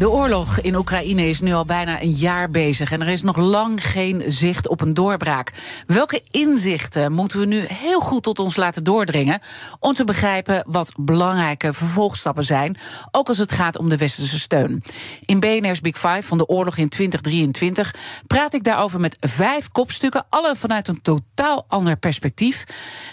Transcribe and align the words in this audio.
De 0.00 0.10
oorlog 0.10 0.60
in 0.60 0.74
Oekraïne 0.74 1.28
is 1.28 1.40
nu 1.40 1.52
al 1.52 1.64
bijna 1.64 2.02
een 2.02 2.12
jaar 2.12 2.50
bezig 2.50 2.92
en 2.92 3.00
er 3.00 3.08
is 3.08 3.22
nog 3.22 3.36
lang 3.36 3.86
geen 3.86 4.22
zicht 4.26 4.68
op 4.68 4.80
een 4.80 4.94
doorbraak. 4.94 5.52
Welke 5.86 6.22
inzichten 6.30 7.12
moeten 7.12 7.40
we 7.40 7.46
nu 7.46 7.64
heel 7.68 8.00
goed 8.00 8.22
tot 8.22 8.38
ons 8.38 8.56
laten 8.56 8.84
doordringen 8.84 9.40
om 9.78 9.94
te 9.94 10.04
begrijpen 10.04 10.64
wat 10.66 10.92
belangrijke 10.96 11.72
vervolgstappen 11.72 12.44
zijn, 12.44 12.76
ook 13.10 13.28
als 13.28 13.38
het 13.38 13.52
gaat 13.52 13.78
om 13.78 13.88
de 13.88 13.96
westerse 13.96 14.38
steun? 14.38 14.82
In 15.20 15.40
BNR's 15.40 15.80
Big 15.80 15.98
Five 15.98 16.22
van 16.22 16.38
de 16.38 16.46
oorlog 16.46 16.76
in 16.76 16.88
2023 16.88 17.94
praat 18.26 18.54
ik 18.54 18.64
daarover 18.64 19.00
met 19.00 19.16
vijf 19.20 19.68
kopstukken, 19.68 20.26
alle 20.28 20.56
vanuit 20.56 20.88
een 20.88 21.02
totaal 21.02 21.64
ander 21.68 21.96
perspectief. 21.96 22.64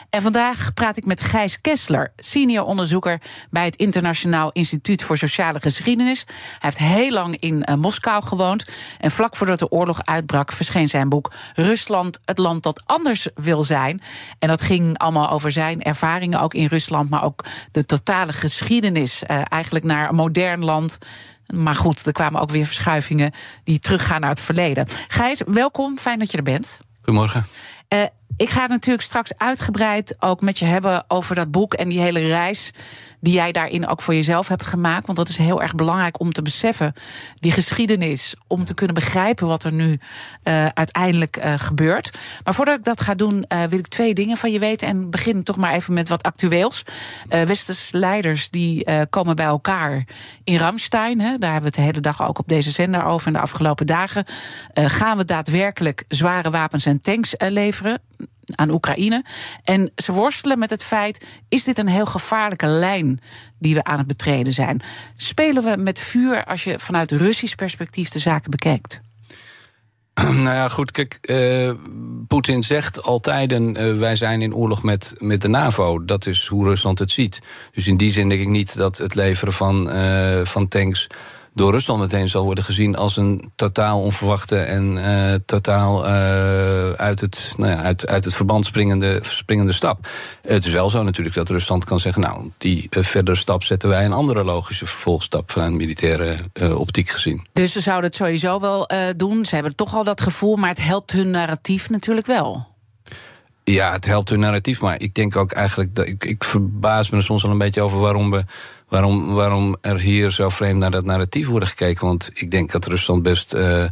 En 0.09 0.22
vandaag 0.22 0.73
praat 0.73 0.98
ik 0.98 1.06
met 1.06 1.22
Gijs 1.22 1.62
Kessler, 1.62 2.14
senior 2.17 2.66
onderzoeker 2.66 3.22
bij 3.50 3.66
het 3.66 3.76
Internationaal 3.76 4.52
Instituut 4.52 5.04
voor 5.04 5.17
Sociale 5.17 5.59
Geschiedenis. 5.59 6.23
Hij 6.28 6.36
heeft 6.59 6.77
heel 6.77 7.12
lang 7.12 7.40
in 7.40 7.66
uh, 7.70 7.76
Moskou 7.76 8.23
gewoond. 8.23 8.66
En 8.99 9.12
vlak 9.12 9.36
voordat 9.36 9.59
de 9.59 9.70
oorlog 9.70 10.05
uitbrak, 10.05 10.52
verscheen 10.52 10.90
zijn 10.90 11.09
boek 11.09 11.31
Rusland, 11.53 12.20
het 12.26 12.38
land 12.38 12.63
dat 12.63 12.81
anders 12.86 13.27
wil 13.36 13.63
zijn. 13.63 14.02
En 14.40 14.48
dat 14.48 14.62
ging 14.62 14.98
allemaal 14.98 15.30
over 15.30 15.52
zijn 15.52 15.81
ervaringen 15.84 16.41
ook 16.41 16.53
in 16.53 16.66
Rusland, 16.66 17.09
maar 17.09 17.23
ook 17.23 17.45
de 17.72 17.86
totale 17.86 18.34
geschiedenis. 18.34 19.23
Uh, 19.28 19.42
eigenlijk 19.50 19.86
naar 19.86 20.09
een 20.09 20.16
modern 20.16 20.64
land. 20.64 20.97
Maar 21.47 21.75
goed, 21.75 22.06
er 22.06 22.11
kwamen 22.11 22.42
ook 22.42 22.52
weer 22.52 22.66
verschuivingen 22.66 23.31
die 23.64 23.80
teruggaan 23.80 24.22
naar 24.22 24.30
het 24.30 24.41
verleden. 24.41 24.88
Gijs, 25.08 25.41
welkom. 25.45 25.97
Fijn 25.97 26.19
dat 26.19 26.31
je 26.31 26.38
er 26.38 26.44
bent. 26.44 26.80
Goedemorgen. 27.02 27.45
Uh, 27.94 28.03
ik 28.36 28.50
ga 28.50 28.61
het 28.61 28.70
natuurlijk 28.70 29.03
straks 29.03 29.31
uitgebreid 29.38 30.16
ook 30.20 30.42
met 30.42 30.59
je 30.59 30.66
hebben 30.66 31.06
over 31.08 31.36
dat 31.36 31.52
boek 31.52 31.73
en 31.73 31.89
die 31.89 32.00
hele 32.00 32.20
reis 32.20 32.72
die 33.19 33.34
jij 33.34 33.52
daarin 33.52 33.88
ook 33.88 34.02
voor 34.02 34.14
jezelf 34.14 34.47
hebt 34.47 34.66
gemaakt. 34.66 35.06
Want 35.06 35.17
dat 35.17 35.30
is 35.30 35.38
heel 35.38 35.61
erg 35.61 35.75
belangrijk 35.75 36.19
om 36.19 36.31
te 36.31 36.42
beseffen, 36.42 36.94
die 37.39 37.52
geschiedenis, 37.52 38.36
om 38.47 38.66
te 38.66 38.73
kunnen 38.73 38.95
begrijpen 38.95 39.47
wat 39.47 39.64
er 39.64 39.73
nu 39.73 40.00
uh, 40.44 40.66
uiteindelijk 40.66 41.38
uh, 41.38 41.53
gebeurt. 41.58 42.17
Maar 42.44 42.53
voordat 42.53 42.78
ik 42.78 42.84
dat 42.84 43.02
ga 43.02 43.16
doen, 43.16 43.45
uh, 43.47 43.64
wil 43.64 43.80
ik 43.80 43.88
twee 43.88 44.14
dingen 44.14 44.38
van 44.38 44.52
je 44.52 44.59
weten. 44.59 44.88
En 44.88 45.09
begin 45.09 45.44
toch 45.44 45.58
maar 45.58 45.73
even 45.73 45.94
met 45.94 46.09
wat 46.09 46.23
actueels. 46.23 46.84
Westers 47.30 47.91
leiders 47.91 48.50
die 48.50 49.06
komen 49.09 49.36
bij 49.36 49.45
elkaar 49.45 50.08
in 50.44 50.58
Ramstein. 50.58 51.19
Hè, 51.19 51.38
daar 51.38 51.52
hebben 51.52 51.59
we 51.59 51.66
het 51.66 51.75
de 51.75 51.81
hele 51.81 52.00
dag 52.00 52.28
ook 52.28 52.39
op 52.39 52.47
deze 52.47 52.72
zender 52.72 53.03
over. 53.03 53.28
En 53.28 53.34
de 53.34 53.39
afgelopen 53.39 53.86
dagen 53.86 54.25
gaan 54.73 55.17
we 55.17 55.25
daadwerkelijk 55.25 56.03
zware 56.08 56.50
wapens 56.50 56.86
en 56.86 57.02
tanks 57.02 57.34
leveren 57.38 58.02
aan 58.56 58.70
Oekraïne. 58.70 59.26
En 59.64 59.92
ze 59.96 60.12
worstelen 60.12 60.60
met 60.60 60.70
het 60.70 60.84
feit: 60.84 61.26
is 61.50 61.64
dit 61.64 61.78
een 61.78 61.88
heel 61.88 62.06
gevaarlijke 62.06 62.68
lijn 62.68 63.20
die 63.59 63.74
we 63.74 63.84
aan 63.84 63.98
het 63.98 64.08
betreden 64.08 64.54
zijn? 64.54 64.82
Spelen 65.16 65.64
we 65.64 65.82
met 65.82 66.00
vuur 66.00 66.44
als 66.46 66.64
je 66.64 66.80
vanuit 66.80 67.12
Russisch 67.12 67.56
perspectief 67.56 68.09
de 68.09 68.20
zaken 68.20 68.52
bekijkt? 68.52 69.02
Nou 70.24 70.44
ja, 70.44 70.70
goed, 70.70 70.92
kijk, 70.92 71.20
uh, 71.22 71.72
Poetin 72.28 72.64
zegt 72.64 73.04
altijd: 73.04 73.52
uh, 73.52 73.98
wij 73.98 74.16
zijn 74.16 74.42
in 74.42 74.56
oorlog 74.56 74.84
met, 74.84 75.14
met 75.18 75.42
de 75.42 75.48
NAVO. 75.48 76.06
Dat 76.06 76.26
is 76.26 76.48
hoe 76.48 76.66
Rusland 76.66 77.00
het 77.00 77.12
ziet. 77.12 77.40
Dus 77.72 77.88
in 77.88 77.98
die 77.98 78.12
zin 78.12 78.30
denk 78.30 78.42
ik 78.42 78.48
niet 78.48 78.78
dat 78.78 78.98
het 78.98 79.16
leveren 79.16 79.54
van, 79.54 79.96
uh, 79.96 80.42
van 80.44 80.68
tanks 80.68 81.08
door 81.58 81.72
Rusland 81.72 82.00
meteen 82.00 82.29
zal 82.29 82.44
worden 82.44 82.63
gezien 82.63 82.95
als 82.95 83.18
een 83.18 83.51
totaal 83.56 84.01
onverwachte 84.01 84.57
en 84.57 84.95
uh, 84.95 85.34
totaal 85.45 86.06
uh, 86.06 86.91
uit, 86.91 87.22
het, 87.22 87.53
nou 87.57 87.72
ja, 87.72 87.81
uit, 87.81 88.07
uit 88.07 88.25
het 88.25 88.34
verband 88.34 88.66
springende, 88.66 89.19
springende 89.22 89.72
stap. 89.72 90.07
Het 90.41 90.66
is 90.66 90.72
wel 90.72 90.90
zo 90.90 91.03
natuurlijk 91.03 91.35
dat 91.35 91.50
Rusland 91.50 91.84
kan 91.84 92.00
zeggen: 92.00 92.22
Nou, 92.22 92.51
die 92.57 92.88
uh, 92.90 93.03
verdere 93.03 93.38
stap 93.38 93.63
zetten 93.63 93.90
wij 93.90 94.06
een 94.06 94.13
andere 94.13 94.44
logische 94.44 94.85
vervolgstap 94.85 95.51
vanuit 95.51 95.72
militaire 95.72 96.38
optiek 96.75 97.09
gezien. 97.09 97.46
Dus 97.53 97.72
ze 97.72 97.79
zouden 97.79 98.06
het 98.06 98.16
sowieso 98.16 98.59
wel 98.59 98.90
doen. 99.16 99.46
Ze 99.46 99.53
hebben 99.56 99.75
toch 99.75 99.96
al 99.96 100.03
dat 100.03 100.22
gevoel, 100.22 100.56
maar 100.56 100.69
het 100.69 100.84
helpt 100.84 101.12
hun 101.12 101.29
narratief 101.29 101.90
natuurlijk 101.90 102.28
wel. 102.28 102.67
Ja, 103.63 103.91
het 103.91 104.06
helpt 104.06 104.29
hun 104.29 104.40
narratief, 104.40 104.81
maar 104.81 105.01
ik 105.01 105.13
denk 105.13 105.35
ook 105.35 105.51
eigenlijk 105.51 105.96
dat 105.96 106.07
ik, 106.07 106.25
ik 106.25 106.44
verbaas 106.44 107.09
me 107.09 107.17
er 107.17 107.23
soms 107.23 107.44
al 107.44 107.50
een 107.50 107.57
beetje 107.57 107.81
over 107.81 108.00
waarom 108.00 108.31
we 108.31 108.44
waarom, 108.88 109.34
waarom 109.34 109.75
er 109.81 110.00
hier 110.00 110.31
zo 110.31 110.50
vreemd 110.50 110.80
naar 110.80 110.92
dat 110.92 111.06
narratief 111.06 111.48
wordt 111.48 111.68
gekeken. 111.68 112.06
Want 112.06 112.30
ik 112.34 112.52
denk 112.52 112.72
dat 112.72 112.86
Rusland 112.86 113.24
best. 113.24 113.53
Uh, 113.53 113.84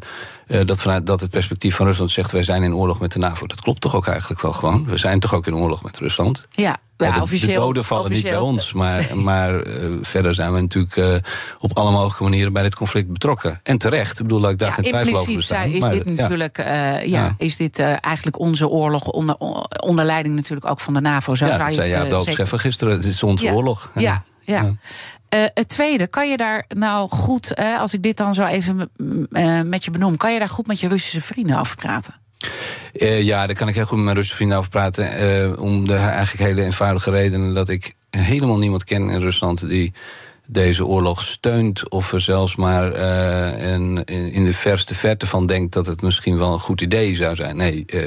dat 0.66 0.81
vanuit 0.81 1.06
dat 1.06 1.19
het 1.19 1.29
perspectief 1.29 1.75
van 1.75 1.85
Rusland 1.85 2.11
zegt: 2.11 2.31
wij 2.31 2.44
zijn 2.44 2.63
in 2.63 2.75
oorlog 2.75 3.00
met 3.00 3.11
de 3.11 3.19
NAVO. 3.19 3.47
Dat 3.47 3.61
klopt 3.61 3.81
toch 3.81 3.95
ook 3.95 4.07
eigenlijk 4.07 4.41
wel 4.41 4.53
gewoon? 4.53 4.85
We 4.85 4.97
zijn 4.97 5.19
toch 5.19 5.34
ook 5.34 5.47
in 5.47 5.55
oorlog 5.55 5.84
met 5.84 5.97
Rusland? 5.97 6.47
Ja. 6.51 6.78
Ja, 6.97 7.11
de, 7.11 7.22
officieel, 7.22 7.59
de 7.59 7.66
doden 7.66 7.84
vallen 7.84 8.05
officieel, 8.05 8.31
niet 8.31 8.39
bij 8.39 8.50
ons, 8.50 8.73
maar, 8.73 9.17
maar 9.29 9.67
uh, 9.67 9.97
verder 10.01 10.35
zijn 10.35 10.53
we 10.53 10.61
natuurlijk 10.61 10.95
uh, 10.95 11.16
op 11.59 11.78
alle 11.78 11.91
mogelijke 11.91 12.23
manieren 12.23 12.53
bij 12.53 12.63
dit 12.63 12.75
conflict 12.75 13.07
betrokken. 13.07 13.59
En 13.63 13.78
terecht, 13.78 14.19
ik 14.19 14.25
bedoel, 14.25 14.41
dat 14.41 14.51
ik 14.51 14.59
daar 14.59 14.67
ja, 14.67 14.73
geen 14.73 14.84
twijfel 14.84 15.17
over 15.17 15.35
bestaan. 15.35 15.69
is 15.69 15.79
maar, 15.79 15.91
dit 15.91 16.05
natuurlijk, 16.05 16.57
ja, 16.57 17.00
ja, 17.00 17.35
is 17.38 17.57
dit 17.57 17.79
eigenlijk 17.79 18.39
onze 18.39 18.67
oorlog 18.67 19.07
onder, 19.07 19.35
onder 19.79 20.05
leiding 20.05 20.35
natuurlijk 20.35 20.69
ook 20.69 20.79
van 20.79 20.94
de 20.94 21.01
NAVO. 21.01 21.35
Zo 21.35 21.45
ja, 21.45 21.55
zou 21.55 21.66
dat 21.66 21.73
zei 21.73 21.89
ja, 21.89 22.05
doodscheffer 22.05 22.59
gisteren, 22.59 22.94
het 22.94 23.05
is 23.05 23.23
onze 23.23 23.51
oorlog. 23.51 23.91
Ja, 23.95 24.23
ja. 24.45 24.61
ja. 24.61 24.73
Uh, 25.29 25.45
het 25.53 25.67
tweede, 25.67 26.07
kan 26.07 26.29
je 26.29 26.38
daar 26.38 26.66
nou 26.67 27.09
goed, 27.09 27.59
uh, 27.59 27.79
als 27.79 27.94
ik 27.94 28.03
dit 28.03 28.17
dan 28.17 28.33
zo 28.33 28.44
even 28.44 28.89
uh, 29.29 29.61
met 29.61 29.85
je 29.85 29.91
benoem, 29.91 30.17
kan 30.17 30.33
je 30.33 30.39
daar 30.39 30.50
goed 30.50 30.67
met 30.67 30.79
je 30.79 30.88
Russische 30.88 31.22
vrienden 31.22 31.59
over 31.59 31.75
praten? 31.75 32.16
ja, 33.22 33.47
daar 33.47 33.55
kan 33.55 33.67
ik 33.67 33.75
heel 33.75 33.85
goed 33.85 33.95
met 33.95 34.03
mijn 34.03 34.16
Russische 34.16 34.38
vrienden 34.38 34.57
over 34.57 34.69
praten. 34.69 35.59
om 35.59 35.88
de 35.88 35.95
eigenlijk 35.95 36.50
hele 36.50 36.63
eenvoudige 36.63 37.11
reden 37.11 37.53
dat 37.53 37.69
ik 37.69 37.94
helemaal 38.09 38.57
niemand 38.57 38.84
ken 38.84 39.09
in 39.09 39.19
Rusland 39.19 39.67
die 39.67 39.94
deze 40.47 40.85
oorlog 40.85 41.23
steunt. 41.23 41.89
Of 41.89 42.13
er 42.13 42.22
zelfs 42.22 42.56
maar 42.56 42.95
uh, 42.97 43.73
in, 43.73 44.03
in 44.06 44.45
de 44.45 44.53
verste 44.53 44.95
verte 44.95 45.28
van 45.28 45.45
denkt 45.45 45.73
dat 45.73 45.85
het 45.85 46.01
misschien 46.01 46.38
wel 46.38 46.53
een 46.53 46.59
goed 46.59 46.81
idee 46.81 47.16
zou 47.16 47.35
zijn. 47.35 47.57
Nee, 47.57 47.83
uh, 47.88 48.01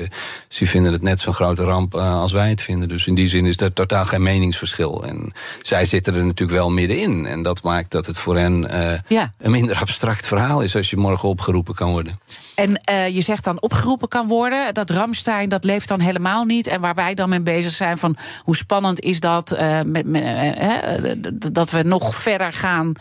ze 0.48 0.66
vinden 0.66 0.92
het 0.92 1.02
net 1.02 1.20
zo'n 1.20 1.34
grote 1.34 1.62
ramp 1.62 1.94
uh, 1.94 2.20
als 2.20 2.32
wij 2.32 2.48
het 2.48 2.62
vinden. 2.62 2.88
Dus 2.88 3.06
in 3.06 3.14
die 3.14 3.28
zin 3.28 3.46
is 3.46 3.56
er 3.56 3.72
totaal 3.72 4.04
geen 4.04 4.22
meningsverschil. 4.22 5.04
En 5.04 5.32
zij 5.62 5.84
zitten 5.84 6.14
er 6.14 6.24
natuurlijk 6.24 6.58
wel 6.58 6.70
middenin. 6.70 7.26
En 7.26 7.42
dat 7.42 7.62
maakt 7.62 7.90
dat 7.90 8.06
het 8.06 8.18
voor 8.18 8.36
hen 8.36 8.70
ja. 9.08 9.32
een 9.38 9.50
minder 9.50 9.76
abstract 9.76 10.26
verhaal 10.26 10.60
is 10.60 10.76
als 10.76 10.90
je 10.90 10.96
morgen 10.96 11.28
opgeroepen 11.28 11.74
kan 11.74 11.90
worden. 11.90 12.18
En 12.58 12.80
uh, 12.90 13.08
je 13.08 13.20
zegt 13.20 13.44
dan 13.44 13.62
opgeroepen 13.62 14.08
kan 14.08 14.28
worden. 14.28 14.74
Dat 14.74 14.90
Ramstein, 14.90 15.48
dat 15.48 15.64
leeft 15.64 15.88
dan 15.88 16.00
helemaal 16.00 16.44
niet. 16.44 16.66
En 16.66 16.80
waar 16.80 16.94
wij 16.94 17.14
dan 17.14 17.28
mee 17.28 17.40
bezig 17.40 17.72
zijn 17.72 17.98
van 17.98 18.16
hoe 18.42 18.56
spannend 18.56 19.00
is 19.00 19.20
dat... 19.20 19.52
Uh, 19.52 19.80
met, 19.82 20.06
uh, 20.06 21.12
dat 21.52 21.70
we 21.70 21.82
nog 21.82 22.14
verder 22.14 22.52
gaan 22.52 22.92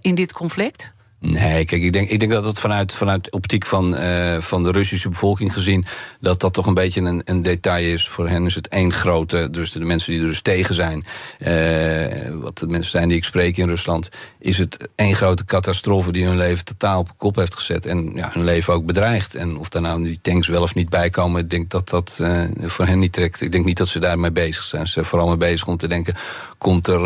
in 0.00 0.14
dit 0.14 0.32
conflict? 0.32 0.93
Nee, 1.26 1.64
kijk, 1.64 1.82
ik 1.82 1.92
denk, 1.92 2.10
ik 2.10 2.18
denk 2.18 2.32
dat 2.32 2.44
het 2.44 2.58
vanuit, 2.58 2.94
vanuit 2.94 3.30
optiek 3.30 3.66
van, 3.66 3.94
uh, 3.94 4.36
van 4.38 4.62
de 4.62 4.70
Russische 4.70 5.08
bevolking 5.08 5.52
gezien, 5.52 5.84
dat 6.20 6.40
dat 6.40 6.52
toch 6.52 6.66
een 6.66 6.74
beetje 6.74 7.00
een, 7.00 7.22
een 7.24 7.42
detail 7.42 7.92
is. 7.92 8.08
Voor 8.08 8.28
hen 8.28 8.46
is 8.46 8.54
het 8.54 8.68
één 8.68 8.92
grote, 8.92 9.50
dus 9.50 9.72
de 9.72 9.78
mensen 9.78 10.12
die 10.12 10.20
er 10.20 10.26
dus 10.26 10.42
tegen 10.42 10.74
zijn, 10.74 11.04
uh, 11.38 12.42
wat 12.42 12.58
de 12.58 12.66
mensen 12.66 12.90
zijn 12.90 13.08
die 13.08 13.16
ik 13.16 13.24
spreek 13.24 13.56
in 13.56 13.68
Rusland, 13.68 14.08
is 14.38 14.58
het 14.58 14.88
één 14.94 15.14
grote 15.14 15.44
catastrofe 15.44 16.12
die 16.12 16.26
hun 16.26 16.36
leven 16.36 16.64
totaal 16.64 17.00
op 17.00 17.12
kop 17.16 17.36
heeft 17.36 17.54
gezet 17.54 17.86
en 17.86 18.12
ja, 18.14 18.30
hun 18.32 18.44
leven 18.44 18.74
ook 18.74 18.86
bedreigt. 18.86 19.34
En 19.34 19.56
of 19.56 19.68
daar 19.68 19.82
nou 19.82 20.04
die 20.04 20.20
tanks 20.20 20.48
wel 20.48 20.62
of 20.62 20.74
niet 20.74 20.88
bij 20.88 21.10
komen, 21.10 21.40
ik 21.40 21.50
denk 21.50 21.70
dat 21.70 21.88
dat 21.88 22.18
uh, 22.20 22.42
voor 22.58 22.86
hen 22.86 22.98
niet 22.98 23.12
trekt. 23.12 23.40
Ik 23.40 23.52
denk 23.52 23.64
niet 23.64 23.76
dat 23.76 23.88
ze 23.88 23.98
daarmee 23.98 24.32
bezig 24.32 24.62
zijn. 24.62 24.86
Ze 24.86 24.92
zijn 24.92 25.04
vooral 25.04 25.28
mee 25.28 25.36
bezig 25.36 25.66
om 25.66 25.76
te 25.76 25.88
denken, 25.88 26.14
komt 26.58 26.86
er, 26.86 27.00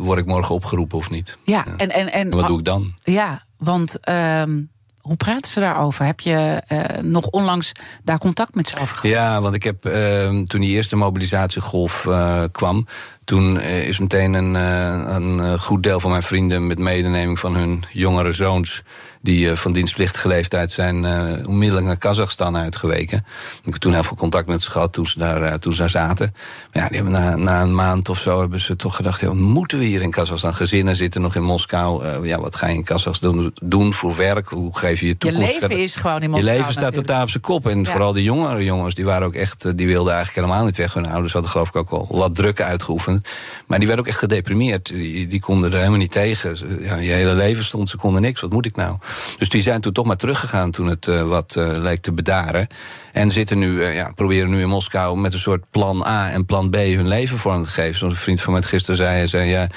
word 0.00 0.18
ik 0.18 0.26
morgen 0.26 0.54
opgeroepen 0.54 0.98
of 0.98 1.10
niet? 1.10 1.36
Ja, 1.44 1.64
ja. 1.66 1.72
En, 1.76 1.90
en, 1.90 1.90
en, 1.90 2.12
en 2.12 2.30
wat 2.30 2.46
doe 2.46 2.58
ik 2.58 2.64
dan? 2.64 2.94
Ja, 3.04 3.44
want 3.66 4.08
um, 4.08 4.70
hoe 5.00 5.16
praten 5.16 5.50
ze 5.50 5.60
daarover? 5.60 6.04
Heb 6.04 6.20
je 6.20 6.62
uh, 6.68 7.02
nog 7.02 7.26
onlangs 7.26 7.72
daar 8.04 8.18
contact 8.18 8.54
met 8.54 8.68
ze 8.68 8.78
over 8.80 8.96
gehad? 8.96 9.16
Ja, 9.16 9.40
want 9.40 9.54
ik 9.54 9.62
heb 9.62 9.86
uh, 9.86 10.28
toen 10.28 10.60
die 10.60 10.74
eerste 10.74 10.96
mobilisatiegolf 10.96 12.04
uh, 12.04 12.42
kwam. 12.52 12.86
Toen 13.24 13.60
is 13.60 13.98
meteen 13.98 14.34
een, 14.34 14.54
een 14.54 15.58
goed 15.60 15.82
deel 15.82 16.00
van 16.00 16.10
mijn 16.10 16.22
vrienden 16.22 16.66
met 16.66 16.78
medeneming 16.78 17.38
van 17.38 17.56
hun 17.56 17.84
jongere 17.92 18.32
zoons 18.32 18.82
die 19.26 19.50
uh, 19.50 19.56
van 19.56 19.72
dienstplichtige 19.72 20.28
leeftijd 20.28 20.72
zijn 20.72 21.04
uh, 21.04 21.48
onmiddellijk 21.48 21.86
naar 21.86 21.96
Kazachstan 21.96 22.56
uitgeweken. 22.56 23.26
Ik 23.62 23.72
heb 23.72 23.74
toen 23.74 23.92
heel 23.92 24.04
veel 24.04 24.16
contact 24.16 24.46
met 24.46 24.62
ze 24.62 24.70
gehad 24.70 24.92
toen 24.92 25.06
ze 25.06 25.18
daar, 25.18 25.42
uh, 25.42 25.52
toen 25.52 25.72
ze 25.72 25.78
daar 25.78 25.90
zaten. 25.90 26.34
Maar 26.72 26.82
ja, 26.82 26.88
die 26.88 26.96
hebben 26.96 27.20
na, 27.20 27.36
na 27.36 27.62
een 27.62 27.74
maand 27.74 28.08
of 28.08 28.18
zo 28.18 28.40
hebben 28.40 28.60
ze 28.60 28.76
toch 28.76 28.96
gedacht: 28.96 29.20
ja, 29.20 29.32
moeten 29.32 29.78
we 29.78 29.84
hier 29.84 30.02
in 30.02 30.10
Kazachstan? 30.10 30.54
Gezinnen 30.54 30.96
zitten 30.96 31.20
nog 31.20 31.34
in 31.34 31.42
Moskou. 31.42 32.26
ja, 32.26 32.40
wat 32.40 32.56
ga 32.56 32.66
je 32.66 32.74
in 32.74 32.84
Kazachstan 32.84 33.32
doen, 33.32 33.54
doen 33.62 33.92
voor 33.92 34.16
werk? 34.16 34.48
Hoe 34.48 34.78
geef 34.78 35.00
je 35.00 35.06
je 35.06 35.18
toekomst? 35.18 35.52
Je 35.52 35.60
leven 35.60 35.78
is 35.78 35.96
gewoon 35.96 36.22
in 36.22 36.30
Moskou. 36.30 36.52
Je 36.52 36.58
leven 36.58 36.72
staat 36.72 36.94
totaal 36.94 37.22
op 37.22 37.30
zijn 37.30 37.42
kop. 37.42 37.66
En 37.66 37.78
ja. 37.78 37.90
vooral 37.90 38.12
die 38.12 38.24
jongere 38.24 38.64
jongens, 38.64 38.94
die 38.94 39.04
waren 39.04 39.26
ook 39.26 39.34
echt, 39.34 39.76
die 39.76 39.86
wilden 39.86 40.14
eigenlijk 40.14 40.46
helemaal 40.46 40.66
niet 40.66 40.76
weg. 40.76 40.94
Hun 40.94 41.06
ouders 41.06 41.32
hadden 41.32 41.50
geloof 41.50 41.68
ik 41.68 41.76
ook 41.76 41.90
wel 41.90 42.06
wat 42.10 42.34
druk 42.34 42.60
uitgeoefend. 42.60 43.28
Maar 43.66 43.78
die 43.78 43.86
werden 43.86 44.04
ook 44.04 44.10
echt 44.10 44.20
gedeprimeerd. 44.20 44.86
Die, 44.86 45.26
die 45.26 45.40
konden 45.40 45.70
er 45.70 45.78
helemaal 45.78 45.98
niet 45.98 46.10
tegen. 46.10 46.56
Ja, 46.80 46.96
je 46.96 47.10
hele 47.10 47.34
leven 47.34 47.64
stond, 47.64 47.88
ze 47.88 47.96
konden 47.96 48.22
niks. 48.22 48.40
Wat 48.40 48.52
moet 48.52 48.66
ik 48.66 48.76
nou? 48.76 48.96
Dus 49.38 49.48
die 49.48 49.62
zijn 49.62 49.80
toen 49.80 49.92
toch 49.92 50.06
maar 50.06 50.16
teruggegaan 50.16 50.70
toen 50.70 50.86
het 50.86 51.06
uh, 51.06 51.22
wat 51.22 51.54
uh, 51.58 51.68
leek 51.76 52.00
te 52.00 52.12
bedaren. 52.12 52.66
En 53.12 53.30
zitten 53.30 53.58
nu, 53.58 53.72
uh, 53.72 53.94
ja, 53.94 54.12
proberen 54.14 54.50
nu 54.50 54.60
in 54.60 54.68
Moskou 54.68 55.18
met 55.18 55.32
een 55.32 55.38
soort 55.38 55.70
plan 55.70 56.06
A 56.06 56.30
en 56.30 56.44
plan 56.44 56.70
B 56.70 56.74
hun 56.74 57.08
leven 57.08 57.38
vorm 57.38 57.62
te 57.62 57.70
geven. 57.70 57.98
Zoals 57.98 58.14
een 58.14 58.20
vriend 58.20 58.40
van 58.40 58.52
mij 58.52 58.62
gisteren 58.62 58.96
zei, 58.96 59.28
zei 59.28 59.48
ja. 59.48 59.68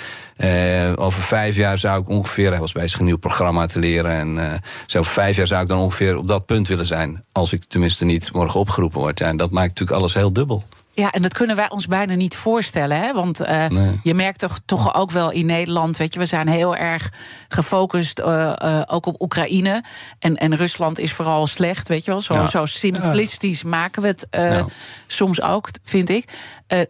Over 0.95 1.21
vijf 1.21 1.55
jaar 1.55 1.77
zou 1.77 2.01
ik 2.01 2.09
ongeveer, 2.09 2.51
hij 2.51 2.59
was 2.59 2.71
bezig 2.71 2.99
een 2.99 3.05
nieuw 3.05 3.17
programma 3.17 3.65
te 3.65 3.79
leren. 3.79 4.11
En 4.11 4.61
zo 4.85 5.01
vijf 5.01 5.35
jaar 5.35 5.47
zou 5.47 5.61
ik 5.61 5.67
dan 5.67 5.79
ongeveer 5.79 6.17
op 6.17 6.27
dat 6.27 6.45
punt 6.45 6.67
willen 6.67 6.85
zijn. 6.85 7.23
Als 7.31 7.53
ik 7.53 7.63
tenminste 7.63 8.05
niet 8.05 8.33
morgen 8.33 8.59
opgeroepen 8.59 8.99
word. 8.99 9.21
En 9.21 9.37
dat 9.37 9.51
maakt 9.51 9.67
natuurlijk 9.67 9.97
alles 9.97 10.13
heel 10.13 10.33
dubbel. 10.33 10.63
Ja, 10.99 11.11
en 11.11 11.21
dat 11.21 11.33
kunnen 11.33 11.55
wij 11.55 11.69
ons 11.69 11.87
bijna 11.87 12.13
niet 12.13 12.35
voorstellen. 12.35 12.97
Hè? 12.97 13.13
Want 13.13 13.41
uh, 13.41 13.67
nee. 13.67 13.99
je 14.03 14.13
merkt 14.13 14.39
toch, 14.39 14.59
toch 14.65 14.95
ook 14.95 15.11
wel 15.11 15.31
in 15.31 15.45
Nederland, 15.45 15.97
weet 15.97 16.13
je, 16.13 16.19
we 16.19 16.25
zijn 16.25 16.47
heel 16.47 16.75
erg 16.75 17.11
gefocust 17.47 18.19
uh, 18.19 18.53
uh, 18.63 18.81
ook 18.85 19.05
op 19.05 19.21
Oekraïne. 19.21 19.83
En, 20.19 20.35
en 20.35 20.55
Rusland 20.55 20.99
is 20.99 21.13
vooral 21.13 21.47
slecht, 21.47 21.87
weet 21.87 22.05
je 22.05 22.11
wel. 22.11 22.21
Zo, 22.21 22.33
ja. 22.33 22.47
zo 22.47 22.65
simplistisch 22.65 23.63
maken 23.63 24.01
we 24.01 24.07
het 24.07 24.27
nou. 24.31 24.69
soms 25.07 25.41
ook, 25.41 25.69
vind 25.83 26.09
ik. 26.09 26.25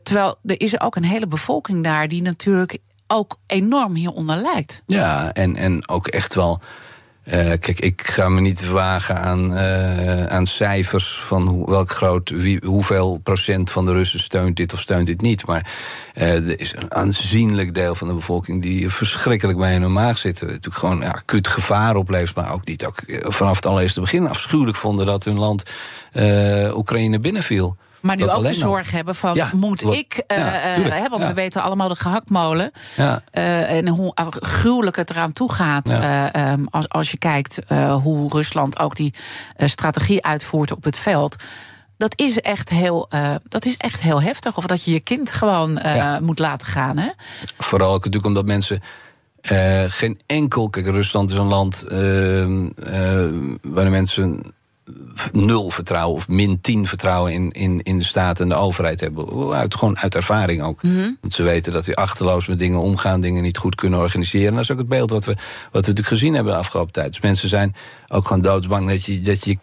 terwijl 0.03 0.35
er 0.45 0.61
is 0.61 0.79
ook 0.79 0.95
een 0.95 1.03
hele 1.03 1.27
bevolking 1.27 1.83
daar 1.83 2.07
die 2.07 2.21
natuurlijk 2.21 2.77
ook 3.07 3.37
enorm 3.47 3.95
hieronder 3.95 4.37
lijdt. 4.37 4.83
Ja, 4.85 5.33
en, 5.33 5.55
en 5.55 5.89
ook 5.89 6.07
echt 6.07 6.35
wel. 6.35 6.61
Uh, 7.33 7.35
kijk, 7.35 7.79
ik 7.79 8.07
ga 8.07 8.29
me 8.29 8.41
niet 8.41 8.69
wagen 8.69 9.19
aan, 9.19 9.51
uh, 9.51 10.25
aan 10.25 10.45
cijfers 10.45 11.19
van 11.19 11.65
welk 11.65 11.91
groot, 11.91 12.33
hoeveel 12.63 13.19
procent 13.23 13.71
van 13.71 13.85
de 13.85 13.91
Russen 13.91 14.19
steunt 14.19 14.55
dit 14.55 14.73
of 14.73 14.79
steunt 14.79 15.05
dit 15.05 15.21
niet. 15.21 15.45
Maar 15.45 15.71
uh, 16.15 16.35
er 16.35 16.59
is 16.59 16.75
een 16.75 16.93
aanzienlijk 16.93 17.73
deel 17.73 17.95
van 17.95 18.07
de 18.07 18.13
bevolking 18.13 18.61
die 18.61 18.89
verschrikkelijk 18.89 19.57
bij 19.57 19.71
hun 19.71 19.93
maag 19.93 20.17
zitten. 20.17 20.47
Natuurlijk 20.47 20.75
gewoon 20.75 20.99
ja, 20.99 21.21
kut 21.25 21.47
gevaar 21.47 21.95
oplevert, 21.95 22.35
maar 22.35 22.53
ook 22.53 22.65
niet 22.65 22.85
ook 22.85 22.99
vanaf 23.07 23.55
het 23.55 23.65
allereerste 23.65 23.99
begin 23.99 24.27
afschuwelijk 24.27 24.77
vonden 24.77 25.05
dat 25.05 25.23
hun 25.23 25.39
land 25.39 25.63
Oekraïne 26.73 27.19
binnenviel. 27.19 27.77
Maar 28.01 28.15
nu 28.15 28.29
ook 28.29 28.43
de 28.43 28.53
zorg 28.53 28.91
hebben 28.91 29.15
van, 29.15 29.35
ja, 29.35 29.49
moet 29.53 29.81
wat, 29.81 29.93
ik... 29.93 30.23
Uh, 30.27 30.37
ja, 30.37 30.77
uh, 30.77 30.87
hè, 30.89 31.09
want 31.09 31.25
we 31.25 31.33
weten 31.33 31.61
allemaal 31.61 31.87
de 31.87 31.95
gehaktmolen. 31.95 32.71
Uh, 32.97 33.71
en 33.71 33.87
hoe 33.87 34.13
gruwelijk 34.39 34.95
het 34.95 35.09
eraan 35.09 35.33
toe 35.33 35.51
gaat. 35.51 35.89
Um, 36.35 36.67
als, 36.69 36.89
als 36.89 37.11
je 37.11 37.17
kijkt 37.17 37.59
hoe 38.01 38.29
Rusland 38.29 38.79
ook 38.79 38.95
die 38.95 39.13
strategie 39.57 40.25
uitvoert 40.25 40.71
op 40.71 40.83
het 40.83 40.97
veld. 40.97 41.35
Dat 41.97 42.13
is 42.15 42.39
echt 42.39 42.69
heel, 42.69 43.09
dat 43.43 43.65
is 43.65 43.77
echt 43.77 44.01
heel 44.01 44.21
heftig. 44.21 44.57
Of 44.57 44.65
dat 44.65 44.83
je 44.83 44.91
je 44.91 44.99
kind 44.99 45.31
gewoon 45.31 45.79
moet 46.21 46.39
laten 46.39 46.67
gaan. 46.67 46.97
Hè? 46.97 47.09
Vooral 47.57 47.91
natuurlijk 47.91 48.25
omdat 48.25 48.45
mensen... 48.45 48.81
Uh, 49.51 49.83
geen 49.87 50.19
enkel. 50.25 50.69
Kijk, 50.69 50.85
Rusland 50.85 51.31
is 51.31 51.37
een 51.37 51.45
land 51.45 51.83
uh, 51.83 51.91
waar 53.61 53.83
de 53.83 53.89
mensen 53.89 54.41
nul 55.31 55.69
vertrouwen 55.69 56.15
of 56.15 56.27
min 56.27 56.61
tien 56.61 56.87
vertrouwen 56.87 57.33
in, 57.33 57.51
in, 57.51 57.81
in 57.81 57.97
de 57.97 58.03
staat 58.03 58.39
en 58.39 58.49
de 58.49 58.55
overheid 58.55 58.99
hebben. 58.99 59.53
Uit, 59.53 59.75
gewoon 59.75 59.97
uit 59.97 60.15
ervaring 60.15 60.61
ook. 60.61 60.83
Mm 60.83 60.95
-hmm. 60.95 61.17
Want 61.21 61.33
ze 61.33 61.43
weten 61.43 61.73
dat 61.73 61.85
we 61.85 61.95
achterloos 61.95 62.47
met 62.47 62.59
dingen 62.59 62.79
omgaan, 62.79 63.21
dingen 63.21 63.43
niet 63.43 63.57
goed 63.57 63.75
kunnen 63.75 63.99
organiseren. 63.99 64.53
Dat 64.53 64.63
is 64.63 64.71
ook 64.71 64.77
het 64.77 64.87
beeld 64.87 65.09
wat 65.09 65.25
we, 65.25 65.31
wat 65.31 65.41
we 65.71 65.77
natuurlijk 65.77 66.07
gezien 66.07 66.33
hebben 66.33 66.53
de 66.53 66.59
afgelopen 66.59 66.93
tijd. 66.93 67.11
Dus 67.11 67.21
mensen 67.21 67.49
zijn 67.49 67.75
ook 68.07 68.27
gewoon 68.27 68.41
doodsbang 68.41 68.89
dat 68.89 69.05
je 69.05 69.21
dat 69.21 69.45
je 69.45 69.57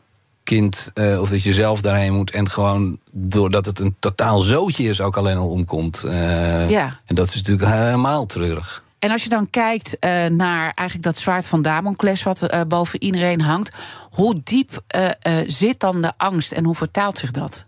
kind 0.44 0.90
uh, 0.94 1.20
of 1.20 1.30
dat 1.30 1.42
je 1.42 1.54
zelf 1.54 1.80
daarheen 1.80 2.14
moet 2.14 2.30
en 2.30 2.50
gewoon 2.50 2.98
doordat 3.12 3.66
het 3.66 3.78
een 3.78 3.96
totaal 3.98 4.40
zootje 4.40 4.88
is 4.88 5.00
ook 5.00 5.16
alleen 5.16 5.36
al 5.36 5.50
omkomt. 5.50 6.02
Uh, 6.04 6.70
ja. 6.70 7.00
En 7.04 7.14
dat 7.14 7.28
is 7.28 7.34
natuurlijk 7.34 7.70
helemaal 7.70 8.26
treurig. 8.26 8.84
En 8.98 9.10
als 9.10 9.22
je 9.22 9.28
dan 9.28 9.50
kijkt 9.50 9.96
uh, 10.00 10.26
naar 10.26 10.72
eigenlijk 10.74 11.02
dat 11.02 11.16
zwaard 11.16 11.46
van 11.46 11.62
Damocles 11.62 12.22
wat 12.22 12.52
uh, 12.52 12.60
boven 12.68 13.02
iedereen 13.02 13.40
hangt, 13.40 13.72
hoe 14.10 14.40
diep 14.44 14.82
uh, 14.96 15.10
zit 15.46 15.80
dan 15.80 16.02
de 16.02 16.12
angst 16.16 16.52
en 16.52 16.64
hoe 16.64 16.74
vertaalt 16.74 17.18
zich 17.18 17.30
dat? 17.30 17.66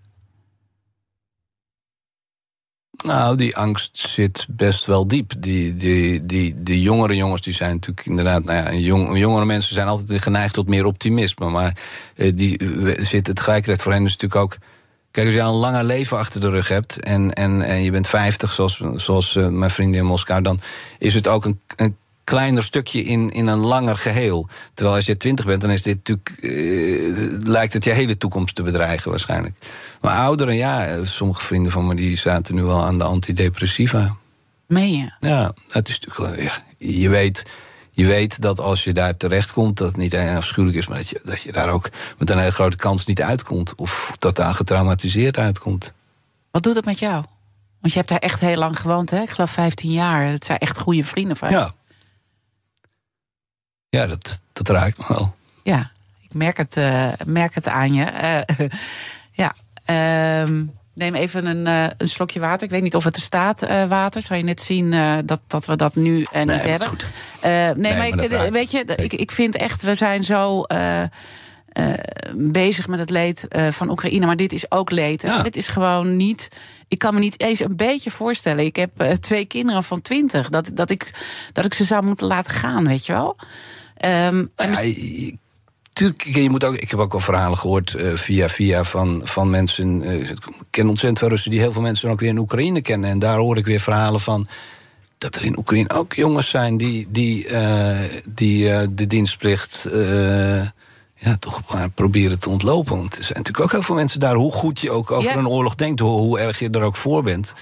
Nou, 3.05 3.37
die 3.37 3.57
angst 3.57 3.99
zit 3.99 4.47
best 4.49 4.87
wel 4.87 5.09
diep. 5.09 5.33
Die, 5.39 5.77
die, 5.77 6.27
die, 6.27 6.63
die 6.63 6.83
jongere 6.83 7.17
jongens 7.17 7.43
die 7.43 7.55
zijn 7.55 7.73
natuurlijk 7.73 8.07
inderdaad. 8.07 8.45
Nou 8.45 8.65
ja, 8.65 8.73
jong, 8.73 9.19
jongere 9.19 9.45
mensen 9.45 9.75
zijn 9.75 9.89
altijd 9.89 10.23
geneigd 10.23 10.55
tot 10.55 10.69
meer 10.69 10.85
optimisme. 10.85 11.51
Maar 11.51 11.77
die 12.35 12.61
zitten 13.05 13.35
tegelijkertijd 13.35 13.83
voor 13.83 13.93
hen 13.93 14.05
is 14.05 14.17
natuurlijk 14.17 14.41
ook. 14.41 14.59
Kijk, 15.19 15.31
als 15.31 15.39
je 15.39 15.43
al 15.43 15.55
een 15.55 15.61
langer 15.61 15.85
leven 15.85 16.19
achter 16.19 16.41
de 16.41 16.51
rug 16.51 16.69
hebt 16.69 17.03
en, 17.03 17.33
en, 17.33 17.63
en 17.63 17.83
je 17.83 17.91
bent 17.91 18.09
50, 18.09 18.53
zoals, 18.53 18.83
zoals 18.95 19.35
uh, 19.35 19.49
mijn 19.49 19.71
vrienden 19.71 20.01
in 20.01 20.07
Moskou, 20.07 20.43
dan 20.43 20.61
is 20.99 21.15
het 21.15 21.29
ook 21.29 21.45
een, 21.45 21.61
een 21.77 21.97
kleiner 22.25 22.63
stukje 22.63 23.05
in, 23.05 23.31
in 23.31 23.47
een 23.47 23.59
langer 23.59 23.97
geheel. 23.97 24.49
Terwijl 24.75 24.97
als 24.97 25.07
je 25.07 25.17
20 25.17 25.47
bent, 25.47 25.61
dan 25.61 25.71
is 25.71 25.83
dit 25.83 25.97
natuurlijk. 25.97 26.39
Uh, 26.41 27.39
lijkt 27.43 27.73
het 27.73 27.85
je 27.85 27.91
hele 27.91 28.17
toekomst 28.17 28.55
te 28.55 28.63
bedreigen, 28.63 29.11
waarschijnlijk. 29.11 29.55
Maar 30.01 30.19
ouderen, 30.19 30.57
ja, 30.57 31.05
sommige 31.05 31.41
vrienden 31.41 31.73
van 31.73 31.87
me 31.87 31.95
die 31.95 32.17
zaten 32.17 32.55
nu 32.55 32.65
al 32.65 32.85
aan 32.85 32.99
de 32.99 33.05
antidepressiva. 33.05 34.17
Meen 34.67 34.93
je? 34.93 35.13
Ja, 35.21 35.53
het 35.69 35.89
is 35.89 36.01
natuurlijk. 36.01 36.43
Ja, 36.43 36.65
je 36.79 37.09
weet. 37.09 37.45
Je 37.99 38.07
weet 38.07 38.43
dat 38.43 38.61
als 38.61 38.85
je 38.85 38.93
daar 38.93 39.17
terechtkomt, 39.17 39.77
dat 39.77 39.87
het 39.87 39.97
niet 39.97 40.15
alleen 40.15 40.37
afschuwelijk 40.37 40.79
is, 40.79 40.87
maar 40.87 40.97
dat 40.97 41.09
je, 41.09 41.21
dat 41.25 41.43
je 41.43 41.53
daar 41.53 41.69
ook 41.69 41.91
met 42.19 42.31
een 42.31 42.39
hele 42.39 42.51
grote 42.51 42.77
kans 42.77 43.07
niet 43.07 43.23
uitkomt. 43.23 43.75
Of 43.75 44.13
totaal 44.19 44.53
getraumatiseerd 44.53 45.39
uitkomt. 45.39 45.93
Wat 46.51 46.63
doet 46.63 46.75
dat 46.75 46.85
met 46.85 46.99
jou? 46.99 47.25
Want 47.81 47.93
je 47.93 47.99
hebt 47.99 48.09
daar 48.09 48.19
echt 48.19 48.41
heel 48.41 48.57
lang 48.57 48.81
gewoond, 48.81 49.11
hè? 49.11 49.21
Ik 49.21 49.31
geloof 49.31 49.51
15 49.51 49.91
jaar. 49.91 50.27
Het 50.27 50.45
zijn 50.45 50.59
echt 50.59 50.79
goede 50.79 51.05
vrienden 51.05 51.37
van 51.37 51.51
je. 51.51 51.55
Ja. 51.55 51.73
Ja, 53.89 54.07
dat, 54.07 54.41
dat 54.53 54.69
raakt 54.69 54.99
me 54.99 55.05
wel. 55.09 55.35
Ja, 55.63 55.91
ik 56.21 56.35
merk 56.35 56.57
het, 56.57 56.77
uh, 56.77 57.13
merk 57.27 57.55
het 57.55 57.69
aan 57.69 57.95
je. 57.95 58.45
Uh, 58.59 58.69
ja, 59.43 59.55
uh, 60.47 60.61
neem 60.99 61.15
even 61.15 61.47
een, 61.47 61.67
uh, 61.67 61.91
een 61.97 62.09
slokje 62.09 62.41
water. 62.41 62.63
Ik 62.63 62.71
weet 62.71 62.83
niet 62.83 62.95
of 62.95 63.05
het 63.05 63.17
er 63.17 63.23
staat, 63.23 63.63
uh, 63.63 63.89
water. 63.89 64.23
Zou 64.23 64.39
je 64.39 64.45
net 64.45 64.63
zien 64.63 64.93
uh, 64.93 65.19
dat, 65.25 65.41
dat 65.47 65.67
we 65.67 65.77
dat 65.77 65.95
nu 65.95 66.17
niet 66.17 66.33
nee, 66.33 66.59
hebben. 66.59 66.89
Goed. 66.89 67.07
nee, 67.43 67.75
nee, 67.75 67.97
maar, 67.97 68.07
ik, 68.07 68.53
weet 68.53 68.71
je, 68.71 68.85
ik, 68.85 69.13
ik 69.13 69.31
vind 69.31 69.57
echt, 69.57 69.83
we 69.83 69.95
zijn 69.95 70.25
zo 70.25 70.65
bezig 72.35 72.89
met 72.89 72.99
het 72.99 73.11
leed 73.11 73.47
van 73.71 73.91
Oekraïne. 73.91 74.27
Maar 74.27 74.37
dit 74.37 74.53
is 74.53 74.71
ook 74.71 74.91
leed. 74.91 75.23
Ja. 75.23 75.43
Dit 75.43 75.57
is 75.57 75.67
gewoon 75.67 76.17
niet. 76.17 76.49
Ik 76.89 76.99
kan 76.99 77.15
me 77.15 77.21
niet 77.21 77.41
eens 77.41 77.61
een 77.61 77.77
beetje 77.77 78.11
voorstellen. 78.11 78.65
Ik 78.65 78.77
heb 78.77 78.91
twee 79.21 79.45
kinderen 79.45 79.85
van 79.85 80.03
twintig. 80.03 80.49
Dat, 80.49 80.71
dat, 80.73 80.91
ik, 80.91 81.11
dat 81.53 81.65
ik 81.65 81.75
ze 81.75 81.85
zou 81.85 82.05
moeten 82.05 82.27
laten 82.27 82.53
gaan, 82.53 82.87
weet 82.87 83.07
je 83.07 83.13
wel. 83.13 83.37
Um, 84.05 84.51
ja, 84.57 84.83
je, 85.99 86.13
tuurlijk, 86.13 86.43
je 86.43 86.51
moet 86.51 86.65
ook, 86.65 86.75
ik 86.75 86.91
heb 86.91 87.01
ook 87.01 87.15
al 87.15 87.21
verhalen 87.21 87.59
gehoord 87.59 87.95
uh, 87.99 88.13
via 88.15 88.49
via 88.49 88.85
van, 88.85 89.21
van 89.25 89.51
mensen. 89.51 90.03
Uh, 90.03 90.31
ik 90.31 90.39
ken 90.71 90.89
ontzettend 90.89 91.19
veel 91.19 91.29
Russen 91.29 91.51
die 91.51 91.61
heel 91.61 91.73
veel 91.73 91.83
mensen 91.83 92.11
ook 92.11 92.21
weer 92.21 92.29
in 92.29 92.39
Oekraïne 92.39 92.81
kennen. 92.81 93.11
En 93.11 93.19
daar 93.19 93.39
hoor 93.39 93.57
ik 93.57 93.67
weer 93.67 93.81
verhalen 93.81 94.21
van. 94.21 94.47
Dat 95.19 95.35
er 95.35 95.45
in 95.45 95.59
Oekraïne 95.59 95.91
ook 95.91 96.13
jongens 96.13 96.49
zijn 96.49 96.77
die, 96.77 97.07
die, 97.11 97.49
uh, 97.49 97.99
die 98.29 98.95
de 98.95 99.07
dienstplicht 99.07 99.89
ja, 101.15 101.37
toch 101.37 101.63
maar 101.73 101.91
proberen 101.91 102.39
te 102.39 102.49
ontlopen. 102.49 102.97
Want 102.97 103.17
er 103.17 103.25
zijn 103.25 103.39
natuurlijk 103.39 103.65
ook 103.65 103.73
heel 103.73 103.83
veel 103.83 103.95
mensen 103.95 104.21
daar, 104.21 104.35
hoe 104.35 104.53
goed 104.53 104.81
je 104.81 104.91
ook 104.91 105.11
over 105.11 105.31
Ja. 105.31 105.37
een 105.37 105.49
oorlog 105.49 105.75
denkt, 105.75 106.01
hoe, 106.01 106.19
hoe 106.19 106.39
erg 106.39 106.59
je 106.59 106.71
er 106.71 106.83
ook 106.83 106.97
voor 106.97 107.23
bent. 107.23 107.55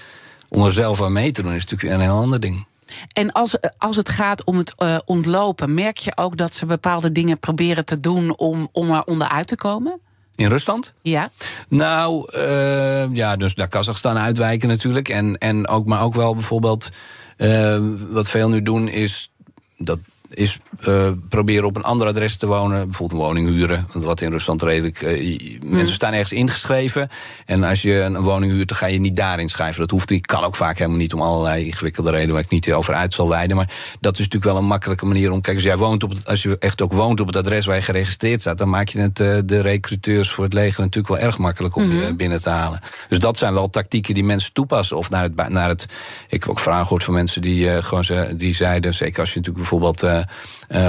Om 0.49 0.63
er 0.63 0.71
zelf 0.71 1.01
aan 1.01 1.11
mee 1.11 1.31
te 1.31 1.41
doen, 1.41 1.53
is 1.53 1.65
natuurlijk 1.65 1.81
weer 1.81 1.93
een 1.93 2.11
heel 2.13 2.21
ander 2.21 2.39
ding. 2.39 2.65
En 3.13 3.31
als, 3.31 3.57
als 3.77 3.95
het 3.95 4.09
gaat 4.09 4.43
om 4.43 4.57
het 4.57 4.73
uh, 4.77 4.97
ontlopen, 5.05 5.73
merk 5.73 5.97
je 5.97 6.17
ook 6.17 6.37
dat 6.37 6.53
ze 6.53 6.65
bepaalde 6.65 7.11
dingen 7.11 7.39
proberen 7.39 7.85
te 7.85 7.99
doen 7.99 8.37
om, 8.37 8.69
om 8.71 8.91
er 8.91 9.03
onderuit 9.03 9.47
te 9.47 9.55
komen? 9.55 9.99
In 10.35 10.49
Rusland? 10.49 10.93
Ja. 11.01 11.29
Nou, 11.67 12.31
uh, 12.35 13.15
ja, 13.15 13.35
dus 13.35 13.55
naar 13.55 13.67
Kazachstan 13.67 14.17
uitwijken 14.17 14.67
natuurlijk. 14.67 15.09
En, 15.09 15.37
en 15.37 15.67
ook, 15.67 15.85
maar 15.85 16.01
ook 16.01 16.13
wel 16.13 16.33
bijvoorbeeld, 16.33 16.89
uh, 17.37 17.77
wat 18.09 18.29
veel 18.29 18.49
nu 18.49 18.61
doen 18.61 18.87
is 18.87 19.31
dat 19.77 19.99
is 20.33 20.59
uh, 20.87 21.09
proberen 21.29 21.65
op 21.65 21.75
een 21.75 21.83
ander 21.83 22.07
adres 22.07 22.35
te 22.35 22.47
wonen. 22.47 22.83
Bijvoorbeeld 22.83 23.19
een 23.19 23.25
woning 23.27 23.49
huren. 23.49 23.87
Wat 23.93 24.21
in 24.21 24.31
Rusland 24.31 24.61
redelijk. 24.61 25.01
Uh, 25.01 25.59
Mensen 25.63 25.93
staan 25.93 26.13
ergens 26.13 26.31
ingeschreven. 26.31 27.09
En 27.45 27.63
als 27.63 27.81
je 27.81 27.93
een 27.93 28.21
woning 28.21 28.51
huurt, 28.51 28.67
dan 28.67 28.77
ga 28.77 28.85
je 28.85 28.99
niet 28.99 29.15
daarin 29.15 29.49
schrijven. 29.49 29.79
Dat 29.79 29.91
hoeft 29.91 30.09
niet. 30.09 30.25
Kan 30.25 30.43
ook 30.43 30.55
vaak 30.55 30.77
helemaal 30.77 30.99
niet 30.99 31.13
om 31.13 31.21
allerlei 31.21 31.65
ingewikkelde 31.65 32.11
redenen 32.11 32.33
waar 32.33 32.43
ik 32.43 32.49
niet 32.49 32.73
over 32.73 32.93
uit 32.93 33.13
zal 33.13 33.29
wijden. 33.29 33.55
Maar 33.55 33.69
dat 33.99 34.13
is 34.13 34.19
natuurlijk 34.19 34.51
wel 34.51 34.57
een 34.57 34.67
makkelijke 34.67 35.05
manier 35.05 35.31
om. 35.31 35.41
Kijk, 35.41 35.55
als 35.55 35.65
jij 35.65 35.77
woont 35.77 36.03
op 36.03 36.09
het, 36.09 36.27
als 36.27 36.43
je 36.43 36.57
echt 36.59 36.81
ook 36.81 36.93
woont 36.93 37.19
op 37.19 37.27
het 37.27 37.35
adres 37.35 37.65
waar 37.65 37.75
je 37.75 37.81
geregistreerd 37.81 38.41
staat, 38.41 38.57
dan 38.57 38.69
maak 38.69 38.89
je 38.89 38.99
het 38.99 39.19
uh, 39.19 39.37
de 39.45 39.61
recruteurs 39.61 40.31
voor 40.31 40.43
het 40.43 40.53
leger 40.53 40.81
natuurlijk 40.83 41.13
wel 41.13 41.23
erg 41.23 41.37
makkelijk 41.37 41.75
om 41.75 41.83
mm 41.83 41.89
-hmm. 41.89 42.01
je 42.01 42.15
binnen 42.15 42.41
te 42.41 42.49
halen. 42.49 42.79
Dus 43.09 43.19
dat 43.19 43.37
zijn 43.37 43.53
wel 43.53 43.69
tactieken 43.69 44.13
die 44.13 44.23
mensen 44.23 44.53
toepassen. 44.53 44.97
Of 44.97 45.09
naar 45.09 45.23
het. 45.23 45.49
Naar 45.49 45.69
het 45.69 45.85
ik 46.29 46.39
heb 46.39 46.49
ook 46.49 46.59
vragen 46.59 46.83
gehoord 46.83 47.03
van 47.03 47.13
mensen 47.13 47.41
die 47.41 47.81
gewoon 47.83 48.05
die 48.37 48.55
zeiden, 48.55 48.93
zeker 48.93 49.19
als 49.19 49.33
je 49.33 49.39
natuurlijk 49.39 49.69
bijvoorbeeld 49.69 50.16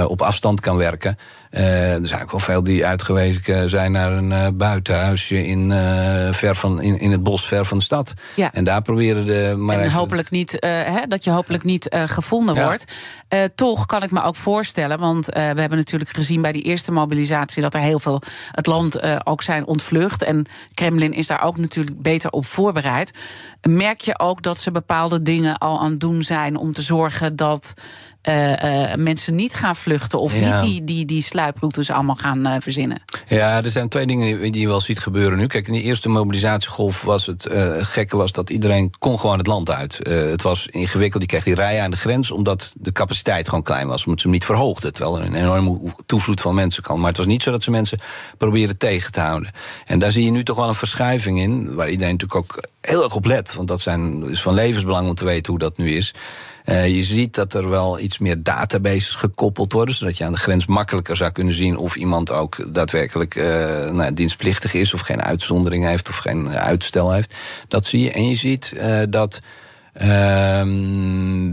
op 0.07 0.21
afstand 0.21 0.59
kan 0.59 0.77
werken. 0.77 1.17
Uh, 1.51 1.93
er 1.93 2.07
zijn 2.07 2.21
ook 2.21 2.31
wel 2.31 2.39
veel 2.39 2.63
die 2.63 2.85
uitgewezen 2.85 3.69
zijn 3.69 3.91
naar 3.91 4.11
een 4.11 4.57
buitenhuisje 4.57 5.45
in, 5.45 5.71
ver 6.31 6.55
van, 6.55 6.81
in, 6.81 6.99
in 6.99 7.11
het 7.11 7.23
bos, 7.23 7.47
ver 7.47 7.65
van 7.65 7.77
de 7.77 7.83
stad. 7.83 8.13
Ja. 8.35 8.53
En 8.53 8.63
daar 8.63 8.81
proberen 8.81 9.25
de. 9.25 9.53
Maar 9.57 9.77
en 9.77 9.83
even... 9.83 9.97
hopelijk 9.97 10.29
niet, 10.29 10.57
hè, 10.65 11.07
dat 11.07 11.23
je 11.23 11.29
hopelijk 11.29 11.63
niet 11.63 11.95
gevonden 12.05 12.55
Ja. 12.55 12.63
wordt. 12.63 12.85
toch 13.55 13.85
kan 13.85 14.03
ik 14.03 14.11
me 14.11 14.23
ook 14.23 14.35
voorstellen, 14.35 14.99
want 14.99 15.25
we 15.25 15.39
hebben 15.39 15.77
natuurlijk 15.77 16.09
gezien 16.09 16.41
bij 16.41 16.51
die 16.51 16.63
eerste 16.63 16.91
mobilisatie 16.91 17.61
dat 17.61 17.73
er 17.73 17.81
heel 17.81 17.99
veel 17.99 18.21
het 18.51 18.65
land 18.65 19.25
ook 19.25 19.41
zijn 19.41 19.67
ontvlucht. 19.67 20.23
En 20.23 20.45
Kremlin 20.73 21.13
is 21.13 21.27
daar 21.27 21.43
ook 21.43 21.57
natuurlijk 21.57 22.01
beter 22.01 22.29
op 22.29 22.45
voorbereid. 22.45 23.13
Merk 23.61 24.01
je 24.01 24.19
ook 24.19 24.41
dat 24.41 24.59
ze 24.59 24.71
bepaalde 24.71 25.21
dingen 25.21 25.57
al 25.57 25.79
aan 25.79 25.91
het 25.91 25.99
doen 25.99 26.23
zijn 26.23 26.55
om 26.55 26.73
te 26.73 26.81
zorgen 26.81 27.35
dat. 27.35 27.73
Uh, 28.29 28.51
uh, 28.51 28.95
mensen 28.95 29.35
niet 29.35 29.53
gaan 29.53 29.75
vluchten 29.75 30.19
of 30.21 30.35
Ja. 30.35 30.61
niet 30.61 30.71
die, 30.71 30.83
die, 30.83 31.05
die 31.05 31.21
sluiproutes 31.23 31.91
allemaal 31.91 32.15
gaan 32.15 32.47
uh, 32.47 32.53
verzinnen. 32.59 33.01
Ja, 33.27 33.63
er 33.63 33.71
zijn 33.71 33.89
twee 33.89 34.05
dingen 34.05 34.39
die- 34.41 34.51
die 34.51 34.61
je 34.61 34.67
wel 34.67 34.81
ziet 34.81 34.99
gebeuren 34.99 35.37
nu. 35.37 35.47
Kijk, 35.47 35.67
in 35.67 35.73
die 35.73 35.81
eerste 35.81 36.09
mobilisatiegolf 36.09 37.01
was 37.01 37.25
het 37.25 37.45
eh, 37.45 37.71
gekke 37.79 38.17
was 38.17 38.31
dat 38.31 38.49
iedereen 38.49 38.91
kon 38.99 39.19
gewoon 39.19 39.37
het 39.37 39.47
land 39.47 39.71
uit. 39.71 40.01
Eh, 40.03 40.13
het 40.17 40.41
was 40.41 40.67
ingewikkeld, 40.67 41.19
die 41.19 41.29
kreeg 41.29 41.43
die 41.43 41.55
rijen 41.55 41.83
aan 41.83 41.91
de 41.91 41.97
grens... 41.97 42.31
omdat 42.31 42.73
de 42.77 42.91
capaciteit 42.91 43.47
gewoon 43.47 43.63
klein 43.63 43.87
was, 43.87 44.03
omdat 44.03 44.19
ze 44.19 44.25
hem 44.27 44.35
niet 44.35 44.45
verhoogden. 44.45 44.93
Terwijl 44.93 45.19
er 45.19 45.25
een 45.25 45.35
enorme 45.35 45.79
toevloed 46.05 46.41
van 46.41 46.55
mensen 46.55 46.83
kan. 46.83 46.97
Maar 46.99 47.07
het 47.07 47.17
was 47.17 47.25
niet 47.25 47.43
zo 47.43 47.51
dat 47.51 47.63
ze 47.63 47.71
mensen 47.71 47.99
probeerden 48.37 48.77
tegen 48.77 49.11
te 49.11 49.19
houden. 49.19 49.51
En 49.85 49.99
daar 49.99 50.11
zie 50.11 50.23
je 50.25 50.31
nu 50.31 50.43
toch 50.43 50.57
wel 50.57 50.67
een 50.67 50.75
verschuiving 50.75 51.39
in... 51.39 51.75
waar 51.75 51.89
iedereen 51.89 52.11
natuurlijk 52.17 52.39
ook 52.39 52.63
heel 52.81 53.03
erg 53.03 53.15
op 53.15 53.25
let. 53.25 53.53
Want 53.53 53.67
dat 53.67 53.81
zijn, 53.81 54.29
is 54.29 54.41
van 54.41 54.53
levensbelang 54.53 55.07
om 55.07 55.15
te 55.15 55.25
weten 55.25 55.51
hoe 55.51 55.59
dat 55.59 55.77
nu 55.77 55.91
is... 55.91 56.13
Uh, 56.69 56.87
je 56.87 57.03
ziet 57.03 57.35
dat 57.35 57.53
er 57.53 57.69
wel 57.69 57.99
iets 57.99 58.17
meer 58.17 58.43
databases 58.43 59.15
gekoppeld 59.15 59.71
worden, 59.71 59.95
zodat 59.95 60.17
je 60.17 60.25
aan 60.25 60.31
de 60.31 60.37
grens 60.37 60.65
makkelijker 60.65 61.17
zou 61.17 61.31
kunnen 61.31 61.53
zien 61.53 61.77
of 61.77 61.95
iemand 61.95 62.31
ook 62.31 62.73
daadwerkelijk 62.73 63.35
uh, 63.35 63.43
nou, 63.91 64.13
dienstplichtig 64.13 64.73
is, 64.73 64.93
of 64.93 65.01
geen 65.01 65.21
uitzondering 65.21 65.85
heeft, 65.85 66.09
of 66.09 66.17
geen 66.17 66.49
uitstel 66.49 67.11
heeft. 67.11 67.35
Dat 67.67 67.85
zie 67.85 68.03
je. 68.03 68.11
En 68.11 68.29
je 68.29 68.35
ziet 68.35 68.73
dat. 69.09 69.41
Uh, 70.01 70.61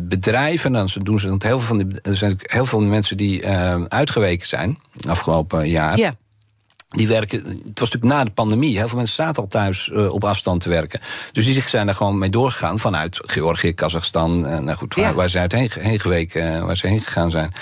bedrijven, 0.03 0.73
dan 0.73 0.89
doen 1.03 1.19
ze 1.19 1.29
heel 1.29 1.39
veel 1.39 1.61
van 1.61 1.79
die, 1.79 2.01
er 2.03 2.17
zijn 2.17 2.39
heel 2.43 2.67
veel 2.67 2.81
mensen 2.81 3.17
die 3.17 3.43
uh, 3.43 3.83
uitgeweken 3.89 4.47
zijn 4.47 4.79
afgelopen 5.09 5.69
jaar. 5.69 5.99
Ja. 5.99 6.15
Die 6.89 7.09
werken, 7.09 7.39
het 7.45 7.79
was 7.79 7.91
natuurlijk 7.91 8.13
na 8.13 8.25
de 8.25 8.31
pandemie. 8.31 8.77
Heel 8.77 8.89
veel 8.89 8.97
mensen 8.97 9.15
zaten 9.17 9.43
al 9.43 9.49
thuis 9.49 9.91
uh, 9.93 10.13
op 10.13 10.25
afstand 10.25 10.61
te 10.61 10.69
werken. 10.69 11.01
Dus 11.33 11.45
die 11.45 11.63
zijn 11.63 11.87
daar 11.87 11.95
gewoon 11.95 12.19
mee 12.19 12.31
doorgegaan 12.31 12.79
vanuit 12.79 13.21
Georgië, 13.25 13.73
Kazachstan. 13.73 14.47
Uh, 14.47 14.59
nou 14.59 14.77
goed, 14.77 14.95
waar, 14.95 15.05
Ja. 15.05 15.15
waar 15.15 15.29
ze 15.29 15.39
uitheen 15.39 15.71
heen 15.81 16.01
geweken, 16.01 16.55
uh, 16.57 16.65
waar 16.65 16.77
ze 16.77 16.87
heen 16.87 17.01
gegaan 17.01 17.31
zijn. 17.31 17.53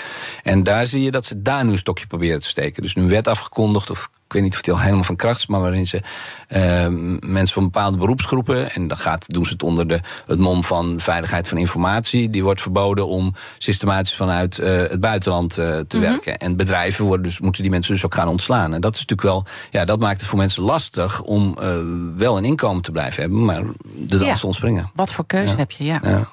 En 0.43 0.63
daar 0.63 0.85
zie 0.87 1.01
je 1.03 1.11
dat 1.11 1.25
ze 1.25 1.41
daar 1.41 1.65
nu 1.65 1.71
een 1.71 1.77
stokje 1.77 2.07
proberen 2.07 2.39
te 2.39 2.47
steken. 2.47 2.81
Dus 2.81 2.95
nu 2.95 3.07
wet 3.07 3.27
afgekondigd, 3.27 3.89
of 3.89 4.09
weet 4.35 4.43
niet 4.43 4.53
of 4.53 4.65
het 4.65 4.69
al 4.75 4.79
helemaal 4.81 5.03
van 5.03 5.15
kracht 5.15 5.37
is, 5.39 5.47
maar 5.47 5.59
waarin 5.61 5.87
ze 5.87 6.01
uh, 6.49 6.87
mensen 7.29 7.53
van 7.53 7.63
bepaalde 7.63 7.97
beroepsgroepen, 7.97 8.71
en 8.73 8.87
dan 8.87 8.97
gaat, 8.97 9.23
doen 9.27 9.45
ze 9.45 9.53
het 9.53 9.63
onder 9.63 9.87
de, 9.87 9.99
het 10.25 10.39
mom 10.39 10.63
van 10.63 10.99
veiligheid 10.99 11.47
van 11.47 11.57
informatie, 11.57 12.29
die 12.29 12.43
wordt 12.43 12.61
verboden 12.61 13.07
om 13.07 13.33
systematisch 13.57 14.15
vanuit 14.15 14.57
uh, 14.57 14.65
het 14.67 14.99
buitenland 14.99 15.57
uh, 15.57 15.65
te 15.65 15.71
Mhm. 15.71 15.97
mm 15.97 16.03
-hmm. 16.03 16.11
werken. 16.11 16.37
En 16.37 16.55
bedrijven 16.57 17.05
worden 17.05 17.25
dus, 17.25 17.39
moeten 17.39 17.61
die 17.61 17.71
mensen 17.71 17.93
dus 17.93 18.05
ook 18.05 18.13
gaan 18.15 18.27
ontslaan. 18.27 18.73
En 18.73 18.81
dat 18.81 18.93
is 18.95 18.99
natuurlijk 19.05 19.27
wel, 19.27 19.45
ja, 19.71 19.85
dat 19.85 19.99
maakt 19.99 20.19
het 20.19 20.29
voor 20.29 20.37
mensen 20.37 20.63
lastig 20.63 21.21
om 21.21 21.55
uh, 21.61 21.77
wel 22.17 22.37
een 22.37 22.45
inkomen 22.45 22.81
te 22.81 22.91
blijven 22.91 23.21
hebben, 23.21 23.45
maar 23.45 23.61
de 23.97 24.17
dans 24.17 24.41
Ja. 24.41 24.47
ontspringen. 24.47 24.91
Wat 24.95 25.11
voor 25.13 25.25
keuze 25.25 25.51
Ja. 25.51 25.57
heb 25.57 25.71
je? 25.71 25.83
Ja. 25.83 25.99
Ja. 26.03 26.27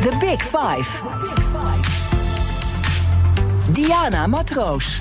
The 0.00 0.12
Big 0.18 0.42
Five. 0.42 1.00
Diana 3.72 4.26
Matroos. 4.26 5.00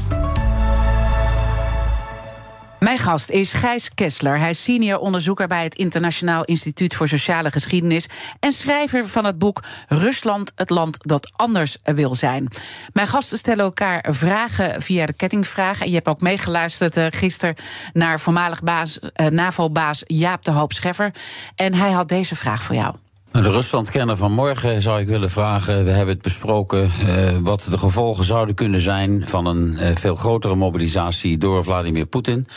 Mijn 2.83 2.97
gast 2.97 3.29
is 3.29 3.53
Gijs 3.53 3.93
Kessler. 3.93 4.39
Hij 4.39 4.49
is 4.49 4.63
senior 4.63 4.99
onderzoeker 4.99 5.47
bij 5.47 5.63
het 5.63 5.75
Internationaal 5.75 6.43
Instituut 6.43 6.95
voor 6.95 7.07
Sociale 7.07 7.51
Geschiedenis 7.51 8.07
en 8.39 8.51
schrijver 8.51 9.07
van 9.07 9.25
het 9.25 9.37
boek 9.37 9.63
Rusland, 9.87 10.51
het 10.55 10.69
land 10.69 10.97
dat 10.99 11.31
anders 11.35 11.77
wil 11.83 12.15
zijn. 12.15 12.47
Mijn 12.93 13.07
gasten 13.07 13.37
stellen 13.37 13.63
elkaar 13.63 14.05
vragen 14.09 14.81
via 14.81 15.05
de 15.05 15.13
kettingvraag. 15.13 15.81
En 15.81 15.87
je 15.87 15.93
hebt 15.93 16.07
ook 16.07 16.21
meegeluisterd 16.21 16.97
uh, 16.97 17.05
gisteren 17.09 17.55
naar 17.93 18.19
voormalig 18.19 18.63
baas, 18.63 18.99
uh, 18.99 19.27
NAVO-baas 19.27 20.03
Jaap 20.05 20.43
de 20.43 20.51
Hoop 20.51 20.73
Scheffer. 20.73 21.13
En 21.55 21.73
hij 21.73 21.91
had 21.91 22.09
deze 22.09 22.35
vraag 22.35 22.63
voor 22.63 22.75
jou. 22.75 23.02
De 23.33 23.51
Ruslandkenner 23.51 24.17
van 24.17 24.31
morgen 24.31 24.81
zou 24.81 24.99
ik 24.99 25.07
willen 25.07 25.29
vragen. 25.29 25.85
We 25.85 25.91
hebben 25.91 26.13
het 26.13 26.23
besproken 26.23 26.91
uh, 27.05 27.37
wat 27.41 27.67
de 27.69 27.77
gevolgen 27.77 28.25
zouden 28.25 28.55
kunnen 28.55 28.81
zijn 28.81 29.27
van 29.27 29.45
een 29.45 29.71
uh, 29.71 29.95
veel 29.95 30.15
grotere 30.15 30.55
mobilisatie 30.55 31.37
door 31.37 31.63
Vladimir 31.63 32.05
Poetin. 32.05 32.47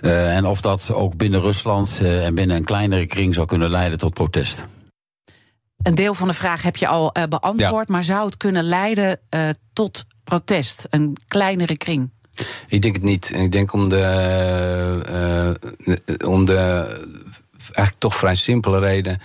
Uh, 0.00 0.36
en 0.36 0.44
of 0.44 0.60
dat 0.60 0.92
ook 0.92 1.16
binnen 1.16 1.40
Rusland 1.40 1.98
uh, 2.02 2.26
en 2.26 2.34
binnen 2.34 2.56
een 2.56 2.64
kleinere 2.64 3.06
kring 3.06 3.34
zou 3.34 3.46
kunnen 3.46 3.70
leiden 3.70 3.98
tot 3.98 4.14
protest. 4.14 4.64
Een 5.82 5.94
deel 5.94 6.14
van 6.14 6.28
de 6.28 6.34
vraag 6.34 6.62
heb 6.62 6.76
je 6.76 6.86
al 6.86 7.16
uh, 7.16 7.24
beantwoord, 7.28 7.88
ja. 7.88 7.94
maar 7.94 8.04
zou 8.04 8.26
het 8.26 8.36
kunnen 8.36 8.64
leiden 8.64 9.20
uh, 9.30 9.48
tot 9.72 10.04
protest, 10.24 10.86
een 10.90 11.16
kleinere 11.28 11.76
kring? 11.76 12.12
Ik 12.68 12.82
denk 12.82 12.94
het 12.94 13.04
niet. 13.04 13.32
Ik 13.34 13.52
denk 13.52 13.72
om 13.72 13.88
de, 13.88 15.56
uh, 15.86 16.28
om 16.30 16.44
de 16.44 16.86
eigenlijk 17.62 17.98
toch 17.98 18.16
vrij 18.16 18.34
simpele 18.34 18.78
reden 18.78 19.18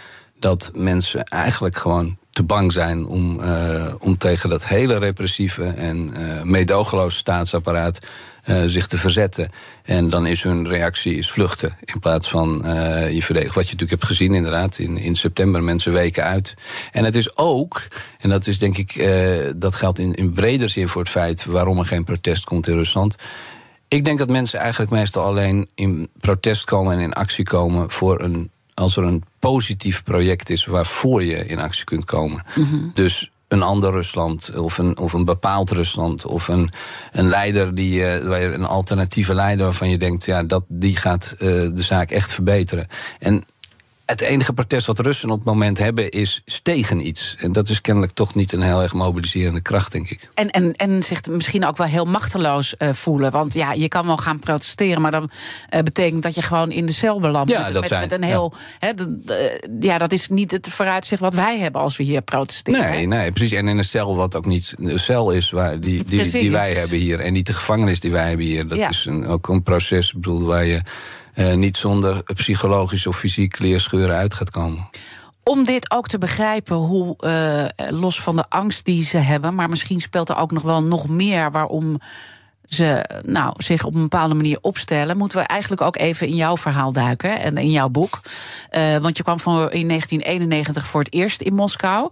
dat 0.45 0.71
mensen 0.73 1.23
eigenlijk 1.23 1.77
gewoon 1.77 2.17
te 2.29 2.43
bang 2.43 2.71
zijn 2.71 3.05
om, 3.05 3.39
uh, 3.39 3.93
om 3.99 4.17
tegen 4.17 4.49
dat 4.49 4.65
hele 4.65 4.97
repressieve 4.97 5.63
en 5.63 6.09
uh, 6.47 7.07
staatsapparaat 7.07 7.99
uh, 8.45 8.63
zich 8.65 8.87
te 8.87 8.97
verzetten. 8.97 9.49
En 9.83 10.09
dan 10.09 10.25
is 10.25 10.43
hun 10.43 10.67
reactie 10.67 11.17
is 11.17 11.31
vluchten 11.31 11.77
in 11.83 11.99
plaats 11.99 12.29
van 12.29 12.61
je 13.11 13.21
verdedigen. 13.23 13.55
Wat 13.55 13.67
je 13.67 13.71
natuurlijk 13.71 13.89
hebt 13.89 14.05
gezien 14.05 14.33
inderdaad 14.33 14.77
in, 14.77 14.97
in 14.97 15.15
september, 15.15 15.63
mensen 15.63 15.93
weken 15.93 16.23
uit. 16.23 16.53
En 16.91 17.03
het 17.03 17.15
is 17.15 17.37
ook, 17.37 17.81
en 18.19 18.29
dat 18.29 18.47
is 18.47 18.57
denk 18.57 18.77
ik, 18.77 19.09
dat 19.57 19.75
geldt 19.75 19.99
in, 19.99 20.13
in 20.13 20.33
breder 20.33 20.69
zin 20.69 20.87
voor 20.87 21.01
het 21.01 21.11
feit 21.11 21.45
waarom 21.45 21.79
er 21.79 21.85
geen 21.85 22.03
protest 22.03 22.43
komt 22.43 22.67
in 22.67 22.75
Rusland. 22.75 23.15
Ik 23.87 24.05
denk 24.05 24.19
dat 24.19 24.29
mensen 24.29 24.59
eigenlijk 24.59 24.91
meestal 24.91 25.23
alleen 25.23 25.69
in 25.75 26.09
protest 26.19 26.63
komen 26.63 26.93
en 26.93 26.99
in 26.99 27.13
actie 27.13 27.45
komen 27.45 27.91
voor 27.91 28.21
een 28.21 28.51
als 28.75 28.97
er 28.97 29.03
een 29.03 29.23
positief 29.39 30.03
project 30.03 30.49
is 30.49 30.65
waarvoor 30.65 31.23
je 31.23 31.45
in 31.45 31.59
actie 31.59 31.83
kunt 31.83 32.05
komen. 32.05 32.43
Mm 32.55 32.63
-hmm. 32.63 32.91
Dus 32.93 33.31
een 33.47 33.61
ander 33.61 33.91
Rusland, 33.91 34.55
of 34.55 34.77
een, 34.77 34.97
of 34.97 35.13
een 35.13 35.25
bepaald 35.25 35.71
Rusland, 35.71 36.25
of 36.25 36.47
een, 36.47 36.69
een 37.11 37.27
leider 37.27 37.75
die 37.75 37.99
uh, 37.99 38.53
een 38.53 38.65
alternatieve 38.65 39.33
leider 39.33 39.65
waarvan 39.65 39.89
je 39.89 39.97
denkt, 39.97 40.25
ja, 40.25 40.43
dat, 40.43 40.63
die 40.67 40.95
gaat 40.95 41.33
uh, 41.33 41.39
de 41.49 41.83
zaak 41.83 42.11
echt 42.11 42.31
verbeteren. 42.31 42.87
En 43.19 43.43
het 44.05 44.21
enige 44.21 44.53
protest 44.53 44.87
wat 44.87 44.99
Russen 44.99 45.29
op 45.29 45.37
het 45.37 45.47
moment 45.47 45.77
hebben 45.77 46.09
is 46.09 46.43
tegen 46.61 47.07
iets. 47.07 47.35
En 47.39 47.51
dat 47.51 47.69
is 47.69 47.81
kennelijk 47.81 48.13
toch 48.13 48.35
niet 48.35 48.51
een 48.51 48.61
heel 48.61 48.81
erg 48.81 48.93
mobiliserende 48.93 49.61
kracht, 49.61 49.91
denk 49.91 50.09
ik. 50.09 50.29
En, 50.33 50.51
en, 50.51 50.73
en 50.73 51.03
zich 51.03 51.25
misschien 51.25 51.65
ook 51.65 51.77
wel 51.77 51.87
heel 51.87 52.05
machteloos 52.05 52.75
uh, 52.77 52.93
voelen. 52.93 53.31
Want 53.31 53.53
ja, 53.53 53.73
je 53.73 53.87
kan 53.87 54.05
wel 54.05 54.17
gaan 54.17 54.39
protesteren, 54.39 55.01
maar 55.01 55.11
dan 55.11 55.29
uh, 55.73 55.81
betekent 55.81 56.23
dat 56.23 56.35
je 56.35 56.41
gewoon 56.41 56.71
in 56.71 56.85
de 56.85 56.91
cel 56.91 57.19
belandt. 57.19 57.51
Ja, 57.51 57.61
met, 57.61 57.71
dat 57.71 57.81
met, 57.81 57.89
zijn, 57.89 58.01
met 58.01 58.11
een 58.11 58.23
heel. 58.23 58.53
Ja. 58.79 58.93
De, 58.93 59.19
de, 59.23 59.61
ja, 59.79 59.97
dat 59.97 60.11
is 60.11 60.29
niet 60.29 60.51
het 60.51 60.67
vooruitzicht 60.69 61.21
wat 61.21 61.33
wij 61.33 61.59
hebben 61.59 61.81
als 61.81 61.97
we 61.97 62.03
hier 62.03 62.21
protesteren. 62.21 62.79
Nee, 62.79 63.07
nee, 63.07 63.31
precies. 63.31 63.57
En 63.57 63.67
in 63.67 63.77
een 63.77 63.83
cel 63.83 64.15
wat 64.15 64.35
ook 64.35 64.45
niet 64.45 64.75
een 64.79 64.99
cel 64.99 65.31
is 65.31 65.51
waar 65.51 65.79
die, 65.79 66.03
die, 66.03 66.23
die, 66.23 66.31
die 66.31 66.51
wij 66.51 66.73
hebben 66.73 66.97
hier. 66.97 67.19
En 67.19 67.33
niet 67.33 67.45
de 67.45 67.53
gevangenis 67.53 67.99
die 67.99 68.11
wij 68.11 68.27
hebben 68.27 68.45
hier. 68.45 68.67
Dat 68.67 68.77
ja. 68.77 68.89
is 68.89 69.05
een, 69.05 69.27
ook 69.27 69.47
een 69.47 69.63
proces 69.63 70.13
bedoel, 70.13 70.45
waar 70.45 70.65
je. 70.65 70.81
Uh, 71.35 71.53
niet 71.53 71.77
zonder 71.77 72.23
psychologisch 72.23 73.07
of 73.07 73.17
fysiek 73.17 73.59
leerscheuren 73.59 74.15
uit 74.15 74.33
gaat 74.33 74.49
komen. 74.49 74.89
Om 75.43 75.63
dit 75.63 75.91
ook 75.91 76.07
te 76.07 76.17
begrijpen, 76.17 76.75
hoe 76.75 77.17
uh, 77.19 77.89
los 77.99 78.21
van 78.21 78.35
de 78.35 78.45
angst 78.49 78.85
die 78.85 79.03
ze 79.03 79.17
hebben, 79.17 79.55
maar 79.55 79.69
misschien 79.69 79.99
speelt 79.99 80.29
er 80.29 80.37
ook 80.37 80.51
nog 80.51 80.63
wel 80.63 80.83
nog 80.83 81.09
meer 81.09 81.51
waarom 81.51 81.99
ze 82.67 83.21
nou, 83.21 83.53
zich 83.57 83.83
op 83.83 83.95
een 83.95 84.01
bepaalde 84.01 84.33
manier 84.33 84.57
opstellen, 84.61 85.17
moeten 85.17 85.37
we 85.37 85.43
eigenlijk 85.43 85.81
ook 85.81 85.97
even 85.97 86.27
in 86.27 86.35
jouw 86.35 86.57
verhaal 86.57 86.91
duiken 86.91 87.39
en 87.39 87.57
in 87.57 87.71
jouw 87.71 87.89
boek. 87.89 88.21
Uh, 88.71 88.97
want 88.97 89.17
je 89.17 89.23
kwam 89.23 89.39
van 89.39 89.53
in 89.53 89.87
1991 89.87 90.87
voor 90.87 91.01
het 91.01 91.13
eerst 91.13 91.41
in 91.41 91.53
Moskou. 91.53 92.11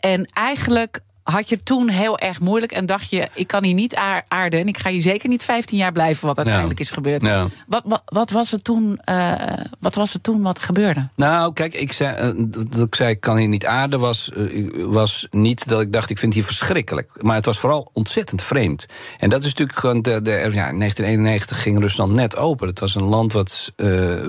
En 0.00 0.28
eigenlijk 0.32 1.00
had 1.24 1.48
je 1.48 1.62
toen 1.62 1.88
heel 1.88 2.18
erg 2.18 2.40
moeilijk 2.40 2.72
en 2.72 2.86
dacht 2.86 3.10
je: 3.10 3.28
ik 3.34 3.46
kan 3.46 3.64
hier 3.64 3.74
niet 3.74 3.96
aarden 4.28 4.60
en 4.60 4.66
ik 4.66 4.78
ga 4.78 4.90
hier 4.90 5.02
zeker 5.02 5.28
niet 5.28 5.42
15 5.42 5.78
jaar 5.78 5.92
blijven, 5.92 6.26
wat 6.26 6.36
uiteindelijk 6.36 6.80
is 6.80 6.90
gebeurd. 6.90 7.22
Ja. 7.22 7.46
Wat, 7.66 7.82
wat, 7.84 8.02
wat, 8.04 8.30
was 8.30 8.50
het 8.50 8.64
toen, 8.64 9.00
uh, 9.10 9.32
wat 9.80 9.94
was 9.94 10.12
het 10.12 10.22
toen 10.22 10.42
wat 10.42 10.58
gebeurde? 10.58 11.08
Nou, 11.14 11.52
kijk, 11.52 11.74
ik 11.74 11.92
zei, 11.92 12.34
uh, 12.34 12.44
dat 12.68 12.86
ik 12.86 12.94
zei: 12.94 13.10
ik 13.10 13.20
kan 13.20 13.36
hier 13.36 13.48
niet 13.48 13.66
aarden, 13.66 14.00
was, 14.00 14.30
uh, 14.36 14.86
was 14.86 15.26
niet 15.30 15.68
dat 15.68 15.80
ik 15.80 15.92
dacht: 15.92 16.10
ik 16.10 16.18
vind 16.18 16.34
hier 16.34 16.44
verschrikkelijk. 16.44 17.10
Maar 17.22 17.36
het 17.36 17.46
was 17.46 17.58
vooral 17.58 17.88
ontzettend 17.92 18.42
vreemd. 18.42 18.86
En 19.18 19.28
dat 19.28 19.42
is 19.42 19.48
natuurlijk 19.48 19.78
gewoon. 19.78 20.02
De, 20.02 20.22
de, 20.22 20.30
ja, 20.30 20.68
in 20.68 20.78
1991 20.78 21.62
ging 21.62 21.78
Rusland 21.78 22.12
net 22.12 22.36
open. 22.36 22.68
Het 22.68 22.80
was 22.80 22.94
een 22.94 23.02
land 23.02 23.32
wat 23.32 23.72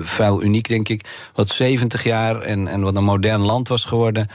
vuil 0.00 0.42
uniek, 0.42 0.68
denk 0.68 0.88
ik, 0.88 1.30
wat 1.34 1.48
70 1.48 2.04
jaar 2.04 2.40
en, 2.40 2.68
en 2.68 2.80
wat 2.80 2.96
een 2.96 3.04
modern 3.04 3.40
land 3.40 3.68
was 3.68 3.84
geworden 3.84 4.26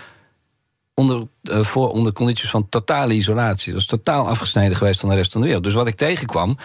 onder, 0.93 1.23
uh, 1.43 1.59
voor, 1.59 1.89
onder 1.89 2.13
condities 2.13 2.49
van 2.49 2.69
totale 2.69 3.13
isolatie. 3.13 3.73
Dat 3.73 3.81
was 3.81 3.99
totaal 3.99 4.27
afgesneden 4.27 4.77
geweest 4.77 4.99
van 4.99 5.09
de 5.09 5.15
rest 5.15 5.31
van 5.31 5.41
de 5.41 5.47
wereld. 5.47 5.65
Dus 5.65 5.73
wat 5.73 5.87
ik 5.87 5.95
tegenkwam. 5.95 6.57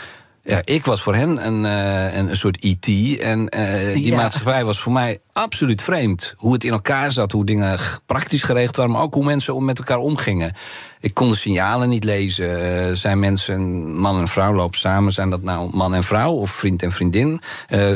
Ja, 0.47 0.61
ik 0.64 0.85
was 0.85 1.02
voor 1.02 1.14
hen 1.14 1.47
een, 1.47 1.64
uh, 1.64 2.16
een, 2.16 2.37
soort 2.37 2.64
IT. 2.64 3.18
En 3.18 3.56
uh, 3.59 3.95
die 3.95 4.06
ja. 4.06 4.16
maatschappij 4.16 4.64
was 4.64 4.80
voor 4.80 4.92
mij 4.92 5.18
absoluut 5.33 5.83
vreemd. 5.83 6.35
Hoe 6.37 6.52
het 6.52 6.64
in 6.64 6.73
elkaar 6.73 7.12
zat, 7.12 7.33
hoe 7.33 7.45
dingen 7.45 7.78
praktisch 8.06 8.42
geregeld 8.42 8.76
waren, 8.76 8.92
maar 8.92 9.02
ook 9.02 9.14
hoe 9.14 9.25
mensen 9.25 9.64
met 9.64 9.78
elkaar 9.78 9.99
omgingen. 9.99 10.52
Ik 11.00 11.14
kon 11.14 11.28
de 11.28 11.37
signalen 11.37 11.88
niet 11.88 12.04
lezen. 12.04 12.99
zijn 12.99 13.18
mensen, 13.18 13.92
man 13.97 14.21
en 14.21 14.28
vrouw 14.28 14.52
lopen 14.52 14.78
samen? 14.78 15.12
Zijn 15.12 15.30
dat 15.30 15.42
nou 15.42 15.71
man 15.73 15.95
en 15.95 16.02
vrouw 16.02 16.33
of 16.33 16.50
vriend 16.50 16.83
en 16.83 16.92
vriendin? 16.92 17.40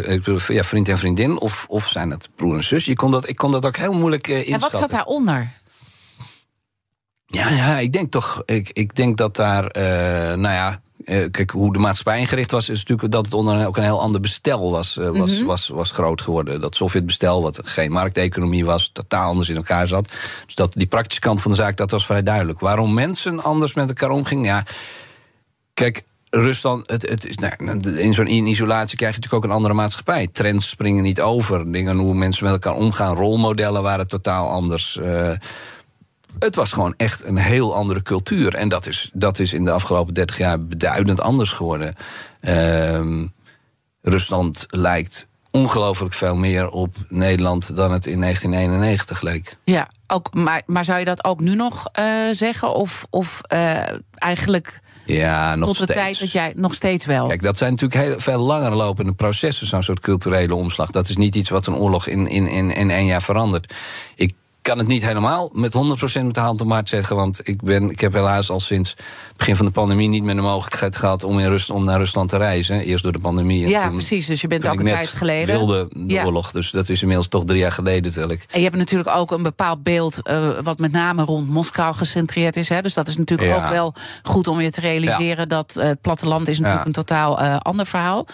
ik 0.07 0.23
bedoel, 0.23 0.39
ja, 0.49 0.65
vriend 0.65 0.89
en 0.89 0.99
vriendin. 0.99 1.41
Of, 1.41 1.67
of 1.69 1.89
zijn 1.89 2.09
dat 2.09 2.29
broer 2.37 2.57
en 2.57 2.65
zus? 2.65 2.85
Je 2.85 2.97
kon 2.97 3.11
dat, 3.11 3.29
ik 3.29 3.37
kon 3.37 3.51
dat 3.51 3.67
ook 3.67 3.77
heel 3.77 3.93
moeilijk 3.93 4.29
inschatten. 4.29 4.55
En 4.55 4.61
wat 4.61 4.81
zat 4.81 4.91
daaronder? 4.91 5.51
Ja, 7.33 7.51
ja, 7.51 7.79
ik 7.79 7.93
denk 7.93 8.11
toch. 8.11 8.43
Ik, 8.45 8.71
ik 8.73 8.95
denk 8.95 9.17
dat 9.17 9.37
daar. 9.37 9.77
Uh, 9.77 9.83
nou 10.39 10.55
ja. 10.55 10.81
Uh, 11.05 11.31
kijk, 11.31 11.51
hoe 11.51 11.73
de 11.73 11.79
maatschappij 11.79 12.21
ingericht 12.21 12.51
was, 12.51 12.69
is 12.69 12.79
natuurlijk 12.79 13.13
dat 13.13 13.25
het 13.25 13.35
onder 13.35 13.67
ook 13.67 13.77
een 13.77 13.83
heel 13.83 14.01
ander 14.01 14.21
bestel 14.21 14.71
was, 14.71 14.97
uh, 14.97 15.09
was, 15.09 15.31
mm-hmm. 15.31 15.47
was, 15.47 15.69
was 15.69 15.91
groot 15.91 16.23
geworden. 16.23 16.61
Dat 16.61 16.75
Sovjetbestel, 16.75 17.43
wat 17.43 17.61
geen 17.63 17.93
markteconomie 17.93 18.65
was, 18.65 18.91
totaal 18.93 19.29
anders 19.29 19.49
in 19.49 19.57
elkaar 19.57 19.89
zat. 19.89 20.09
Dus 20.47 20.55
dat, 20.55 20.73
die 20.73 20.87
praktische 20.87 21.21
kant 21.21 21.43
van 21.43 21.51
de 21.51 21.57
zaak, 21.57 21.77
dat 21.77 21.91
was 21.91 22.07
vrij 22.07 22.23
duidelijk. 22.23 22.61
Waarom 22.61 22.95
mensen 22.95 23.43
anders 23.43 23.75
met 23.75 23.89
elkaar 23.89 24.11
omgingen, 24.11 24.45
ja. 24.45 24.65
Kijk, 25.75 26.05
Rusland, 26.31 26.91
het, 26.91 27.09
het 27.09 27.27
is, 27.27 27.37
nou, 27.37 27.81
in 27.97 28.15
zo'n 28.15 28.27
isolatie 28.27 28.97
krijg 28.97 29.15
je 29.15 29.21
natuurlijk 29.21 29.45
ook 29.45 29.45
een 29.45 29.57
andere 29.57 29.75
maatschappij. 29.75 30.29
Trends 30.33 30.69
springen 30.69 31.03
niet 31.03 31.21
over. 31.21 31.73
Dingen 31.73 31.97
hoe 31.97 32.15
mensen 32.15 32.45
met 32.45 32.53
elkaar 32.53 32.75
omgaan, 32.75 33.17
rolmodellen 33.17 33.83
waren 33.83 34.07
totaal 34.07 34.49
anders. 34.49 34.99
Uh, 35.01 35.33
het 36.39 36.55
was 36.55 36.73
gewoon 36.73 36.95
echt 36.97 37.25
een 37.25 37.37
heel 37.37 37.75
andere 37.75 38.03
cultuur. 38.03 38.55
En 38.55 38.69
dat 38.69 38.87
is, 38.87 39.11
dat 39.13 39.39
is 39.39 39.53
in 39.53 39.65
de 39.65 39.71
afgelopen 39.71 40.15
30 40.15 40.39
jaar 40.39 40.65
beduidend 40.65 41.21
anders 41.21 41.51
geworden. 41.51 41.95
Uh, 42.41 43.23
Rusland 44.03 44.67
lijkt 44.69 45.29
ongelooflijk 45.51 46.15
veel 46.15 46.37
meer 46.37 46.69
op 46.69 46.95
Nederland 47.09 47.77
dan 47.77 47.93
het 47.93 48.07
in 48.07 48.21
1991 48.21 49.21
leek. 49.21 49.57
Ja, 49.65 49.89
ook, 50.07 50.35
maar, 50.35 50.63
maar 50.67 50.85
zou 50.85 50.99
je 50.99 51.05
dat 51.05 51.25
ook 51.25 51.41
nu 51.41 51.55
nog 51.55 51.87
uh, 51.99 52.31
zeggen? 52.31 52.75
Of, 52.75 53.07
of 53.11 53.41
uh, 53.53 53.83
eigenlijk. 54.15 54.81
Ja, 55.05 55.55
nog 55.55 55.67
tot 55.67 55.77
de 55.77 55.83
steeds. 55.83 55.99
tijd 55.99 56.21
dat 56.21 56.33
jij 56.33 56.53
nog 56.57 56.75
steeds 56.75 57.07
wel. 57.07 57.27
Kijk, 57.27 57.43
dat 57.43 57.57
zijn 57.57 57.71
natuurlijk 57.71 58.01
heel, 58.01 58.21
veel 58.21 58.39
langer 58.39 58.75
lopende 58.75 59.13
processen, 59.13 59.67
zo'n 59.67 59.83
soort 59.83 60.01
culturele 60.01 60.55
omslag. 60.55 60.91
Dat 60.91 61.09
is 61.09 61.17
niet 61.17 61.35
iets 61.35 61.49
wat 61.49 61.67
een 61.67 61.75
oorlog 61.75 62.07
in, 62.07 62.27
in, 62.27 62.49
in, 62.49 62.75
in 62.75 62.91
één 62.91 63.07
jaar 63.07 63.23
verandert. 63.23 63.75
Ik 64.15 64.33
kan 64.71 64.79
het 64.79 64.89
niet 64.89 65.05
helemaal 65.05 65.51
met 65.53 65.75
100% 65.75 66.25
met 66.25 66.35
de 66.35 66.41
hand 66.41 66.61
op 66.61 66.67
maat 66.67 66.89
zeggen. 66.89 67.17
Want 67.17 67.41
ik, 67.43 67.63
ben, 67.63 67.91
ik 67.91 68.01
heb 68.01 68.13
helaas 68.13 68.51
al 68.51 68.61
sinds 68.61 68.91
het 68.91 69.37
begin 69.37 69.57
van 69.57 69.67
de 69.67 69.73
pandemie 69.73 70.09
niet 70.09 70.23
meer 70.23 70.35
de 70.35 70.41
mogelijkheid 70.41 70.97
gehad 70.97 71.25
om, 71.25 71.39
in 71.39 71.49
Rust, 71.49 71.71
om 71.71 71.85
naar 71.85 71.99
Rusland 71.99 72.29
te 72.29 72.37
reizen. 72.37 72.81
Eerst 72.81 73.03
door 73.03 73.13
de 73.13 73.19
pandemie. 73.19 73.69
Ja, 73.69 73.83
toen, 73.83 73.93
precies. 73.93 74.27
Dus 74.27 74.41
je 74.41 74.47
bent 74.47 74.69
ook 74.69 74.79
een 74.79 74.87
tijd 74.87 75.09
geleden. 75.09 75.57
wilde 75.57 75.89
de 75.91 76.13
ja. 76.13 76.25
oorlog. 76.25 76.51
Dus 76.51 76.71
dat 76.71 76.89
is 76.89 77.01
inmiddels 77.01 77.29
toch 77.29 77.45
drie 77.45 77.59
jaar 77.59 77.73
geleden 77.73 78.03
natuurlijk. 78.03 78.47
En 78.51 78.59
je 78.59 78.65
hebt 78.65 78.77
natuurlijk 78.77 79.17
ook 79.17 79.31
een 79.31 79.43
bepaald 79.43 79.83
beeld. 79.83 80.19
Uh, 80.23 80.49
wat 80.63 80.79
met 80.79 80.93
name 80.93 81.25
rond 81.25 81.49
Moskou 81.49 81.95
gecentreerd 81.95 82.57
is. 82.57 82.69
Hè? 82.69 82.81
Dus 82.81 82.95
dat 82.95 83.09
is 83.09 83.17
natuurlijk 83.17 83.51
ja. 83.51 83.57
ook 83.57 83.71
wel 83.71 83.95
goed 84.23 84.49
om 84.49 84.61
je 84.61 84.71
te 84.71 84.81
realiseren. 84.81 85.37
Ja. 85.37 85.45
dat 85.45 85.75
uh, 85.79 85.85
het 85.85 86.01
platteland 86.01 86.49
is 86.49 86.59
natuurlijk 86.59 86.87
een 86.87 86.93
totaal 86.93 87.43
uh, 87.43 87.57
ander 87.57 87.87
verhaal. 87.87 88.27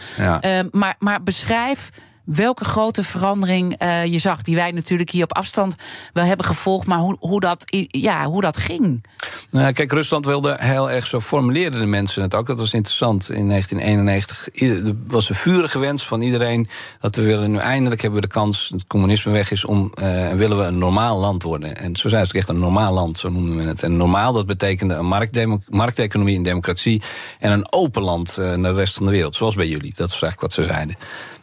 Maar, 0.70 0.96
maar 0.98 1.22
beschrijf 1.22 1.90
welke 2.26 2.64
grote 2.64 3.02
verandering 3.02 3.82
uh, 3.82 4.04
je 4.04 4.18
zag, 4.18 4.42
die 4.42 4.54
wij 4.54 4.70
natuurlijk 4.70 5.10
hier 5.10 5.24
op 5.24 5.34
afstand 5.34 5.74
wel 6.12 6.24
hebben 6.24 6.46
gevolgd, 6.46 6.86
maar 6.86 6.98
hoe, 6.98 7.16
hoe, 7.18 7.40
dat, 7.40 7.64
ja, 7.88 8.24
hoe 8.24 8.40
dat 8.40 8.56
ging. 8.56 9.04
Nou, 9.50 9.72
kijk, 9.72 9.92
Rusland 9.92 10.26
wilde 10.26 10.56
heel 10.60 10.90
erg, 10.90 11.06
zo 11.06 11.20
formuleerden 11.20 11.80
de 11.80 11.86
mensen 11.86 12.22
het 12.22 12.34
ook. 12.34 12.46
Dat 12.46 12.58
was 12.58 12.72
interessant. 12.72 13.30
In 13.30 13.48
1991 13.48 14.48
er 14.60 14.94
was 15.06 15.28
een 15.28 15.34
vurige 15.34 15.78
wens 15.78 16.06
van 16.06 16.20
iedereen 16.20 16.68
dat 17.00 17.16
we 17.16 17.22
willen 17.22 17.50
nu 17.50 17.58
eindelijk 17.58 18.00
hebben 18.00 18.20
we 18.20 18.26
de 18.26 18.32
kans, 18.32 18.68
het 18.72 18.86
communisme 18.86 19.32
weg 19.32 19.50
is, 19.50 19.64
om 19.64 19.92
uh, 20.00 20.32
willen 20.32 20.58
we 20.58 20.64
een 20.64 20.78
normaal 20.78 21.18
land 21.18 21.42
worden. 21.42 21.76
En 21.76 21.96
zo 21.96 22.08
zei 22.08 22.22
het 22.22 22.34
echt 22.34 22.48
een 22.48 22.58
normaal 22.58 22.92
land, 22.92 23.18
zo 23.18 23.28
noemden 23.28 23.56
we 23.56 23.62
het. 23.62 23.82
En 23.82 23.96
normaal, 23.96 24.32
dat 24.32 24.46
betekende 24.46 24.94
een 24.94 25.60
markteconomie, 25.68 26.36
een 26.36 26.42
democratie 26.42 27.02
en 27.38 27.52
een 27.52 27.72
open 27.72 28.02
land 28.02 28.36
uh, 28.38 28.54
naar 28.54 28.72
de 28.72 28.78
rest 28.78 28.94
van 28.94 29.06
de 29.06 29.12
wereld, 29.12 29.34
zoals 29.36 29.54
bij 29.54 29.68
jullie. 29.68 29.92
Dat 29.96 30.06
is 30.06 30.22
eigenlijk 30.22 30.40
wat 30.40 30.52
ze 30.52 30.62
zeiden. 30.62 30.96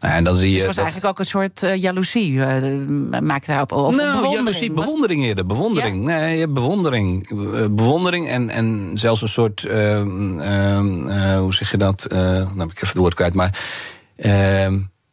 Nou, 0.03 0.15
en 0.15 0.23
dan 0.23 0.35
zie 0.35 0.47
je. 0.47 0.53
Dus 0.53 0.65
het 0.65 0.75
was 0.75 0.83
eigenlijk 0.83 1.13
ook 1.13 1.19
een 1.19 1.25
soort 1.25 1.63
uh, 1.63 1.75
jaloezie, 1.75 2.31
uh, 2.31 3.21
maakt 3.21 3.47
daarop. 3.47 3.71
Of 3.71 3.95
nou, 3.95 3.95
bewondering. 3.95 4.33
jaloezie, 4.33 4.71
bewondering 4.71 5.23
eerder. 5.23 5.45
Bewondering. 5.45 6.09
Ja? 6.09 6.17
Nee, 6.17 6.47
bewondering. 6.47 7.31
Uh, 7.31 7.65
bewondering 7.69 8.27
en, 8.27 8.49
en 8.49 8.91
zelfs 8.93 9.21
een 9.21 9.27
soort. 9.27 9.61
hoe 9.61 11.53
zeg 11.53 11.71
je 11.71 11.77
dat? 11.77 12.05
dan 12.09 12.59
heb 12.59 12.69
ik 12.69 12.75
even 12.75 12.87
het 12.87 12.97
woord 12.97 13.13
kwijt, 13.13 13.33
maar. 13.33 13.59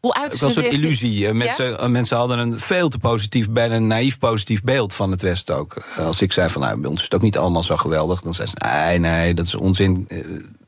Hoe 0.00 0.14
uit 0.14 0.32
het 0.32 0.40
was 0.40 0.56
een 0.56 0.62
soort 0.62 0.74
illusie. 0.74 1.32
Mensen, 1.32 1.70
ja? 1.70 1.88
mensen 1.88 2.16
hadden 2.16 2.38
een 2.38 2.60
veel 2.60 2.88
te 2.88 2.98
positief, 2.98 3.50
bijna 3.50 3.74
een 3.74 3.86
naïef 3.86 4.18
positief 4.18 4.62
beeld 4.62 4.94
van 4.94 5.10
het 5.10 5.22
Westen 5.22 5.56
ook. 5.56 5.82
Als 5.98 6.20
ik 6.20 6.32
zei 6.32 6.48
van 6.48 6.62
nou, 6.62 6.80
bij 6.80 6.90
ons 6.90 6.98
is 6.98 7.04
het 7.04 7.14
ook 7.14 7.22
niet 7.22 7.38
allemaal 7.38 7.62
zo 7.62 7.76
geweldig, 7.76 8.22
dan 8.22 8.34
zei 8.34 8.48
ze 8.48 8.54
nee, 8.58 8.98
nee, 8.98 9.34
dat 9.34 9.46
is 9.46 9.54
onzin. 9.54 10.08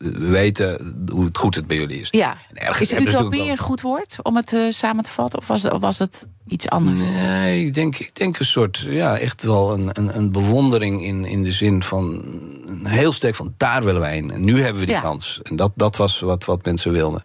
We 0.02 0.28
weten 0.28 0.96
hoe 1.12 1.24
het 1.24 1.38
goed 1.38 1.54
het 1.54 1.66
bij 1.66 1.76
jullie 1.76 2.00
is. 2.00 2.08
Ja. 2.10 2.36
Is 2.78 2.92
utopie 2.92 3.50
een 3.50 3.58
goed 3.58 3.80
woord 3.80 4.16
om 4.22 4.36
het 4.36 4.52
uh, 4.52 4.72
samen 4.72 5.04
te 5.04 5.10
vatten? 5.10 5.38
Of 5.38 5.46
was, 5.46 5.62
was 5.62 5.98
het 5.98 6.28
iets 6.46 6.68
anders? 6.68 7.02
Nee, 7.02 7.66
ik 7.66 7.74
denk, 7.74 7.96
ik 7.96 8.14
denk 8.14 8.38
een 8.38 8.44
soort, 8.44 8.86
ja, 8.88 9.18
echt 9.18 9.42
wel 9.42 9.72
een, 9.72 9.88
een, 9.92 10.16
een 10.16 10.32
bewondering 10.32 11.04
in, 11.04 11.24
in 11.24 11.42
de 11.42 11.52
zin 11.52 11.82
van 11.82 12.22
een 12.66 12.86
heel 12.86 13.12
sterk 13.12 13.34
van 13.34 13.54
daar 13.56 13.84
willen 13.84 14.00
wij 14.00 14.12
heen. 14.12 14.30
En 14.30 14.44
nu 14.44 14.60
hebben 14.60 14.80
we 14.80 14.86
die 14.86 14.94
ja. 14.94 15.00
kans. 15.00 15.40
En 15.42 15.56
dat, 15.56 15.72
dat 15.74 15.96
was 15.96 16.20
wat, 16.20 16.44
wat 16.44 16.64
mensen 16.64 16.92
wilden. 16.92 17.22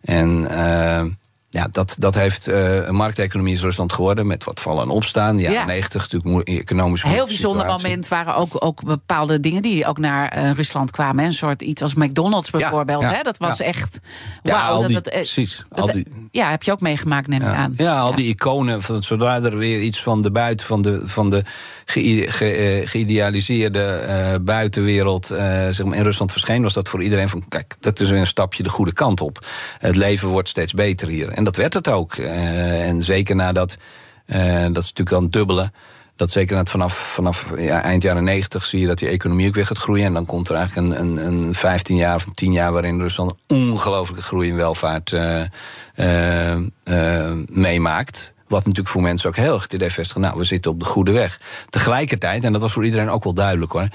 En 0.00 0.40
uh, 0.40 1.04
ja, 1.50 1.68
dat, 1.70 1.96
dat 1.98 2.14
heeft 2.14 2.48
uh, 2.48 2.86
een 2.86 2.94
markteconomie 2.94 3.54
in 3.54 3.60
Rusland 3.60 3.92
geworden 3.92 4.26
met 4.26 4.44
wat 4.44 4.60
vallen 4.60 4.82
en 4.82 4.88
opstaan. 4.88 5.36
De 5.36 5.42
jaren 5.42 5.58
ja. 5.58 5.64
90 5.64 6.10
natuurlijk 6.10 6.48
economisch. 6.48 7.02
Een 7.02 7.10
heel 7.10 7.26
bijzonder 7.26 7.60
situatie. 7.60 7.86
moment 7.86 8.08
waren 8.08 8.34
ook, 8.34 8.64
ook 8.64 8.84
bepaalde 8.84 9.40
dingen 9.40 9.62
die 9.62 9.86
ook 9.86 9.98
naar 9.98 10.38
uh, 10.38 10.50
Rusland 10.50 10.90
kwamen. 10.90 11.24
Een 11.24 11.32
soort 11.32 11.62
iets 11.62 11.82
als 11.82 11.94
McDonald's 11.94 12.50
bijvoorbeeld. 12.50 13.02
Ja, 13.02 13.10
ja, 13.10 13.16
hè? 13.16 13.22
Dat 13.22 13.36
was 13.36 13.60
echt. 13.60 14.00
Ja, 14.42 14.72
wow, 14.72 14.82
dat, 14.82 14.90
dat, 14.90 15.02
precies. 15.02 15.64
Dat, 15.68 15.92
die, 15.92 16.06
ja, 16.30 16.50
heb 16.50 16.62
je 16.62 16.72
ook 16.72 16.80
meegemaakt, 16.80 17.26
neem 17.26 17.40
ik 17.40 17.54
aan. 17.54 17.74
Ja, 17.76 17.98
al 18.00 18.14
die 18.14 18.26
iconen. 18.26 18.82
Van, 18.82 19.02
zodra 19.02 19.42
er 19.42 19.56
weer 19.56 19.80
iets 19.80 20.02
van 20.02 20.22
de 20.22 20.30
buiten 20.30 20.66
van 20.66 20.82
de, 20.82 21.00
van 21.04 21.30
de 21.30 21.44
ge, 21.84 22.24
ge, 22.28 22.82
geïdealiseerde 22.84 24.40
buitenwereld 24.42 25.26
zeg 25.26 25.84
maar 25.84 25.96
in 25.96 26.02
Rusland 26.02 26.32
verscheen, 26.32 26.62
was 26.62 26.72
dat 26.72 26.88
voor 26.88 27.02
iedereen 27.02 27.28
van 27.28 27.42
kijk, 27.48 27.76
dat 27.80 28.00
is 28.00 28.10
weer 28.10 28.20
een 28.20 28.26
stapje 28.26 28.62
de 28.62 28.68
goede 28.68 28.92
kant 28.92 29.20
op. 29.20 29.46
Het 29.78 29.96
leven 29.96 30.28
wordt 30.28 30.48
steeds 30.48 30.72
beter 30.72 31.08
hier. 31.08 31.36
En 31.38 31.44
dat 31.44 31.56
werd 31.56 31.74
het 31.74 31.88
ook. 31.88 32.16
Uh, 32.16 32.88
en 32.88 33.02
zeker 33.02 33.36
nadat, 33.36 33.76
uh, 34.26 34.62
dat 34.62 34.82
is 34.82 34.92
natuurlijk 34.92 35.10
dan 35.10 35.28
dubbele. 35.28 35.70
Dat 36.16 36.30
zeker 36.30 36.56
net 36.56 36.70
vanaf, 36.70 37.12
vanaf 37.12 37.52
eind 37.52 38.02
jaren 38.02 38.24
90 38.24 38.64
zie 38.64 38.80
je 38.80 38.86
dat 38.86 38.98
die 38.98 39.08
economie 39.08 39.48
ook 39.48 39.54
weer 39.54 39.66
gaat 39.66 39.78
groeien. 39.78 40.04
En 40.04 40.12
dan 40.12 40.26
komt 40.26 40.48
er 40.48 40.54
eigenlijk 40.54 40.92
een, 40.92 41.00
een, 41.00 41.26
een 41.26 41.54
15 41.54 41.96
jaar 41.96 42.14
of 42.14 42.26
een 42.26 42.32
10 42.32 42.52
jaar 42.52 42.72
waarin 42.72 43.00
Rusland 43.00 43.34
ongelooflijke 43.46 44.22
groei 44.22 44.48
in 44.48 44.56
welvaart 44.56 45.12
uh, 45.12 46.56
meemaakt. 47.46 48.34
Wat 48.48 48.60
natuurlijk 48.60 48.88
voor 48.88 49.02
mensen 49.02 49.28
ook 49.28 49.36
heel 49.36 49.52
erg 49.52 49.62
het 49.62 49.72
idee 49.72 49.90
vestigt. 49.90 50.18
Nou, 50.18 50.38
we 50.38 50.44
zitten 50.44 50.70
op 50.70 50.80
de 50.80 50.86
goede 50.86 51.12
weg. 51.12 51.40
Tegelijkertijd, 51.70 52.44
en 52.44 52.52
dat 52.52 52.60
was 52.60 52.72
voor 52.72 52.84
iedereen 52.84 53.10
ook 53.10 53.24
wel 53.24 53.34
duidelijk 53.34 53.72
hoor. 53.72 53.88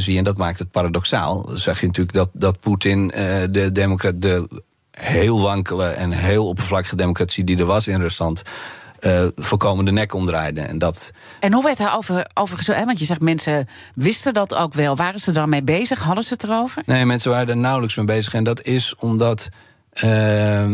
Zie 0.00 0.12
je, 0.12 0.18
en 0.18 0.24
dat 0.24 0.38
maakt 0.38 0.58
het 0.58 0.70
paradoxaal. 0.70 1.48
Zag 1.54 1.80
je 1.80 1.86
natuurlijk 1.86 2.16
dat, 2.16 2.30
dat 2.32 2.60
Poetin 2.60 3.06
de, 3.50 3.68
democrat, 3.72 4.22
de 4.22 4.64
heel 5.00 5.40
wankele 5.40 5.86
en 5.86 6.10
heel 6.10 6.46
oppervlakkige 6.48 6.96
democratie 6.96 7.44
die 7.44 7.58
er 7.58 7.64
was 7.64 7.88
in 7.88 8.00
Rusland. 8.00 8.42
Uh, 9.00 9.26
voorkomen 9.36 9.84
de 9.84 9.92
nek 9.92 10.14
omdraaide. 10.14 10.60
En, 10.60 10.78
dat... 10.78 11.10
en 11.40 11.52
hoe 11.52 11.62
werd 11.62 11.78
daarover 11.78 12.30
over 12.34 12.56
gezegd? 12.56 12.84
Want 12.84 12.98
je 12.98 13.04
zegt 13.04 13.20
mensen 13.20 13.66
wisten 13.94 14.34
dat 14.34 14.54
ook 14.54 14.74
wel. 14.74 14.96
Waren 14.96 15.18
ze 15.18 15.32
daarmee 15.32 15.62
bezig? 15.62 16.02
Hadden 16.02 16.24
ze 16.24 16.32
het 16.32 16.42
erover? 16.42 16.82
Nee, 16.86 17.04
mensen 17.04 17.30
waren 17.30 17.48
er 17.48 17.56
nauwelijks 17.56 17.96
mee 17.96 18.06
bezig. 18.06 18.34
En 18.34 18.44
dat 18.44 18.62
is 18.62 18.94
omdat 18.98 19.48
uh, 20.04 20.72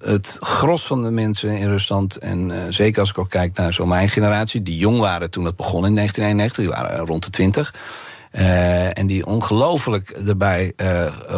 het 0.00 0.36
gros 0.40 0.86
van 0.86 1.02
de 1.02 1.10
mensen 1.10 1.56
in 1.56 1.68
Rusland... 1.68 2.16
en 2.16 2.48
uh, 2.48 2.56
zeker 2.68 3.00
als 3.00 3.10
ik 3.10 3.18
ook 3.18 3.30
kijk 3.30 3.56
naar 3.56 3.74
zo 3.74 3.86
mijn 3.86 4.08
generatie... 4.08 4.62
die 4.62 4.76
jong 4.76 4.98
waren 4.98 5.30
toen 5.30 5.44
het 5.44 5.56
begon 5.56 5.86
in 5.86 5.94
1991, 5.94 6.64
die 6.64 6.86
waren 6.86 7.06
rond 7.06 7.24
de 7.24 7.30
20... 7.30 7.74
en 8.92 9.06
die 9.06 9.26
ongelooflijk 9.26 10.10
erbij 10.10 10.72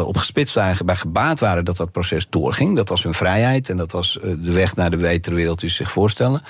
op 0.04 0.16
gespitst 0.16 0.54
waren, 0.54 0.86
bij 0.86 0.96
gebaat 0.96 1.40
waren 1.40 1.64
dat 1.64 1.76
dat 1.76 1.92
proces 1.92 2.26
doorging. 2.30 2.76
Dat 2.76 2.88
was 2.88 3.02
hun 3.02 3.14
vrijheid 3.14 3.68
en 3.68 3.76
dat 3.76 3.92
was 3.92 4.18
de 4.22 4.52
weg 4.52 4.76
naar 4.76 4.90
de 4.90 4.96
betere 4.96 5.36
wereld 5.36 5.60
die 5.60 5.68
ze 5.68 5.76
zich 5.76 5.90
voorstellen 5.90 6.42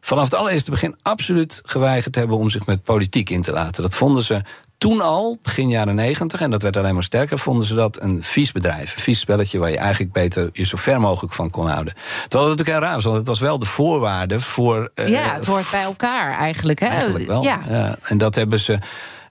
vanaf 0.00 0.24
het 0.24 0.34
allereerste 0.34 0.70
begin 0.70 0.96
absoluut 1.02 1.60
geweigerd 1.64 2.14
hebben 2.14 2.36
om 2.36 2.50
zich 2.50 2.66
met 2.66 2.82
politiek 2.82 3.30
in 3.30 3.42
te 3.42 3.52
laten. 3.52 3.82
Dat 3.82 3.94
vonden 3.94 4.22
ze 4.22 4.42
toen 4.78 5.00
al, 5.00 5.38
begin 5.42 5.68
jaren 5.68 5.94
negentig, 5.94 6.40
en 6.40 6.50
dat 6.50 6.62
werd 6.62 6.76
alleen 6.76 6.94
maar 6.94 7.02
sterker, 7.02 7.38
vonden 7.38 7.66
ze 7.66 7.74
dat 7.74 8.02
een 8.02 8.22
vies 8.22 8.52
bedrijf. 8.52 8.94
Een 8.94 9.02
vies 9.02 9.20
spelletje 9.20 9.58
waar 9.58 9.70
je 9.70 9.78
eigenlijk 9.78 10.12
beter 10.12 10.48
je 10.52 10.66
zo 10.66 10.76
ver 10.76 11.00
mogelijk 11.00 11.34
van 11.34 11.50
kon 11.50 11.66
houden. 11.66 11.94
Terwijl 11.94 12.48
het 12.48 12.58
natuurlijk 12.58 12.68
heel 12.68 12.86
raar 12.86 12.94
was, 12.94 13.04
want 13.04 13.16
het 13.16 13.26
was 13.26 13.40
wel 13.40 13.58
de 13.58 13.66
voorwaarde 13.66 14.40
voor. 14.40 14.90
Uh, 14.94 15.08
ja, 15.08 15.34
het 15.34 15.46
hoort 15.46 15.70
bij 15.70 15.82
elkaar 15.82 16.38
eigenlijk. 16.38 16.80
Hè? 16.80 16.86
Eigenlijk 16.86 17.26
wel. 17.26 17.42
Ja. 17.42 17.60
ja. 17.68 17.96
En 18.02 18.18
dat 18.18 18.34
hebben 18.34 18.60
ze. 18.60 18.78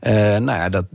Uh, 0.07 0.11
nou 0.13 0.45
ja, 0.45 0.69
dat, 0.69 0.85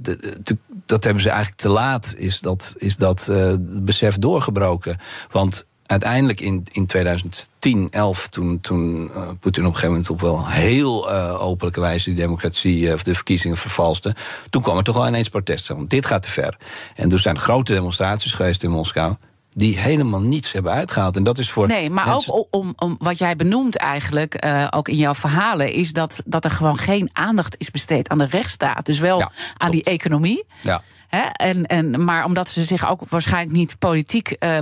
dat 0.87 1.05
hebben 1.05 1.23
ze 1.23 1.29
eigenlijk 1.29 1.61
te 1.61 1.69
laat, 1.69 2.15
is 2.17 2.41
dat, 2.41 2.75
is 2.79 2.97
dat 2.97 3.27
uh, 3.31 3.53
besef 3.61 4.19
doorgebroken. 4.19 4.99
Want 5.31 5.67
uiteindelijk 5.83 6.41
in, 6.41 6.67
in 6.73 6.87
2010, 6.87 7.89
11, 7.91 8.29
toen, 8.29 8.61
toen 8.61 9.11
uh, 9.15 9.29
Poetin 9.41 9.67
op 9.67 9.69
een 9.69 9.79
gegeven 9.79 9.89
moment 9.89 10.11
op 10.11 10.21
wel 10.21 10.49
heel 10.49 11.11
openlijke 11.39 11.81
wijze 11.81 12.05
die 12.05 12.19
democratie 12.19 12.95
of 12.95 13.03
de 13.03 13.15
verkiezingen 13.15 13.57
vervalste, 13.57 14.15
toen 14.51 14.63
kwam 14.63 14.77
er 14.77 14.85
toch 14.85 14.97
wel 14.97 15.07
ineens 15.07 15.29
protest. 15.29 15.69
Want 15.69 15.91
dit 15.91 16.07
gaat 16.07 16.23
te 16.23 16.31
ver. 16.31 16.57
En 16.95 17.13
er 17.13 17.19
zijn 17.19 17.39
grote 17.39 17.73
demonstraties 17.73 18.33
geweest 18.33 18.63
in 18.63 18.71
Moskou 18.71 19.15
die 19.53 19.79
helemaal 19.79 20.21
niets 20.21 20.53
hebben 20.53 20.73
uitgehaald. 20.73 21.17
En 21.17 21.23
dat 21.23 21.39
is 21.39 21.51
voor. 21.51 21.67
Nee, 21.67 21.91
maar 21.91 22.15
ook 22.15 22.47
om, 22.51 22.73
om 22.77 22.97
wat 22.99 23.19
jij 23.19 23.37
benoemt 23.37 23.77
eigenlijk, 23.77 24.45
uh, 24.45 24.67
ook 24.71 24.89
in 24.89 24.97
jouw 24.97 25.15
verhalen, 25.15 25.73
is 25.73 25.93
dat, 25.93 26.23
dat 26.25 26.45
er 26.45 26.51
gewoon 26.51 26.79
geen 26.79 27.11
aandacht 27.13 27.55
is 27.59 27.71
besteed 27.71 28.09
aan 28.09 28.19
de 28.19 28.27
rechtsstaat. 28.27 28.87
Dus 28.87 28.99
wel 28.99 29.19
ja, 29.19 29.31
aan 29.57 29.71
die 29.71 29.85
economie. 29.85 30.45
Ja. 30.63 30.83
Hè? 31.09 31.23
En, 31.23 31.67
en, 31.67 32.05
maar 32.05 32.25
omdat 32.25 32.49
ze 32.49 32.65
zich 32.65 32.89
ook 32.89 33.03
waarschijnlijk 33.09 33.57
niet 33.57 33.79
politiek 33.79 34.37
uh, 34.39 34.59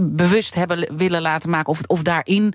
bewust 0.00 0.54
hebben 0.54 0.96
willen 0.96 1.20
laten 1.20 1.50
maken, 1.50 1.68
of, 1.68 1.80
of 1.86 2.02
daarin 2.02 2.54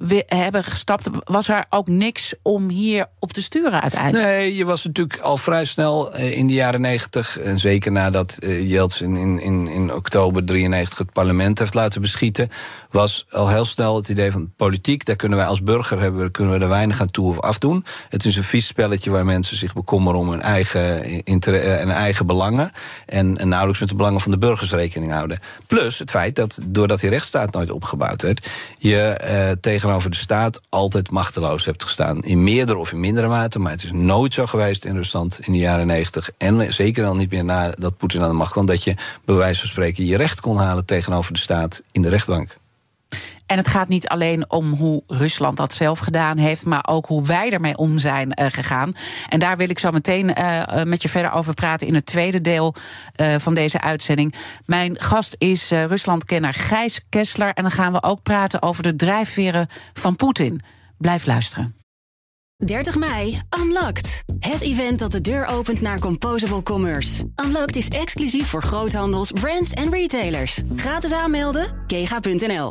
we 0.00 0.22
hebben 0.26 0.64
gestapt, 0.64 1.08
was 1.24 1.48
er 1.48 1.64
ook 1.70 1.88
niks 1.88 2.34
om 2.42 2.68
hier 2.68 3.06
op 3.18 3.32
te 3.32 3.42
sturen 3.42 3.80
uiteindelijk? 3.80 4.24
Nee, 4.24 4.56
je 4.56 4.64
was 4.64 4.84
natuurlijk 4.84 5.20
al 5.20 5.36
vrij 5.36 5.64
snel 5.64 6.12
eh, 6.12 6.36
in 6.36 6.46
de 6.46 6.52
jaren 6.52 6.80
negentig... 6.80 7.38
en 7.38 7.58
zeker 7.58 7.92
nadat 7.92 8.36
uh, 8.40 8.70
Yeltsin 8.70 9.16
in, 9.16 9.40
in, 9.40 9.68
in 9.68 9.94
oktober 9.94 10.44
93 10.44 10.98
het 10.98 11.12
parlement 11.12 11.58
heeft 11.58 11.74
laten 11.74 12.00
beschieten... 12.00 12.48
was 12.90 13.26
al 13.30 13.48
heel 13.48 13.64
snel 13.64 13.96
het 13.96 14.08
idee 14.08 14.32
van 14.32 14.52
politiek... 14.56 15.04
daar 15.04 15.16
kunnen 15.16 15.38
wij 15.38 15.46
als 15.46 15.62
burger 15.62 16.00
hebben, 16.00 16.30
kunnen 16.30 16.54
we 16.54 16.60
er 16.60 16.68
weinig 16.68 17.00
aan 17.00 17.10
toe 17.10 17.28
of 17.28 17.40
afdoen. 17.40 17.84
Het 18.08 18.24
is 18.24 18.36
een 18.36 18.44
vies 18.44 18.66
spelletje 18.66 19.10
waar 19.10 19.24
mensen 19.24 19.56
zich 19.56 19.74
bekommeren... 19.74 20.20
om 20.20 20.30
hun 20.30 20.42
eigen, 20.42 21.02
eh, 21.24 21.80
en 21.80 21.90
eigen 21.90 22.26
belangen... 22.26 22.70
En, 23.06 23.48
nauwelijks 23.48 23.80
met 23.80 23.88
de 23.88 23.94
belangen 23.94 24.20
van 24.20 24.30
de 24.30 24.38
burgers 24.38 24.72
rekening 24.72 25.12
houden. 25.12 25.38
Plus 25.66 25.98
het 25.98 26.10
feit 26.10 26.36
dat, 26.36 26.58
doordat 26.66 27.00
die 27.00 27.10
rechtsstaat 27.10 27.52
nooit 27.52 27.70
opgebouwd 27.70 28.22
werd... 28.22 28.48
je 28.78 29.20
uh, 29.24 29.50
tegen 29.60 29.89
over 29.90 30.10
de 30.10 30.16
staat 30.16 30.60
altijd 30.68 31.10
machteloos 31.10 31.64
hebt 31.64 31.82
gestaan. 31.82 32.22
In 32.22 32.44
meerdere 32.44 32.78
of 32.78 32.92
in 32.92 33.00
mindere 33.00 33.28
mate, 33.28 33.58
maar 33.58 33.72
het 33.72 33.84
is 33.84 33.92
nooit 33.92 34.34
zo 34.34 34.46
geweest 34.46 34.84
in 34.84 34.96
Rusland 34.96 35.38
in 35.42 35.52
de 35.52 35.58
jaren 35.58 35.86
negentig. 35.86 36.30
En 36.38 36.72
zeker 36.72 37.04
al 37.06 37.14
niet 37.14 37.30
meer 37.30 37.44
nadat 37.44 37.96
Poetin 37.96 38.22
aan 38.22 38.28
de 38.28 38.34
macht 38.34 38.52
kwam, 38.52 38.66
dat 38.66 38.84
je 38.84 38.94
bij 39.24 39.34
wijze 39.34 39.60
van 39.60 39.68
spreken 39.68 40.04
je 40.04 40.16
recht 40.16 40.40
kon 40.40 40.56
halen 40.56 40.84
tegenover 40.84 41.32
de 41.32 41.38
staat 41.38 41.82
in 41.92 42.02
de 42.02 42.08
rechtbank. 42.08 42.56
En 43.50 43.56
het 43.56 43.68
gaat 43.68 43.88
niet 43.88 44.08
alleen 44.08 44.50
om 44.50 44.72
hoe 44.72 45.02
Rusland 45.06 45.56
dat 45.56 45.72
zelf 45.74 45.98
gedaan 45.98 46.36
heeft, 46.36 46.64
maar 46.64 46.86
ook 46.88 47.06
hoe 47.06 47.26
wij 47.26 47.50
ermee 47.50 47.76
om 47.76 47.98
zijn 47.98 48.32
uh, 48.40 48.46
gegaan. 48.50 48.92
En 49.28 49.40
daar 49.40 49.56
wil 49.56 49.70
ik 49.70 49.78
zo 49.78 49.90
meteen 49.90 50.38
uh, 50.38 50.82
met 50.82 51.02
je 51.02 51.08
verder 51.08 51.32
over 51.32 51.54
praten 51.54 51.86
in 51.86 51.94
het 51.94 52.06
tweede 52.06 52.40
deel 52.40 52.74
van 53.38 53.54
deze 53.54 53.80
uitzending. 53.80 54.34
Mijn 54.66 55.00
gast 55.00 55.34
is 55.38 55.70
Ruslandkenner 55.70 56.54
Gijs 56.54 57.00
Kessler. 57.08 57.52
En 57.54 57.62
dan 57.62 57.72
gaan 57.72 57.92
we 57.92 58.02
ook 58.02 58.22
praten 58.22 58.62
over 58.62 58.82
de 58.82 58.96
drijfveren 58.96 59.68
van 59.92 60.16
Poetin. 60.16 60.60
Blijf 60.98 61.26
luisteren. 61.26 61.76
30 62.56 62.96
mei, 62.96 63.40
Unlocked. 63.58 64.22
Het 64.38 64.60
event 64.60 64.98
dat 64.98 65.12
de 65.12 65.20
deur 65.20 65.46
opent 65.46 65.80
naar 65.80 65.98
Composable 65.98 66.62
Commerce. 66.62 67.24
Unlocked 67.44 67.76
is 67.76 67.88
exclusief 67.88 68.48
voor 68.48 68.62
groothandels, 68.62 69.30
brands 69.32 69.72
en 69.72 69.90
retailers. 69.90 70.62
Gratis 70.76 71.12
aanmelden, 71.12 71.84
kega.nl. 71.86 72.70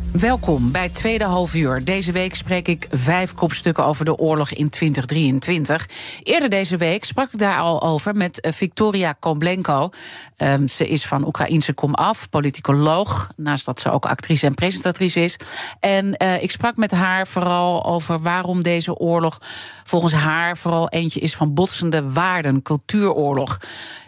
Welkom 0.11 0.71
bij 0.71 0.89
tweede 0.89 1.23
halfuur. 1.23 1.85
Deze 1.85 2.11
week 2.11 2.35
spreek 2.35 2.67
ik 2.67 2.87
vijf 2.91 3.33
kopstukken 3.33 3.85
over 3.85 4.05
de 4.05 4.17
oorlog 4.17 4.51
in 4.51 4.69
2023. 4.69 5.89
Eerder 6.23 6.49
deze 6.49 6.77
week 6.77 7.03
sprak 7.03 7.33
ik 7.33 7.39
daar 7.39 7.57
al 7.57 7.81
over 7.81 8.15
met 8.15 8.41
eh, 8.41 8.51
Victoria 8.51 9.13
Koblenko. 9.19 9.89
Um, 10.37 10.67
ze 10.67 10.87
is 10.87 11.05
van 11.05 11.25
Oekraïense 11.25 11.73
komaf, 11.73 12.29
politicoloog. 12.29 13.31
Naast 13.35 13.65
dat 13.65 13.79
ze 13.79 13.91
ook 13.91 14.05
actrice 14.05 14.45
en 14.45 14.55
presentatrice 14.55 15.21
is. 15.21 15.39
En 15.79 16.15
uh, 16.23 16.41
ik 16.41 16.51
sprak 16.51 16.75
met 16.75 16.91
haar 16.91 17.27
vooral 17.27 17.85
over 17.85 18.21
waarom 18.21 18.61
deze 18.61 18.95
oorlog 18.95 19.41
volgens 19.83 20.13
haar 20.13 20.57
vooral 20.57 20.89
eentje 20.89 21.19
is 21.19 21.35
van 21.35 21.53
botsende 21.53 22.11
waarden, 22.11 22.61
cultuuroorlog. 22.61 23.57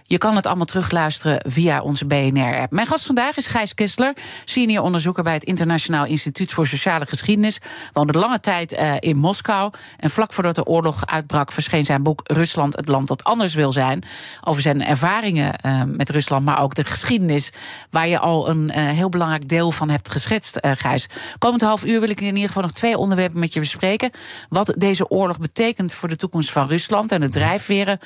Je 0.06 0.18
kan 0.18 0.36
het 0.36 0.46
allemaal 0.46 0.66
terugluisteren 0.66 1.52
via 1.52 1.82
onze 1.82 2.06
BNR-app. 2.06 2.72
Mijn 2.72 2.88
gast 2.88 3.06
vandaag 3.06 3.38
is 3.38 3.48
Gijs 3.48 3.74
Kessler, 3.74 4.14
senior 4.46 4.84
onderzoeker 4.84 5.24
bij 5.24 5.34
het 5.34 5.44
Internationaal 5.44 6.06
Instituut 6.06 6.52
voor 6.52 6.68
Sociale 6.68 7.06
Geschiedenis. 7.06 7.60
Woonde 7.94 8.20
lange 8.20 8.40
tijd 8.40 8.74
uh, 8.74 8.94
in 9.00 9.18
Moskou. 9.18 9.72
En 9.98 10.10
vlak 10.10 10.34
voordat 10.34 10.56
de 10.56 10.66
oorlog 10.66 11.06
uitbrak, 11.06 11.52
verscheen 11.52 11.86
zijn 11.86 12.04
boek 12.04 12.22
Rusland, 12.24 12.76
het 12.76 12.88
land 12.88 13.08
dat 13.08 13.24
anders 13.24 13.54
wil 13.54 13.72
zijn. 13.72 14.04
Over 14.44 14.62
zijn 14.62 14.84
ervaringen 14.84 15.60
uh, 15.66 15.82
met 15.88 16.10
Rusland, 16.10 16.46
maar 16.46 16.62
ook 16.62 16.76
de 16.76 16.84
geschiedenis, 16.84 17.52
waar 17.90 18.08
je 18.08 18.20
al 18.20 18.50
een 18.50 18.72
uh, 18.76 18.90
heel 18.90 19.10
belangrijk 19.10 19.50
deel 19.50 19.72
van 19.72 19.90
hebt 19.90 20.10
geschetst, 20.10 20.58
Gijs. 20.62 21.10
Komend 21.38 21.62
half 21.62 21.84
uur 21.86 22.00
wil 22.00 22.10
ik 22.10 22.22
in 22.22 22.28
ieder 22.28 22.48
geval 22.48 22.62
nog 22.62 22.72
twee 22.72 22.98
onderwerpen 22.98 23.40
met 23.40 23.54
je 23.54 23.60
bespreken. 23.60 24.12
Wat 24.50 24.74
deze 24.78 25.10
oorlog 25.10 25.40
betekent 25.40 25.94
voor 25.94 26.10
de 26.10 26.16
toekomst 26.16 26.52
van 26.52 26.68
Rusland 26.68 27.12
en 27.12 27.22
de 27.22 27.30
drijfveren 27.30 28.00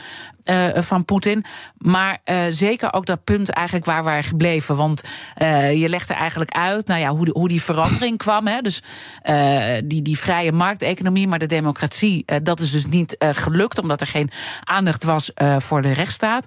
van 0.76 1.06
Poetin. 1.06 1.46
Maar 1.88 2.18
uh, 2.26 2.46
zeker 2.50 2.94
ook 2.94 3.06
dat 3.06 3.24
punt 3.24 3.50
eigenlijk 3.50 3.86
waar 3.86 4.04
we 4.04 4.24
gebleven. 4.24 4.76
Want 4.76 5.04
uh, 5.42 5.82
je 5.82 5.90
legde 5.90 6.14
eigenlijk 6.14 6.52
uit 6.52 6.88
nou 6.88 7.00
ja, 7.00 7.10
hoe, 7.10 7.30
hoe 7.32 7.48
die 7.48 7.64
verandering 7.64 8.18
kwam. 8.28 8.48
Hè. 8.48 8.62
Dus 8.62 8.84
uh, 9.24 9.78
die, 9.86 10.02
die 10.02 10.20
vrije 10.20 10.52
markteconomie, 10.52 11.28
maar 11.28 11.40
de 11.40 11.46
democratie, 11.46 12.26
dat 12.44 12.60
is 12.60 12.72
dus 12.72 12.86
niet 12.86 13.16
gelukt, 13.20 13.80
omdat 13.80 14.02
er 14.02 14.08
geen 14.08 14.30
aandacht 14.64 15.04
was 15.04 15.32
voor 15.58 15.82
de 15.82 15.94
rechtsstaat. 15.94 16.46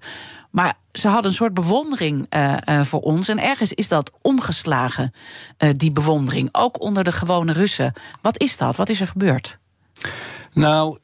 Maar 0.51 0.75
ze 0.93 1.09
hadden 1.09 1.31
een 1.31 1.37
soort 1.37 1.55
bewondering 1.55 2.35
uh, 2.35 2.57
uh, 2.69 2.81
voor 2.81 3.01
ons. 3.01 3.29
En 3.29 3.39
ergens 3.39 3.73
is 3.73 3.89
dat 3.89 4.13
omgeslagen, 4.23 5.13
uh, 5.59 5.71
die 5.77 5.93
bewondering. 5.93 6.49
Ook 6.53 6.81
onder 6.81 7.05
de 7.05 7.13
gewone 7.13 7.53
Russen. 7.53 7.93
Wat 8.23 8.39
is 8.39 8.57
dat? 8.57 8.77
Wat 8.77 8.89
is 8.89 9.01
er 9.01 9.07
gebeurd? 9.07 9.59
Nou, 10.53 10.99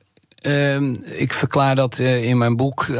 Uh, 0.46 0.80
ik 1.18 1.32
verklaar 1.32 1.74
dat 1.74 1.98
uh, 1.98 2.24
in 2.24 2.38
mijn 2.38 2.56
boek 2.56 2.86
uh, 2.86 2.98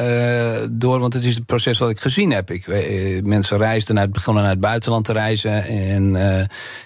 door, 0.70 1.00
want 1.00 1.12
het 1.12 1.24
is 1.24 1.34
het 1.34 1.46
proces 1.46 1.78
wat 1.78 1.90
ik 1.90 2.00
gezien 2.00 2.30
heb. 2.30 2.50
Ik, 2.50 2.66
uh, 2.66 3.22
mensen 3.22 3.58
reisden 3.58 3.98
uit, 3.98 4.12
begonnen 4.12 4.42
naar 4.42 4.52
het 4.52 4.60
buitenland 4.60 5.04
te 5.04 5.12
reizen 5.12 5.64
en 5.64 6.16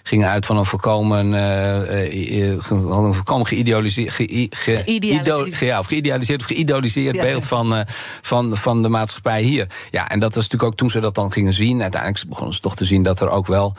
gingen 0.03 0.29
uit 0.29 0.47
van 0.47 0.57
een 0.57 0.65
volkomen, 0.65 1.33
een 1.33 3.15
volkomen 3.15 3.47
geïdealiseerd, 3.47 4.13
ge, 4.13 4.47
ge, 4.51 4.83
geïdealiseerd. 4.85 5.59
ja, 5.59 5.79
of 5.79 5.87
geïdealiseerd 5.87 6.41
of 6.41 6.47
geïdoliseerd 6.47 7.17
ja. 7.17 7.23
beeld 7.23 7.47
van, 7.47 7.85
van, 8.23 8.57
van 8.57 8.83
de 8.83 8.89
maatschappij 8.89 9.43
hier. 9.43 9.67
Ja, 9.91 10.09
en 10.09 10.21
dat 10.21 10.35
was 10.35 10.45
natuurlijk 10.45 10.71
ook 10.73 10.79
toen 10.79 10.91
ze 10.91 11.01
dat 11.01 11.15
dan 11.15 11.33
gingen 11.33 11.53
zien. 11.53 11.83
Uiteindelijk 11.83 12.29
begonnen 12.29 12.55
ze 12.55 12.61
toch 12.61 12.77
te 12.77 12.85
zien 12.85 13.03
dat 13.03 13.21
er 13.21 13.31
ook 13.31 13.47
wel 13.47 13.77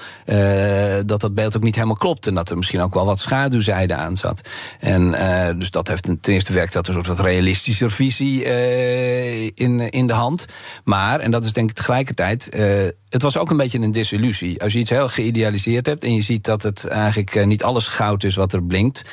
dat 1.05 1.21
dat 1.21 1.33
beeld 1.33 1.55
ook 1.55 1.63
niet 1.63 1.75
helemaal 1.75 1.95
klopt 1.95 2.27
en 2.27 2.33
dat 2.33 2.49
er 2.49 2.57
misschien 2.57 2.81
ook 2.81 2.93
wel 2.93 3.05
wat 3.05 3.19
schaduwzijde 3.19 3.95
aan 3.95 4.15
zat. 4.15 4.41
En 4.79 5.11
dus 5.59 5.71
dat 5.71 5.87
heeft 5.87 6.03
ten 6.03 6.33
eerste 6.33 6.53
werkt 6.53 6.70
Sterk 6.71 6.85
had 6.85 6.95
een 6.95 7.03
soort 7.03 7.17
wat 7.17 7.25
realistischer 7.25 7.91
visie 7.91 8.45
uh, 8.45 9.43
in, 9.43 9.89
in 9.89 10.07
de 10.07 10.13
hand. 10.13 10.45
Maar, 10.83 11.19
en 11.19 11.31
dat 11.31 11.45
is 11.45 11.53
denk 11.53 11.69
ik 11.69 11.75
tegelijkertijd. 11.75 12.49
Uh, 12.55 12.63
het 13.09 13.21
was 13.21 13.37
ook 13.37 13.49
een 13.49 13.57
beetje 13.57 13.79
een 13.79 13.91
desillusie. 13.91 14.61
Als 14.61 14.73
je 14.73 14.79
iets 14.79 14.89
heel 14.89 15.07
geïdealiseerd 15.07 15.85
hebt 15.85 16.03
en 16.03 16.15
je 16.15 16.21
ziet 16.21 16.43
dat 16.43 16.63
het 16.63 16.87
eigenlijk 16.87 17.45
niet 17.45 17.63
alles 17.63 17.87
goud 17.87 18.23
is 18.23 18.35
wat 18.35 18.53
er 18.53 18.63
blinkt 18.63 19.03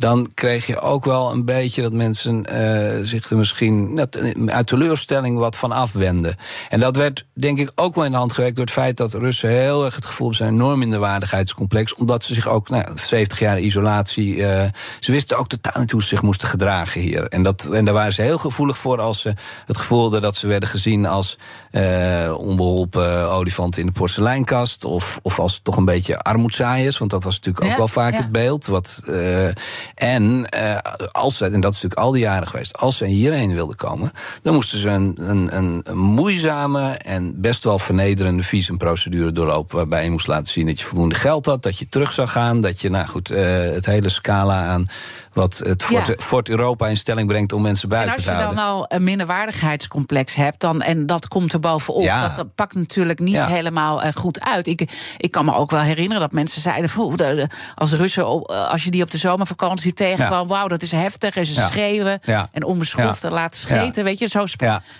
dan 0.00 0.30
kreeg 0.34 0.66
je 0.66 0.80
ook 0.80 1.04
wel 1.04 1.32
een 1.32 1.44
beetje 1.44 1.82
dat 1.82 1.92
mensen 1.92 2.44
uh, 2.52 3.06
zich 3.06 3.30
er 3.30 3.36
misschien 3.36 3.94
net, 3.94 4.34
uit 4.46 4.66
teleurstelling 4.66 5.38
wat 5.38 5.56
van 5.56 5.72
afwenden. 5.72 6.36
En 6.68 6.80
dat 6.80 6.96
werd 6.96 7.26
denk 7.32 7.58
ik 7.58 7.70
ook 7.74 7.94
wel 7.94 8.04
in 8.04 8.10
de 8.10 8.16
hand 8.16 8.32
gewerkt 8.32 8.56
door 8.56 8.64
het 8.64 8.74
feit 8.74 8.96
dat 8.96 9.14
Russen 9.14 9.48
heel 9.48 9.84
erg 9.84 9.94
het 9.94 10.04
gevoel 10.04 10.26
hebben 10.26 10.46
zijn 10.46 10.60
enorm 10.60 10.82
in 10.82 10.90
de 10.90 10.98
waardigheidscomplex, 10.98 11.94
omdat 11.94 12.22
ze 12.22 12.34
zich 12.34 12.48
ook 12.48 12.68
nou, 12.68 12.84
70 12.94 13.38
jaar 13.38 13.60
isolatie, 13.60 14.36
uh, 14.36 14.64
ze 15.00 15.12
wisten 15.12 15.38
ook 15.38 15.48
totaal 15.48 15.80
niet 15.80 15.90
hoe 15.90 16.02
ze 16.02 16.08
zich 16.08 16.22
moesten 16.22 16.48
gedragen 16.48 17.00
hier. 17.00 17.28
En, 17.28 17.42
dat, 17.42 17.64
en 17.64 17.84
daar 17.84 17.94
waren 17.94 18.12
ze 18.12 18.22
heel 18.22 18.38
gevoelig 18.38 18.78
voor 18.78 19.00
als 19.00 19.20
ze 19.20 19.34
het 19.66 19.76
gevoel 19.76 20.10
dat 20.10 20.36
ze 20.36 20.46
werden 20.46 20.68
gezien 20.68 21.06
als 21.06 21.38
uh, 21.72 22.34
onbeholpen 22.38 23.30
olifanten 23.30 23.80
in 23.80 23.86
de 23.86 23.92
porseleinkast, 23.92 24.84
of, 24.84 25.18
of 25.22 25.38
als 25.38 25.60
toch 25.62 25.76
een 25.76 25.84
beetje 25.84 26.18
armoedzaaiers, 26.18 26.98
want 26.98 27.10
dat 27.10 27.24
was 27.24 27.34
natuurlijk 27.34 27.64
ook 27.64 27.76
wel 27.76 27.88
vaak 27.88 28.14
het 28.14 28.32
beeld. 28.32 28.66
Wat, 28.66 29.02
en 29.94 30.46
uh, 30.56 30.76
als 31.10 31.36
ze, 31.36 31.44
en 31.44 31.60
dat 31.60 31.74
is 31.74 31.82
natuurlijk 31.82 32.00
al 32.00 32.12
die 32.12 32.22
jaren 32.22 32.48
geweest, 32.48 32.76
als 32.78 32.96
ze 32.96 33.04
hierheen 33.04 33.54
wilden 33.54 33.76
komen, 33.76 34.10
dan 34.42 34.54
moesten 34.54 34.78
ze 34.78 34.88
een, 34.88 35.14
een, 35.18 35.58
een 35.58 35.98
moeizame 35.98 36.90
en 36.90 37.40
best 37.40 37.64
wel 37.64 37.78
vernederende 37.78 38.42
visumprocedure 38.42 39.32
doorlopen. 39.32 39.76
Waarbij 39.76 40.04
je 40.04 40.10
moest 40.10 40.26
laten 40.26 40.52
zien 40.52 40.66
dat 40.66 40.80
je 40.80 40.86
voldoende 40.86 41.14
geld 41.14 41.46
had, 41.46 41.62
dat 41.62 41.78
je 41.78 41.88
terug 41.88 42.12
zou 42.12 42.28
gaan, 42.28 42.60
dat 42.60 42.80
je, 42.80 42.90
nou 42.90 43.06
goed, 43.06 43.28
het 43.28 43.86
hele 43.86 44.08
scala 44.08 44.64
aan 44.64 44.86
wat 45.32 45.60
het 45.64 45.82
Fort, 45.82 46.22
Fort, 46.22 46.48
Europa 46.48 46.88
in 46.88 46.96
stelling 46.96 47.28
brengt 47.28 47.52
om 47.52 47.62
mensen 47.62 47.88
buiten 47.88 48.22
te 48.22 48.30
houden. 48.30 48.42
En 48.42 48.56
als 48.56 48.56
je 48.56 48.64
dan 48.64 48.74
al 48.74 48.84
een 48.88 49.04
minderwaardigheidscomplex 49.04 50.34
hebt, 50.34 50.60
dan, 50.60 50.82
en 50.82 51.06
dat 51.06 51.28
komt 51.28 51.52
er 51.52 51.60
bovenop, 51.60 52.02
ja. 52.02 52.32
dat 52.36 52.54
pakt 52.54 52.74
natuurlijk 52.74 53.18
niet 53.18 53.34
ja. 53.34 53.46
helemaal 53.46 54.04
uh, 54.04 54.08
goed 54.14 54.40
uit. 54.40 54.66
Ik, 54.66 54.90
ik 55.16 55.30
kan 55.30 55.44
me 55.44 55.54
ook 55.54 55.70
wel 55.70 55.80
herinneren 55.80 56.20
dat 56.20 56.32
mensen 56.32 56.60
zeiden, 56.60 57.48
als 57.74 57.92
Russen, 57.92 58.46
als 58.46 58.84
je 58.84 58.90
die 58.90 59.02
op 59.02 59.10
de 59.10 59.18
zomervakantie 59.18 59.92
tegenkwam, 59.92 60.48
wauw, 60.48 60.68
dat 60.68 60.82
is 60.82 60.92
heftig, 60.92 61.36
en 61.36 61.46
ze 61.46 61.54
schreeuwen 61.54 62.20
en 62.52 62.64
onbeschroefd 62.64 63.22
laten 63.22 63.60
scheten, 63.60 64.04
weet 64.04 64.18
je, 64.18 64.28
zo 64.28 64.44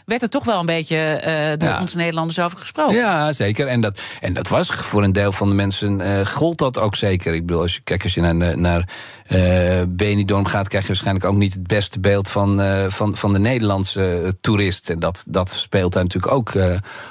werd 0.04 0.22
er 0.22 0.28
toch 0.28 0.44
wel 0.44 0.60
een 0.60 0.66
beetje 0.66 1.22
uh, 1.60 1.68
door 1.68 1.80
ons 1.80 1.94
Nederlanders 1.94 2.38
over 2.38 2.58
gesproken. 2.58 2.96
Ja, 2.96 3.32
zeker. 3.32 3.66
En 3.66 3.80
dat, 3.80 4.00
en 4.20 4.34
dat 4.34 4.48
was 4.48 4.68
voor 4.68 5.02
een 5.02 5.12
deel 5.12 5.32
van 5.32 5.48
de 5.48 5.54
mensen, 5.54 6.00
uh, 6.00 6.26
gold 6.26 6.58
dat 6.58 6.78
ook 6.78 6.96
zeker. 6.96 7.34
Ik 7.34 7.46
bedoel, 7.46 7.62
als 7.62 7.74
je, 7.74 7.80
kijk, 7.80 8.02
als 8.02 8.14
je 8.14 8.20
naar, 8.20 8.58
naar 8.58 8.88
uh, 9.30 9.82
Benidorm 9.88 10.46
gaat, 10.46 10.68
krijg 10.68 10.82
je 10.82 10.88
waarschijnlijk 10.88 11.26
ook 11.26 11.36
niet 11.36 11.52
het 11.52 11.66
beste 11.66 12.00
beeld 12.00 12.28
van, 12.28 12.60
uh, 12.60 12.84
van, 12.88 13.16
van 13.16 13.32
de 13.32 13.38
Nederlandse 13.38 14.20
uh, 14.22 14.28
toerist. 14.40 14.90
En 14.90 14.98
dat, 14.98 15.24
dat 15.28 15.50
speelt 15.50 15.92
daar 15.92 16.02
natuurlijk 16.02 16.32
ook, 16.32 16.52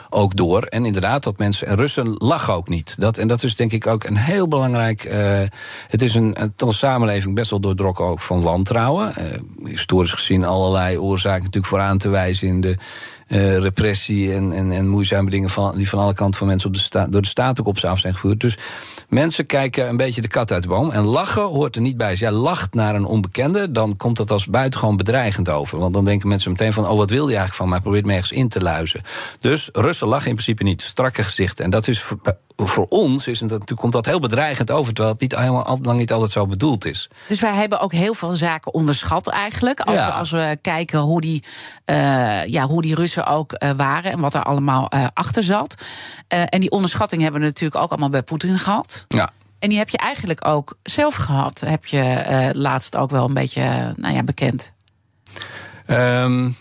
ook 0.10 0.36
door. 0.36 0.64
En 0.64 0.86
inderdaad, 0.86 1.24
dat 1.24 1.38
mensen. 1.38 1.68
En 1.68 1.78
Russen 1.78 2.16
lachen 2.18 2.54
ook 2.54 2.70
niet. 2.70 2.96
Dat, 3.00 3.18
en 3.18 3.28
dat 3.28 3.44
is 3.44 3.56
denk 3.56 3.72
ik 3.72 3.88
ook 3.88 4.04
een 4.04 4.18
heel 4.18 4.48
belangrijk. 4.48 5.08
het 5.88 6.02
is 6.02 6.16
een, 6.16 6.36
een, 6.58 6.74
samenleving 6.74 7.36
best 7.36 7.50
wel 7.50 7.60
doordrokken 7.60 8.06
ook 8.06 8.22
van 8.22 8.42
wantrouwen. 8.42 9.14
historisch 9.66 10.14
gezien 10.14 10.46
allerlei 10.46 10.98
oorzaken 10.98 11.40
natuurlijk 11.40 11.74
voor 11.74 11.80
aan 11.80 11.98
te 11.98 12.10
wijzen 12.10 12.48
in 12.48 12.62
de 12.62 12.76
repressie 13.38 14.34
en, 14.34 14.52
en, 14.52 14.72
en 14.72 14.88
moeizame 14.88 15.30
dingen 15.30 15.50
van, 15.50 15.76
die 15.76 15.90
van 15.90 16.00
alle 16.00 16.14
kanten 16.14 16.38
van 16.38 16.48
mensen 16.48 16.70
op 16.70 16.76
de 16.76 17.08
door 17.10 17.22
de 17.22 17.28
staat 17.28 17.60
ook 17.60 17.68
op 17.68 17.78
ze 17.78 17.88
af 17.88 18.00
zijn 18.00 18.14
gevoerd. 18.14 18.40
Dus 18.40 18.58
mensen 19.10 19.46
kijken 19.46 19.90
een 19.90 19.98
beetje 19.98 20.22
de 20.22 20.28
kat 20.28 20.52
uit 20.52 20.64
de 20.64 20.70
boom. 20.70 20.92
En 20.92 21.04
lachen 21.04 21.44
hoort 21.44 21.76
er 21.76 21.82
niet 21.82 21.98
bij. 21.98 22.10
Als 22.10 22.20
jij 22.20 22.32
lacht 22.32 22.74
naar 22.74 22.96
een 22.96 23.06
onbekende, 23.06 23.72
dan 23.72 23.98
komt 23.98 24.18
dat 24.18 24.32
als 24.32 24.46
buitengewoon 24.46 24.98
bedreigend 24.98 25.50
over. 25.50 25.80
Want 25.80 25.94
dan 25.94 26.06
denken 26.06 26.28
mensen 26.28 26.52
meteen 26.52 26.74
van: 26.74 26.88
oh, 26.88 26.98
wat 26.98 27.10
wil 27.10 27.26
die 27.26 27.36
eigenlijk 27.36 27.56
van 27.56 27.70
mij? 27.70 27.80
Probeert 27.80 28.06
me 28.06 28.14
ergens 28.14 28.32
in 28.32 28.50
te 28.50 28.62
luizen. 28.62 29.02
Dus 29.40 29.70
Russen 29.72 30.08
lachen 30.08 30.30
in 30.30 30.36
principe 30.36 30.64
niet. 30.64 30.82
Strakke 30.82 31.24
gezichten. 31.24 31.66
En 31.66 31.70
dat 31.70 31.88
is 31.88 32.12
voor 32.68 32.86
ons 32.90 33.28
is 33.28 33.40
het, 33.40 33.50
natuurlijk 33.50 33.80
komt 33.80 33.94
dat 33.94 34.06
heel 34.06 34.20
bedreigend 34.20 34.72
over, 34.72 34.94
terwijl 34.94 35.14
het 35.14 35.22
niet 35.22 35.36
helemaal 35.36 35.80
lang 35.82 36.00
niet 36.00 36.12
altijd 36.12 36.32
zo 36.32 36.46
bedoeld 36.46 36.86
is. 36.86 37.10
Dus 37.28 37.40
wij 37.40 37.54
hebben 37.54 37.80
ook 37.80 37.92
heel 37.92 38.14
veel 38.14 38.32
zaken 38.32 38.74
onderschat 38.74 39.28
eigenlijk. 39.28 39.80
Als, 39.80 39.96
ja. 39.96 40.06
we, 40.06 40.12
als 40.12 40.32
we 40.32 40.58
kijken 40.62 41.00
hoe 41.00 41.22
die, 41.22 41.44
uh, 41.86 42.46
ja, 42.46 42.68
hoe 42.68 42.82
die 42.82 42.96
Russen 42.96 43.26
ook 43.26 43.56
uh, 43.58 43.72
waren 43.72 44.12
en 44.12 44.20
wat 44.20 44.34
er 44.34 44.44
allemaal 44.44 44.88
uh, 44.94 45.08
achter 45.14 45.44
zat. 45.44 45.76
en 46.28 46.60
die 46.60 46.72
onderschatting 46.72 47.22
hebben 47.22 47.42
we 47.42 47.48
natuurlijk 47.48 47.82
ook 47.82 47.90
allemaal 47.90 48.10
bij 48.10 48.24
Poetin 48.24 48.60
gehad. 48.60 49.06
Ja. 49.08 49.30
En 49.60 49.70
die 49.70 49.78
heb 49.78 49.90
je 49.90 49.98
eigenlijk 49.98 50.48
ook 50.48 50.78
zelf 50.84 51.16
gehad. 51.16 51.60
Heb 51.60 51.86
je 51.86 52.50
laatst 52.54 52.96
ook 52.96 53.10
wel 53.10 53.28
een 53.28 53.34
beetje 53.34 53.94
nou 53.96 54.14
ja, 54.14 54.24
bekend. 54.24 54.74
Um 55.88 56.56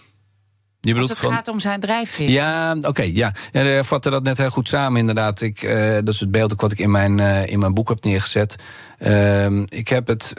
je 0.80 0.92
bedoelt 0.92 1.10
Als 1.10 1.18
het 1.18 1.28
van... 1.28 1.36
gaat 1.36 1.48
om 1.48 1.60
zijn 1.60 1.80
drijfveer. 1.80 2.30
Ja, 2.30 2.74
oké. 2.76 2.88
Okay, 2.88 3.12
ja. 3.14 3.32
ja, 3.52 3.62
ik 3.62 3.84
vatte 3.84 4.10
dat 4.10 4.22
net 4.22 4.38
heel 4.38 4.50
goed 4.50 4.68
samen, 4.68 5.00
inderdaad. 5.00 5.40
Ik, 5.40 5.62
uh, 5.62 5.94
dat 5.94 6.08
is 6.08 6.20
het 6.20 6.30
beeld 6.30 6.52
ook 6.52 6.60
wat 6.60 6.72
ik 6.72 6.78
in 6.78 6.90
mijn, 6.90 7.18
uh, 7.18 7.46
in 7.46 7.58
mijn 7.58 7.74
boek 7.74 7.88
heb 7.88 8.04
neergezet. 8.04 8.56
Uh, 8.98 9.46
ik 9.64 9.88
heb 9.88 10.06
het 10.06 10.32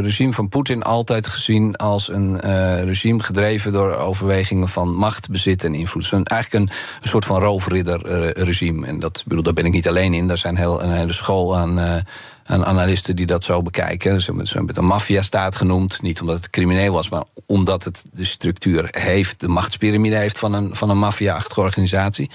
regime 0.00 0.32
van 0.32 0.48
Poetin 0.48 0.82
altijd 0.82 1.26
gezien 1.26 1.76
als 1.76 2.08
een 2.08 2.40
regime 2.84 3.22
gedreven 3.22 3.72
door 3.72 3.94
overwegingen 3.94 4.68
van 4.68 4.94
macht, 4.94 5.30
bezit 5.30 5.64
en 5.64 5.74
invloed. 5.74 6.10
Dus 6.10 6.12
eigenlijk 6.12 6.70
een, 6.70 6.76
een 7.02 7.08
soort 7.08 7.24
van 7.24 7.40
roofridder-regime. 7.40 8.86
En 8.86 9.00
dat, 9.00 9.22
bedoel, 9.26 9.42
daar 9.42 9.52
ben 9.52 9.66
ik 9.66 9.72
niet 9.72 9.88
alleen 9.88 10.14
in. 10.14 10.28
Daar 10.28 10.38
zijn 10.38 10.56
heel, 10.56 10.82
een 10.82 10.92
hele 10.92 11.12
school 11.12 11.56
aan 11.56 12.02
aan 12.44 12.64
analisten 12.64 13.16
die 13.16 13.26
dat 13.26 13.44
zo 13.44 13.62
bekijken. 13.62 14.20
Ze 14.20 14.32
hebben 14.46 14.66
het 14.66 14.76
een 14.76 14.84
maffiastaat 14.84 15.56
genoemd. 15.56 16.02
Niet 16.02 16.20
omdat 16.20 16.36
het 16.36 16.50
crimineel 16.50 16.92
was, 16.92 17.08
maar 17.08 17.22
omdat 17.46 17.84
het 17.84 18.04
de 18.12 18.24
structuur 18.24 18.88
heeft, 18.90 19.40
de 19.40 19.48
machtspyramide 19.48 20.16
heeft 20.16 20.38
van 20.38 20.52
een, 20.52 20.74
van 20.74 20.90
een 20.90 20.98
maffia-achtige 20.98 21.60
organisatie. 21.60 22.30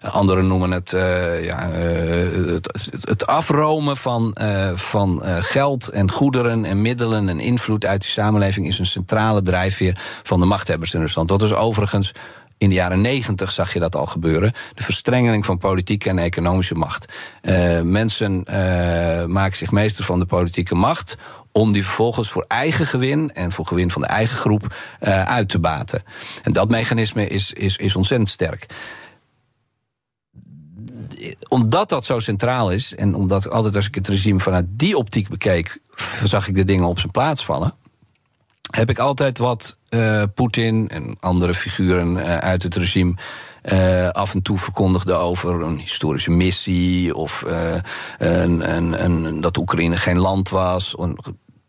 Anderen 0.00 0.46
noemen 0.46 0.70
het, 0.70 0.92
uh, 0.92 1.44
ja, 1.44 1.68
uh, 1.68 1.74
het, 2.52 2.88
het, 3.00 3.26
afromen 3.26 3.96
van, 3.96 4.36
uh, 4.40 4.70
van 4.74 5.22
geld 5.24 5.88
en 5.88 6.10
goederen 6.10 6.64
en 6.64 6.82
middelen 6.82 7.28
en 7.28 7.40
invloed 7.40 7.84
uit 7.84 8.00
die 8.00 8.10
samenleving 8.10 8.66
is 8.66 8.78
een 8.78 8.86
centrale 8.86 9.42
drijfveer 9.42 10.00
van 10.22 10.40
de 10.40 10.46
machthebbers 10.46 10.94
in 10.94 11.00
Rusland. 11.00 11.28
Dat 11.28 11.42
is 11.42 11.52
overigens 11.52 12.12
in 12.58 12.68
de 12.68 12.74
jaren 12.74 13.00
negentig 13.00 13.52
zag 13.52 13.72
je 13.72 13.80
dat 13.80 13.96
al 13.96 14.06
gebeuren. 14.06 14.52
De 14.74 14.82
verstrengeling 14.82 15.44
van 15.44 15.58
politieke 15.58 16.08
en 16.08 16.18
economische 16.18 16.74
macht. 16.74 17.12
Uh, 17.42 17.80
mensen 17.80 18.44
uh, 18.50 19.24
maken 19.24 19.56
zich 19.56 19.70
meester 19.70 20.04
van 20.04 20.18
de 20.18 20.26
politieke 20.26 20.74
macht 20.74 21.16
om 21.52 21.72
die 21.72 21.84
vervolgens 21.84 22.30
voor 22.30 22.44
eigen 22.48 22.86
gewin 22.86 23.34
en 23.34 23.52
voor 23.52 23.66
gewin 23.66 23.90
van 23.90 24.02
de 24.02 24.08
eigen 24.08 24.36
groep 24.36 24.74
uh, 25.00 25.22
uit 25.22 25.48
te 25.48 25.58
baten. 25.58 26.02
En 26.42 26.52
dat 26.52 26.70
mechanisme 26.70 27.26
is, 27.26 27.52
is, 27.52 27.76
is 27.76 27.96
ontzettend 27.96 28.28
sterk 28.30 28.66
omdat 31.48 31.88
dat 31.88 32.04
zo 32.04 32.18
centraal 32.18 32.72
is, 32.72 32.94
en 32.94 33.14
omdat 33.14 33.50
altijd 33.50 33.76
als 33.76 33.86
ik 33.86 33.94
het 33.94 34.08
regime 34.08 34.40
vanuit 34.40 34.66
die 34.68 34.96
optiek 34.96 35.28
bekeek, 35.28 35.80
zag 36.24 36.48
ik 36.48 36.54
de 36.54 36.64
dingen 36.64 36.86
op 36.86 36.98
zijn 36.98 37.12
plaats 37.12 37.44
vallen 37.44 37.74
heb 38.76 38.90
ik 38.90 38.98
altijd 38.98 39.38
wat 39.38 39.76
uh, 39.90 40.22
Poetin 40.34 40.88
en 40.88 41.16
andere 41.20 41.54
figuren 41.54 42.16
uh, 42.16 42.36
uit 42.36 42.62
het 42.62 42.74
regime 42.74 43.14
uh, 43.72 44.08
af 44.08 44.34
en 44.34 44.42
toe 44.42 44.58
verkondigde 44.58 45.12
over 45.12 45.62
een 45.62 45.78
historische 45.78 46.30
missie 46.30 47.14
of 47.14 47.44
een, 48.18 49.04
een, 49.04 49.40
dat 49.40 49.56
Oekraïne 49.56 49.96
geen 49.96 50.18
land 50.18 50.48
was. 50.48 50.94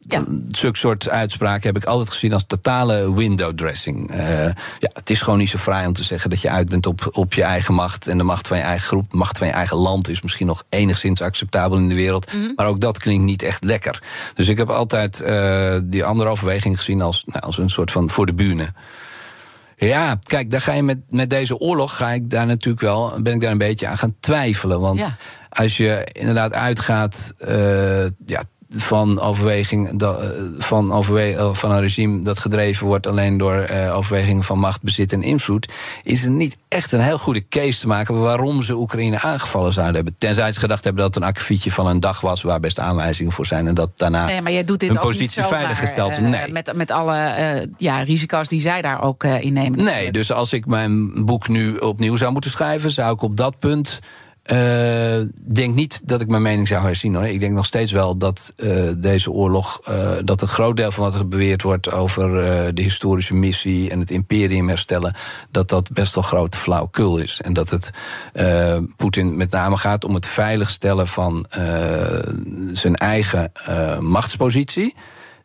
Ja. 0.07 0.23
Zulke 0.49 0.77
soort 0.77 1.09
uitspraken 1.09 1.67
heb 1.67 1.77
ik 1.77 1.85
altijd 1.85 2.09
gezien 2.09 2.33
als 2.33 2.43
totale 2.47 3.15
window 3.15 3.53
dressing. 3.53 4.11
Uh, 4.11 4.45
ja, 4.79 4.89
het 4.93 5.09
is 5.09 5.21
gewoon 5.21 5.39
niet 5.39 5.49
zo 5.49 5.57
fraai 5.57 5.87
om 5.87 5.93
te 5.93 6.03
zeggen 6.03 6.29
dat 6.29 6.41
je 6.41 6.49
uit 6.49 6.69
bent 6.69 6.85
op, 6.85 7.09
op 7.11 7.33
je 7.33 7.43
eigen 7.43 7.73
macht 7.73 8.07
en 8.07 8.17
de 8.17 8.23
macht 8.23 8.47
van 8.47 8.57
je 8.57 8.63
eigen 8.63 8.87
groep. 8.87 9.11
De 9.11 9.17
macht 9.17 9.37
van 9.37 9.47
je 9.47 9.53
eigen 9.53 9.77
land 9.77 10.09
is 10.09 10.21
misschien 10.21 10.47
nog 10.47 10.63
enigszins 10.69 11.21
acceptabel 11.21 11.77
in 11.77 11.89
de 11.89 11.95
wereld. 11.95 12.33
Mm 12.33 12.41
-hmm. 12.41 12.53
Maar 12.55 12.65
ook 12.65 12.79
dat 12.79 12.97
klinkt 12.97 13.23
niet 13.23 13.43
echt 13.43 13.63
lekker. 13.63 14.03
Dus 14.33 14.47
ik 14.47 14.57
heb 14.57 14.69
altijd 14.69 15.21
uh, 15.25 15.75
die 15.83 16.03
andere 16.03 16.29
overweging 16.29 16.77
gezien 16.77 17.01
als, 17.01 17.23
nou, 17.25 17.39
als 17.39 17.57
een 17.57 17.69
soort 17.69 17.91
van 17.91 18.09
voor 18.09 18.25
de 18.25 18.33
bühne. 18.33 18.73
Ja, 19.75 20.19
kijk, 20.23 20.51
daar 20.51 20.61
ga 20.61 20.73
je 20.73 20.83
met, 20.83 20.99
met 21.09 21.29
deze 21.29 21.57
oorlog 21.57 21.95
ga 21.95 22.11
ik 22.11 22.29
daar 22.29 22.45
natuurlijk 22.45 22.81
wel, 22.81 23.21
ben 23.21 23.33
ik 23.33 23.41
daar 23.41 23.51
een 23.51 23.57
beetje 23.57 23.87
aan 23.87 23.97
gaan 23.97 24.15
twijfelen. 24.19 24.79
Want 24.79 24.99
ja. 24.99 25.17
als 25.49 25.77
je 25.77 26.07
inderdaad 26.11 26.53
uitgaat, 26.53 27.33
uh, 27.47 28.05
ja, 28.25 28.43
van 28.69 29.19
overweging 29.19 30.01
eh, 30.01 30.15
van, 30.57 30.91
overwe 30.91 31.35
eh, 31.35 31.53
van 31.53 31.71
een 31.71 31.79
regime 31.79 32.21
dat 32.21 32.39
gedreven 32.39 32.87
wordt 32.87 33.07
alleen 33.07 33.37
door 33.37 33.67
uh, 33.71 33.95
overwegingen 33.95 34.43
van 34.43 34.59
macht, 34.59 34.81
bezit 34.81 35.13
en 35.13 35.23
invloed, 35.23 35.71
is 36.03 36.23
er 36.23 36.29
niet 36.29 36.55
echt 36.67 36.91
een 36.91 36.99
heel 36.99 37.17
goede 37.17 37.47
case 37.47 37.79
te 37.79 37.87
maken 37.87 38.19
waarom 38.19 38.61
ze 38.61 38.75
Oekraïne 38.75 39.19
aangevallen 39.19 39.73
zouden 39.73 39.95
hebben. 39.95 40.15
Tenzij 40.17 40.51
ze 40.51 40.59
gedacht 40.59 40.83
hebben 40.83 41.03
dat 41.03 41.13
het 41.13 41.23
een 41.23 41.29
akkefietje 41.29 41.71
van 41.71 41.87
een 41.87 41.99
dag 41.99 42.21
was 42.21 42.41
waar 42.41 42.59
best 42.59 42.79
aanwijzingen 42.79 43.31
voor 43.31 43.45
zijn 43.45 43.67
en 43.67 43.73
dat 43.73 43.97
daarna 43.97 44.25
nee, 44.25 44.41
maar 44.41 44.51
jij 44.51 44.63
doet 44.63 44.79
dit 44.79 44.89
hun 44.89 44.99
positie 44.99 45.43
veilig 45.43 45.79
gesteld 45.79 46.19
uh, 46.19 46.27
nee. 46.27 46.51
Met, 46.51 46.75
met 46.75 46.91
alle 46.91 47.15
uh, 47.15 47.67
ja, 47.77 48.01
risico's 48.01 48.47
die 48.47 48.61
zij 48.61 48.81
daar 48.81 49.01
ook 49.01 49.23
uh, 49.23 49.43
in 49.43 49.53
nemen. 49.53 49.83
Nee, 49.83 50.11
dus 50.11 50.31
als 50.31 50.53
ik 50.53 50.65
mijn 50.65 51.25
boek 51.25 51.47
nu 51.47 51.77
opnieuw 51.77 52.15
zou 52.15 52.31
moeten 52.31 52.51
schrijven, 52.51 52.91
zou 52.91 53.13
ik 53.13 53.21
op 53.21 53.37
dat 53.37 53.59
punt 53.59 53.99
uh, 54.51 55.27
denk 55.53 55.75
niet 55.75 56.01
dat 56.03 56.21
ik 56.21 56.27
mijn 56.27 56.41
mening 56.41 56.67
zou 56.67 56.83
herzien 56.83 57.15
hoor. 57.15 57.27
Ik 57.27 57.39
denk 57.39 57.53
nog 57.53 57.65
steeds 57.65 57.91
wel 57.91 58.17
dat 58.17 58.53
uh, 58.57 58.91
deze 58.97 59.31
oorlog, 59.31 59.81
uh, 59.89 60.11
dat 60.23 60.41
een 60.41 60.47
groot 60.47 60.77
deel 60.77 60.91
van 60.91 61.03
wat 61.03 61.13
er 61.13 61.27
beweerd 61.27 61.61
wordt 61.61 61.91
over 61.91 62.31
de 62.75 62.81
historische 62.81 63.33
missie 63.33 63.89
en 63.89 63.99
het 63.99 64.11
imperium 64.11 64.67
herstellen, 64.67 65.15
dat 65.51 65.69
dat 65.69 65.91
best 65.91 66.15
wel 66.15 66.23
grote 66.23 66.57
flauwkul 66.57 67.17
is. 67.17 67.41
En 67.41 67.53
dat 67.53 67.69
het 67.69 67.91
Poetin 68.95 69.37
met 69.37 69.51
name 69.51 69.77
gaat 69.77 70.05
om 70.05 70.13
het 70.13 70.25
veiligstellen 70.25 71.07
van 71.07 71.45
zijn 72.71 72.95
eigen 72.95 73.51
machtspositie 73.99 74.95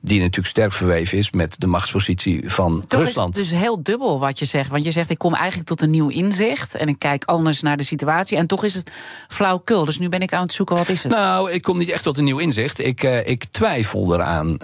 die 0.04 0.20
natuurlijk 0.20 0.48
sterk 0.48 0.72
verweven 0.72 1.18
is 1.18 1.30
met 1.30 1.54
de 1.60 1.66
machtspositie 1.66 2.50
van 2.50 2.84
Toch 2.88 3.00
Rusland. 3.00 3.34
Het 3.34 3.44
is 3.44 3.50
dus 3.50 3.58
heel 3.58 3.82
dubbel 3.82 4.20
wat 4.20 4.38
je 4.38 4.44
zegt. 4.44 4.70
Want 4.70 4.84
je 4.84 4.90
zegt, 4.90 5.10
ik 5.10 5.18
kom 5.18 5.34
eigenlijk 5.34 5.68
tot 5.68 5.80
een 5.80 5.90
nieuw 5.90 6.08
inzicht 6.08 6.74
en 6.74 6.88
ik 6.88 6.98
kijk 6.98 7.24
anders 7.24 7.60
naar 7.60 7.76
de 7.76 7.82
situatie. 7.82 8.36
En 8.36 8.46
toch 8.46 8.64
is 8.64 8.74
het 8.74 8.90
flauwkul. 9.28 9.84
Dus 9.84 9.98
nu 9.98 10.08
ben 10.08 10.20
ik 10.20 10.32
aan 10.32 10.42
het 10.42 10.52
zoeken, 10.52 10.76
wat 10.76 10.88
is 10.88 11.02
het? 11.02 11.12
Nou, 11.12 11.50
ik 11.50 11.62
kom 11.62 11.78
niet 11.78 11.90
echt 11.90 12.02
tot 12.02 12.18
een 12.18 12.24
nieuw 12.24 12.38
inzicht. 12.38 12.78
Ik, 12.78 13.02
uh, 13.02 13.26
ik 13.26 13.44
twijfel 13.50 14.14
eraan. 14.14 14.48
Uh, 14.48 14.58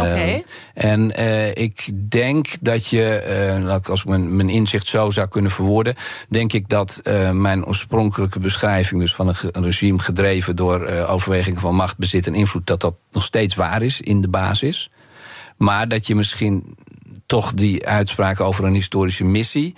okay. 0.00 0.44
En 0.74 1.12
uh, 1.20 1.48
ik 1.48 2.10
denk 2.10 2.46
dat 2.60 2.86
je, 2.86 3.80
als 3.88 4.00
ik 4.00 4.08
mijn, 4.08 4.36
mijn, 4.36 4.48
inzicht 4.48 4.86
zo 4.86 5.10
zou 5.10 5.28
kunnen 5.28 5.50
verwoorden, 5.50 5.94
denk 6.28 6.52
ik 6.52 6.68
dat 6.68 7.00
mijn 7.32 7.64
oorspronkelijke 7.64 8.38
beschrijving, 8.38 9.00
dus 9.00 9.14
van 9.14 9.28
een, 9.28 9.64
regime 9.64 9.98
gedreven 9.98 10.56
door 10.56 10.86
overwegingen 10.88 11.60
van 11.60 11.74
macht, 11.74 11.98
bezit 11.98 12.26
en 12.26 12.34
invloed, 12.34 12.66
dat 12.66 12.80
dat 12.80 12.98
nog 13.10 13.24
steeds 13.24 13.54
waar 13.54 13.82
is 13.82 14.00
in 14.00 14.20
de 14.20 14.28
basis. 14.28 14.90
Maar 15.56 15.88
dat 15.88 16.06
je 16.06 16.14
misschien 16.14 16.76
toch 17.26 17.54
die 17.54 17.86
uitspraak 17.86 18.40
over 18.40 18.64
een 18.64 18.74
historische 18.74 19.24
missie 19.24 19.76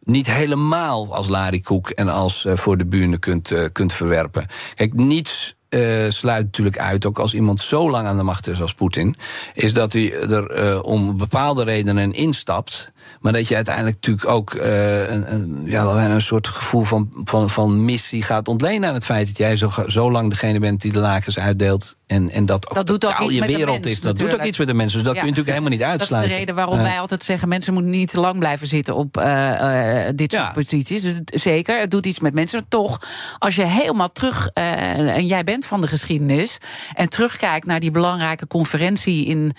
niet 0.00 0.26
helemaal 0.26 1.14
als 1.14 1.28
Larry 1.28 1.60
Koek 1.60 1.90
en 1.90 2.08
als 2.08 2.46
voor 2.48 2.76
de 2.76 2.86
buren 2.86 3.18
kunt, 3.18 3.70
kunt 3.72 3.92
verwerpen. 3.92 4.46
Kijk, 4.74 4.94
niets 4.94 5.56
uh, 5.70 6.10
sluit 6.10 6.44
natuurlijk 6.44 6.78
uit, 6.78 7.06
ook 7.06 7.18
als 7.18 7.34
iemand 7.34 7.60
zo 7.60 7.90
lang 7.90 8.06
aan 8.06 8.16
de 8.16 8.22
macht 8.22 8.46
is 8.46 8.60
als 8.60 8.74
Poetin, 8.74 9.16
is 9.54 9.72
dat 9.74 9.92
hij 9.92 10.12
er 10.22 10.82
om 10.82 11.16
bepaalde 11.16 11.64
redenen 11.64 12.12
instapt. 12.12 12.92
Maar 13.20 13.32
dat 13.32 13.48
je 13.48 13.54
uiteindelijk 13.54 13.96
natuurlijk 13.96 14.28
ook 14.28 14.54
uh, 14.54 15.10
een, 15.10 15.34
een, 15.34 15.62
ja, 15.64 15.84
een 15.84 16.20
soort 16.20 16.48
gevoel 16.48 16.84
van, 16.84 17.10
van, 17.24 17.50
van 17.50 17.84
missie 17.84 18.22
gaat 18.22 18.48
ontlenen 18.48 18.88
aan 18.88 18.94
het 18.94 19.04
feit 19.04 19.26
dat 19.26 19.38
jij 19.38 19.56
zo, 19.56 19.70
zo 19.86 20.10
lang 20.10 20.30
degene 20.30 20.58
bent 20.58 20.80
die 20.80 20.92
de 20.92 20.98
lakens 20.98 21.38
uitdeelt. 21.38 21.96
En, 22.06 22.30
en 22.30 22.46
dat, 22.46 22.70
dat 22.74 22.86
doet 22.86 23.06
ook 23.06 23.30
je 23.30 23.46
wereld 23.46 23.82
mens, 23.82 23.86
is. 23.86 23.94
Dat 23.94 24.02
natuurlijk. 24.02 24.30
doet 24.30 24.40
ook 24.40 24.46
iets 24.46 24.58
met 24.58 24.66
de 24.66 24.74
mensen. 24.74 24.96
Dus 24.96 25.06
dat 25.06 25.14
ja. 25.14 25.20
kun 25.20 25.30
je 25.30 25.36
natuurlijk 25.36 25.58
helemaal 25.58 25.78
niet 25.78 26.00
uitsluiten. 26.00 26.16
Dat 26.16 26.24
is 26.24 26.32
de 26.32 26.38
reden 26.38 26.54
waarom 26.54 26.76
uh, 26.76 26.82
wij 26.82 27.00
altijd 27.00 27.22
zeggen: 27.22 27.48
mensen 27.48 27.72
moeten 27.72 27.90
niet 27.90 28.10
te 28.10 28.20
lang 28.20 28.38
blijven 28.38 28.66
zitten 28.66 28.94
op 28.94 29.16
uh, 29.16 30.04
dit 30.14 30.32
soort 30.32 30.44
ja. 30.44 30.52
posities. 30.52 31.02
Dus 31.02 31.20
zeker, 31.24 31.80
het 31.80 31.90
doet 31.90 32.06
iets 32.06 32.20
met 32.20 32.34
mensen. 32.34 32.68
Toch, 32.68 33.02
als 33.38 33.56
je 33.56 33.64
helemaal 33.64 34.12
terug, 34.12 34.48
en 34.52 35.26
jij 35.26 35.44
bent 35.44 35.66
van 35.66 35.80
de 35.80 35.86
geschiedenis, 35.86 36.58
en 36.94 37.08
terugkijkt 37.08 37.66
naar 37.66 37.80
die 37.80 37.90
belangrijke 37.90 38.46
conferentie 38.46 39.26
in 39.26 39.52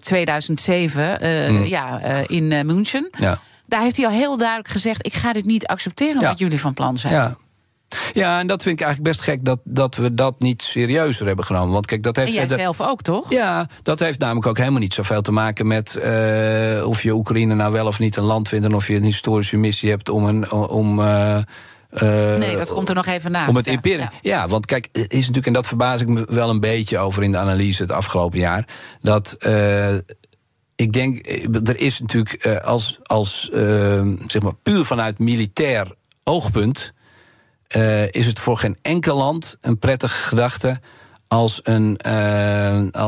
2007 0.00 1.18
mm. 1.52 1.64
ja, 1.64 2.00
in 2.26 2.66
München. 2.66 3.10
Ja. 3.18 3.40
Daar 3.66 3.80
heeft 3.80 3.96
hij 3.96 4.06
al 4.06 4.12
heel 4.12 4.36
duidelijk 4.36 4.68
gezegd: 4.68 5.06
ik 5.06 5.14
ga 5.14 5.32
dit 5.32 5.44
niet 5.44 5.66
accepteren 5.66 6.22
wat 6.22 6.38
jullie 6.38 6.60
van 6.60 6.74
plan 6.74 6.96
zijn. 6.96 7.36
Ja. 8.12 8.20
Ja, 8.20 8.40
en 8.40 8.46
dat 8.46 8.62
vind 8.62 8.80
ik 8.80 8.86
eigenlijk 8.86 9.14
best 9.14 9.24
gek 9.24 9.44
dat, 9.44 9.60
dat 9.64 9.96
we 9.96 10.14
dat 10.14 10.34
niet 10.38 10.62
serieuzer 10.62 11.26
hebben 11.26 11.44
genomen. 11.44 11.72
Want 11.72 11.86
kijk, 11.86 12.02
dat 12.02 12.16
heeft 12.16 12.28
en 12.28 12.34
jij 12.34 12.46
verder... 12.46 12.64
zelf 12.64 12.80
ook, 12.80 13.02
toch? 13.02 13.30
Ja, 13.30 13.66
dat 13.82 13.98
heeft 13.98 14.18
namelijk 14.18 14.46
ook 14.46 14.58
helemaal 14.58 14.80
niet 14.80 14.94
zoveel 14.94 15.22
te 15.22 15.32
maken 15.32 15.66
met 15.66 15.98
uh, 16.04 16.86
of 16.86 17.02
je 17.02 17.12
Oekraïne 17.12 17.54
nou 17.54 17.72
wel 17.72 17.86
of 17.86 17.98
niet 17.98 18.16
een 18.16 18.24
land 18.24 18.48
vindt 18.48 18.66
en 18.66 18.74
of 18.74 18.86
je 18.86 18.94
een 18.94 19.04
historische 19.04 19.56
missie 19.56 19.90
hebt 19.90 20.08
om 20.08 20.24
een. 20.24 20.50
Om, 20.52 20.98
uh, 20.98 21.38
uh, 21.90 22.34
nee, 22.34 22.56
dat 22.56 22.72
komt 22.72 22.88
er 22.88 22.94
nog 22.94 23.06
even 23.06 23.30
na. 23.30 23.48
Om 23.48 23.56
het 23.56 23.66
imperium. 23.66 24.08
Ja. 24.12 24.18
ja, 24.22 24.48
want 24.48 24.66
kijk, 24.66 24.88
is 24.92 25.18
natuurlijk, 25.18 25.46
en 25.46 25.52
dat 25.52 25.66
verbaas 25.66 26.00
ik 26.00 26.08
me 26.08 26.24
wel 26.28 26.50
een 26.50 26.60
beetje 26.60 26.98
over 26.98 27.22
in 27.22 27.30
de 27.30 27.38
analyse 27.38 27.82
het 27.82 27.92
afgelopen 27.92 28.38
jaar. 28.38 28.66
Dat 29.02 29.36
ik 30.76 30.92
denk, 30.92 31.26
er 31.66 31.80
is 31.80 32.00
natuurlijk 32.00 32.58
als, 32.62 32.98
als 33.02 33.50
zeg 34.26 34.42
maar 34.42 34.54
puur 34.62 34.84
vanuit 34.84 35.18
militair 35.18 35.94
oogpunt. 36.24 36.92
Uh, 37.76 38.08
is 38.10 38.26
het 38.26 38.38
voor 38.38 38.56
geen 38.56 38.78
enkel 38.82 39.16
land 39.16 39.56
een 39.60 39.78
prettige 39.78 40.28
gedachte 40.28 40.80
als 41.28 41.60
een, 41.62 42.00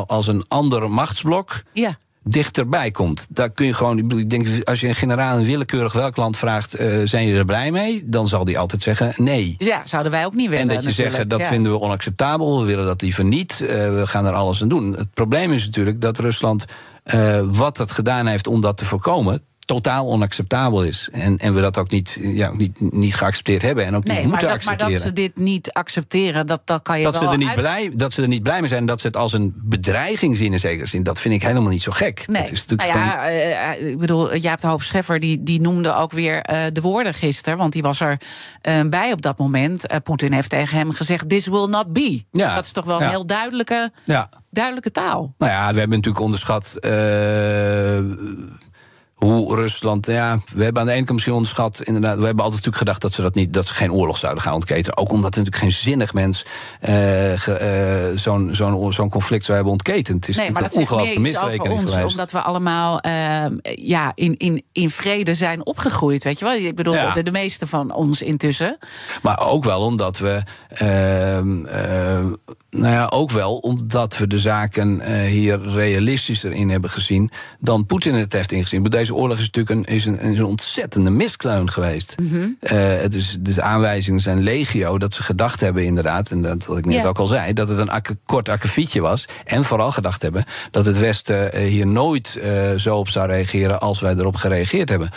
als 0.07 0.27
een 0.27 0.45
ander 0.49 0.91
machtsblok. 0.91 1.63
Ja 1.73 1.97
dichterbij 2.25 2.91
komt. 2.91 3.27
Daar 3.31 3.51
kun 3.51 3.67
je 3.67 3.75
gewoon, 3.75 3.99
ik 3.99 4.31
denk, 4.31 4.65
als 4.65 4.81
je 4.81 4.89
een 4.89 4.95
generaal 4.95 5.39
in 5.39 5.45
willekeurig 5.45 5.93
welk 5.93 6.17
land 6.17 6.37
vraagt, 6.37 6.81
uh, 6.81 7.01
zijn 7.05 7.27
je 7.27 7.37
er 7.37 7.45
blij 7.45 7.71
mee? 7.71 8.03
Dan 8.07 8.29
zal 8.29 8.45
die 8.45 8.59
altijd 8.59 8.83
zeggen 8.83 9.13
nee. 9.17 9.55
Dus 9.59 9.67
ja, 9.67 9.83
zouden 9.85 10.13
wij 10.13 10.25
ook 10.25 10.35
niet 10.35 10.49
willen. 10.49 10.69
En 10.69 10.75
dat 10.75 10.85
je 10.85 10.93
zegt, 10.93 11.31
dat 11.31 11.41
ja. 11.41 11.49
vinden 11.49 11.73
we 11.73 11.79
onacceptabel, 11.79 12.61
we 12.61 12.67
willen 12.67 12.87
dat 12.87 13.03
liever 13.03 13.25
niet, 13.25 13.61
uh, 13.63 13.69
we 13.69 14.03
gaan 14.05 14.27
er 14.27 14.33
alles 14.33 14.63
aan 14.63 14.69
doen. 14.69 14.93
Het 14.97 15.15
probleem 15.15 15.53
is 15.53 15.65
natuurlijk 15.65 16.01
dat 16.01 16.19
Rusland, 16.19 16.65
uh, 17.15 17.41
wat 17.45 17.79
het 17.79 17.93
gedaan 17.93 18.27
heeft 18.27 18.47
om 18.47 18.61
dat 18.61 18.77
te 18.77 18.85
voorkomen, 18.85 19.43
totaal 19.65 20.07
onacceptabel 20.07 20.85
is. 20.85 21.09
En, 21.13 21.39
en 21.39 21.55
we 21.55 21.61
dat 21.61 21.79
ook 21.79 21.91
niet, 21.91 22.19
ja, 22.21 22.53
niet, 22.53 22.81
niet 22.81 23.15
geaccepteerd 23.15 23.63
hebben 23.63 23.85
en 23.85 23.97
ook 23.97 24.05
nee, 24.05 24.17
niet 24.17 24.27
moeten 24.27 24.47
dat, 24.47 24.57
accepteren. 24.57 24.93
Maar 24.93 25.01
dat 25.01 25.09
ze 25.09 25.13
dit 25.13 25.37
niet 25.37 25.73
accepteren, 25.73 26.47
dat, 26.47 26.61
dat 26.65 26.83
kan 26.83 26.99
je 26.99 27.05
dat 27.05 27.13
wel 27.13 27.23
ze, 27.23 27.29
er 27.29 27.39
niet 27.39 27.49
uit... 27.49 27.59
blij, 27.59 27.91
dat 27.95 28.13
ze 28.13 28.23
er 28.23 28.29
niet 28.29 28.43
blij 28.43 28.61
mee 28.61 28.69
zijn 28.69 28.81
en 28.81 28.87
dat 28.87 29.01
ze 29.01 29.07
het 29.07 29.17
als 29.17 29.33
een 29.33 29.55
bedreiging 29.57 30.37
zien 30.37 30.53
in 30.53 30.61
zekere 30.61 30.87
zin, 30.87 31.03
dat 31.03 31.21
vind 31.21 31.35
ik 31.35 31.43
helemaal 31.43 31.73
niet 31.73 31.83
zo 31.83 31.93
gek. 31.93 32.23
Nee, 32.27 32.43
dat 32.43 32.53
is 32.53 32.67
nou 32.67 32.89
ja, 32.89 33.31
uh, 33.31 33.91
ik 33.91 33.99
bedoel, 33.99 34.37
Jaap 34.37 34.61
de 34.61 34.67
Hoop 34.67 34.83
Scheffer 34.83 35.21
die, 35.21 35.43
die 35.43 35.61
noemde 35.61 35.95
ook 35.95 36.13
weer 36.13 36.51
uh, 36.51 36.65
de 36.73 36.81
woorden 36.81 37.15
gisteren, 37.15 37.59
want 37.59 37.73
die 37.73 37.83
was 37.83 38.01
er 38.01 38.21
uh, 38.63 38.81
bij 38.89 39.13
op 39.13 39.23
dat 39.23 39.39
moment. 39.39 39.87
Poetin 40.03 40.33
heeft 40.33 40.51
tegen 40.51 40.79
hem 40.79 40.93
gezegd: 40.93 41.29
This 41.29 41.47
will 41.47 41.67
not 41.67 41.93
be. 41.93 42.25
Ja, 42.33 42.55
dat 42.55 42.65
is 42.65 42.73
toch 42.73 42.85
wel 42.85 42.99
ja. 42.99 43.05
een 43.05 43.11
heel 43.11 43.27
duidelijke, 43.27 43.93
ja. 44.05 44.29
duidelijke 44.51 44.91
taal. 44.91 45.35
Nou 45.39 45.53
ja, 45.53 45.73
we 45.73 45.79
hebben 45.79 45.97
natuurlijk 45.97 46.25
onderschat 46.25 46.77
hoe 49.23 49.55
Rusland, 49.55 50.07
ja, 50.07 50.41
we 50.55 50.65
hebben 50.65 50.83
aan 50.83 50.87
de 50.87 50.93
ene 50.93 51.05
kant 51.05 51.13
misschien 51.13 51.35
onderschat, 51.35 51.83
inderdaad, 51.83 52.19
we 52.19 52.25
hebben 52.25 52.45
altijd 52.45 52.65
natuurlijk 52.65 52.77
gedacht 52.77 53.01
dat 53.01 53.13
ze 53.13 53.23
dat 53.23 53.35
niet, 53.35 53.55
dat 53.55 53.67
ze 53.67 53.75
geen 53.75 53.93
oorlog 53.93 54.19
zouden 54.19 54.43
gaan 54.43 54.55
ontketenen. 54.55 54.97
Ook 54.97 55.13
omdat 55.13 55.35
er 55.35 55.43
natuurlijk 55.43 55.63
geen 55.65 55.83
zinnig 55.83 56.13
mens 56.13 56.47
uh, 56.89 57.47
uh, 57.47 58.17
zo'n 58.17 58.55
zo'n 58.55 58.93
zo'n 58.93 59.11
conflict 59.11 59.45
zou 59.45 59.55
hebben 59.55 59.73
ontketend. 59.73 60.27
Het 60.27 60.29
is 60.29 60.37
nee, 60.37 60.51
maar 60.51 60.63
een 60.63 60.69
dat 60.69 60.79
ongelooflijke 60.79 61.21
misrekening 61.21 61.81
ons, 61.81 61.91
geweest. 61.91 62.11
Omdat 62.11 62.31
we 62.31 62.41
allemaal 62.41 63.07
uh, 63.07 63.45
ja, 63.63 64.13
in, 64.15 64.37
in, 64.37 64.63
in 64.73 64.91
vrede 64.91 65.35
zijn 65.35 65.67
opgegroeid, 65.67 66.25
weet 66.25 66.39
je 66.39 66.45
wel? 66.45 66.55
Ik 66.55 66.77
bedoel, 66.77 66.95
ja. 66.95 67.15
de, 67.15 67.23
de 67.23 67.31
meeste 67.31 67.67
van 67.67 67.93
ons 67.93 68.23
intussen. 68.23 68.79
Maar 69.23 69.39
ook 69.41 69.65
wel 69.65 69.81
omdat 69.81 70.19
we. 70.19 70.43
Uh, 70.73 72.39
nou 72.71 72.93
ja, 72.93 73.07
ook 73.07 73.31
wel 73.31 73.57
omdat 73.57 74.17
we 74.17 74.27
de 74.27 74.39
zaken 74.39 75.17
hier 75.27 75.61
realistischer 75.61 76.53
in 76.53 76.71
hebben 76.71 76.91
gezien 76.91 77.31
dan 77.59 77.87
Poetin 77.87 78.15
het 78.15 78.33
heeft 78.33 78.53
ingezien. 78.53 78.83
Deze 78.83 79.12
oorlog 79.15 79.39
is 79.39 79.51
natuurlijk 79.51 79.89
een, 79.89 79.95
is 79.95 80.05
een, 80.05 80.19
is 80.19 80.39
een 80.39 80.45
ontzettende 80.45 81.11
miskleun 81.11 81.71
geweest. 81.71 82.15
Mm 82.21 82.29
-hmm. 82.29 82.57
uh, 82.61 82.71
het 83.01 83.15
is, 83.15 83.37
de 83.41 83.63
aanwijzingen 83.63 84.21
zijn 84.21 84.43
legio 84.43 84.99
dat 84.99 85.15
ze 85.15 85.23
gedacht 85.23 85.61
hebben, 85.61 85.85
inderdaad, 85.85 86.31
en 86.31 86.43
dat 86.43 86.67
wat 86.67 86.79
ik 86.79 86.85
net 86.85 87.07
ook 87.07 87.19
al 87.19 87.27
zei, 87.27 87.53
dat 87.53 87.69
het 87.69 87.79
een 87.79 87.91
akke, 87.91 88.19
kort 88.25 88.49
akkefietje 88.49 89.01
was. 89.01 89.29
En 89.45 89.65
vooral 89.65 89.91
gedacht 89.91 90.23
hebben 90.23 90.45
dat 90.71 90.85
het 90.85 90.99
Westen 90.99 91.51
uh, 91.55 91.69
hier 91.69 91.87
nooit 91.87 92.39
uh, 92.43 92.75
zo 92.75 92.97
op 92.97 93.09
zou 93.09 93.27
reageren 93.27 93.81
als 93.81 94.01
wij 94.01 94.15
erop 94.15 94.37
gereageerd 94.37 94.89
hebben. 94.89 95.11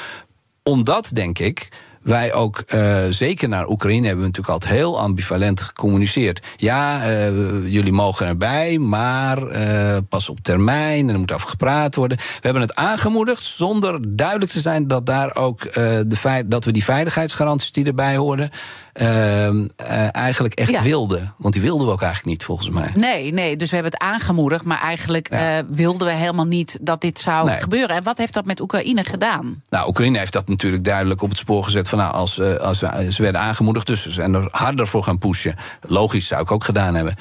Omdat, 0.63 1.09
denk 1.13 1.39
ik, 1.39 1.69
wij 2.05 2.33
ook, 2.33 2.63
uh, 2.73 3.03
zeker 3.09 3.49
naar 3.49 3.67
Oekraïne, 3.67 4.07
hebben 4.07 4.25
we 4.25 4.31
natuurlijk 4.31 4.53
altijd 4.53 4.73
heel 4.73 4.99
ambivalent 4.99 5.61
gecommuniceerd. 5.61 6.45
Ja, 6.55 7.09
uh, 7.09 7.71
jullie 7.71 7.91
mogen 7.91 8.27
erbij, 8.27 8.77
maar 8.77 9.51
uh, 9.51 9.97
pas 10.09 10.29
op 10.29 10.39
termijn 10.39 11.07
en 11.07 11.13
er 11.13 11.19
moet 11.19 11.31
over 11.31 11.49
gepraat 11.49 11.95
worden. 11.95 12.17
We 12.17 12.39
hebben 12.41 12.61
het 12.61 12.75
aangemoedigd 12.75 13.43
zonder 13.43 14.15
duidelijk 14.15 14.51
te 14.51 14.59
zijn 14.59 14.87
dat, 14.87 15.05
daar 15.05 15.35
ook, 15.35 15.73
de 15.73 16.43
dat 16.45 16.65
we 16.65 16.71
die 16.71 16.83
veiligheidsgaranties 16.83 17.71
die 17.71 17.85
erbij 17.85 18.15
horen. 18.15 18.49
Eigenlijk 20.11 20.53
echt 20.53 20.69
Ja. 20.69 20.81
wilden. 20.81 21.33
Want 21.37 21.53
die 21.53 21.63
wilden 21.63 21.87
we 21.87 21.93
ook 21.93 22.01
eigenlijk 22.01 22.31
niet, 22.31 22.43
volgens 22.43 22.69
mij. 22.69 22.91
Nee, 22.95 23.33
nee, 23.33 23.55
dus 23.55 23.69
we 23.69 23.75
hebben 23.75 23.93
het 23.93 24.01
aangemoedigd, 24.01 24.65
maar 24.65 24.81
eigenlijk 24.81 25.27
Ja. 25.31 25.57
eh, 25.57 25.63
wilden 25.69 26.07
we 26.07 26.13
helemaal 26.13 26.45
niet 26.45 26.77
dat 26.81 27.01
dit 27.01 27.19
zou 27.19 27.45
Nee. 27.49 27.59
gebeuren. 27.59 27.95
En 27.95 28.03
wat 28.03 28.17
heeft 28.17 28.33
dat 28.33 28.45
met 28.45 28.59
Oekraïne 28.59 29.03
gedaan? 29.03 29.61
Nou, 29.69 29.87
Oekraïne 29.87 30.17
heeft 30.17 30.33
dat 30.33 30.47
natuurlijk 30.47 30.83
duidelijk 30.83 31.21
op 31.21 31.29
het 31.29 31.37
spoor 31.37 31.63
gezet. 31.63 31.89
Van, 31.89 31.97
nou, 31.97 32.13
als, 32.13 32.39
eh, 32.39 32.55
als 32.55 32.79
we- 32.79 33.11
ze 33.11 33.21
werden 33.21 33.41
aangemoedigd, 33.41 33.87
dus 33.87 34.01
ze 34.01 34.11
zijn 34.11 34.33
er 34.33 34.47
harder 34.51 34.87
voor 34.87 35.03
gaan 35.03 35.17
pushen. 35.17 35.55
Logisch, 35.87 36.27
zou 36.27 36.41
ik 36.41 36.51
ook 36.51 36.63
gedaan 36.63 36.95
hebben. 36.95 37.15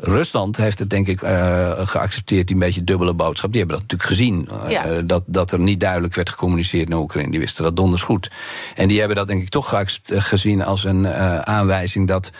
Rusland 0.00 0.56
heeft 0.56 0.78
het 0.78 0.90
denk 0.90 1.06
ik 1.06 1.22
eh, 1.22 1.70
geaccepteerd, 1.88 2.46
die 2.46 2.56
een 2.56 2.62
beetje 2.62 2.84
dubbele 2.84 3.14
boodschap. 3.14 3.50
Die 3.52 3.60
hebben 3.60 3.78
dat 3.78 3.88
natuurlijk 3.90 4.18
gezien. 4.18 4.48
eh, 4.64 4.70
Ja. 4.70 5.02
dat, 5.02 5.22
dat 5.26 5.52
er 5.52 5.58
niet 5.60 5.80
duidelijk 5.80 6.14
werd 6.14 6.28
gecommuniceerd 6.30 6.88
naar 6.88 6.98
Oekraïne. 6.98 7.30
Die 7.30 7.40
wisten 7.40 7.64
dat 7.64 7.76
donders 7.76 8.02
goed. 8.02 8.30
En 8.74 8.88
die 8.88 8.98
hebben 8.98 9.16
dat 9.16 9.26
denk 9.28 9.42
ik 9.42 9.48
toch 9.48 9.72
eh, 9.72 9.82
gezien 10.22 10.62
als 10.62 10.84
een 10.84 11.06
aanwijzing 11.46 12.08
dat. 12.08 12.30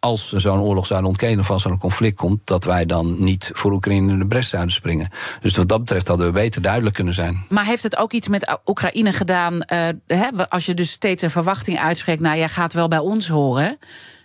als 0.00 0.28
ze 0.28 0.38
zo'n 0.40 0.60
oorlog 0.60 0.86
zouden 0.86 1.08
ontkenen 1.08 1.38
of 1.38 1.50
als 1.50 1.64
er 1.64 1.70
een 1.70 1.78
conflict 1.78 2.16
komt, 2.16 2.40
dat 2.44 2.64
wij 2.64 2.86
dan 2.86 3.16
niet 3.18 3.50
voor 3.54 3.72
Oekraïne 3.72 4.12
in 4.12 4.18
de 4.18 4.26
bres 4.26 4.48
zouden 4.48 4.72
springen. 4.72 5.08
Dus 5.40 5.56
wat 5.56 5.68
dat 5.68 5.78
betreft 5.80 6.08
hadden 6.08 6.26
we 6.26 6.32
beter 6.32 6.62
duidelijk 6.62 6.94
kunnen 6.94 7.14
zijn. 7.14 7.44
Maar 7.48 7.64
heeft 7.64 7.82
het 7.82 7.96
ook 7.96 8.12
iets 8.12 8.28
met 8.28 8.58
Oekraïne 8.66 9.12
gedaan? 9.12 9.60
Uh, 10.08 10.28
als 10.48 10.66
je 10.66 10.74
dus 10.74 10.90
steeds 10.90 11.22
een 11.22 11.30
verwachting 11.30 11.78
uitspreekt, 11.78 12.20
nou 12.20 12.36
jij 12.36 12.48
gaat 12.48 12.72
wel 12.72 12.88
bij 12.88 12.98
ons 12.98 13.28
horen. 13.28 13.78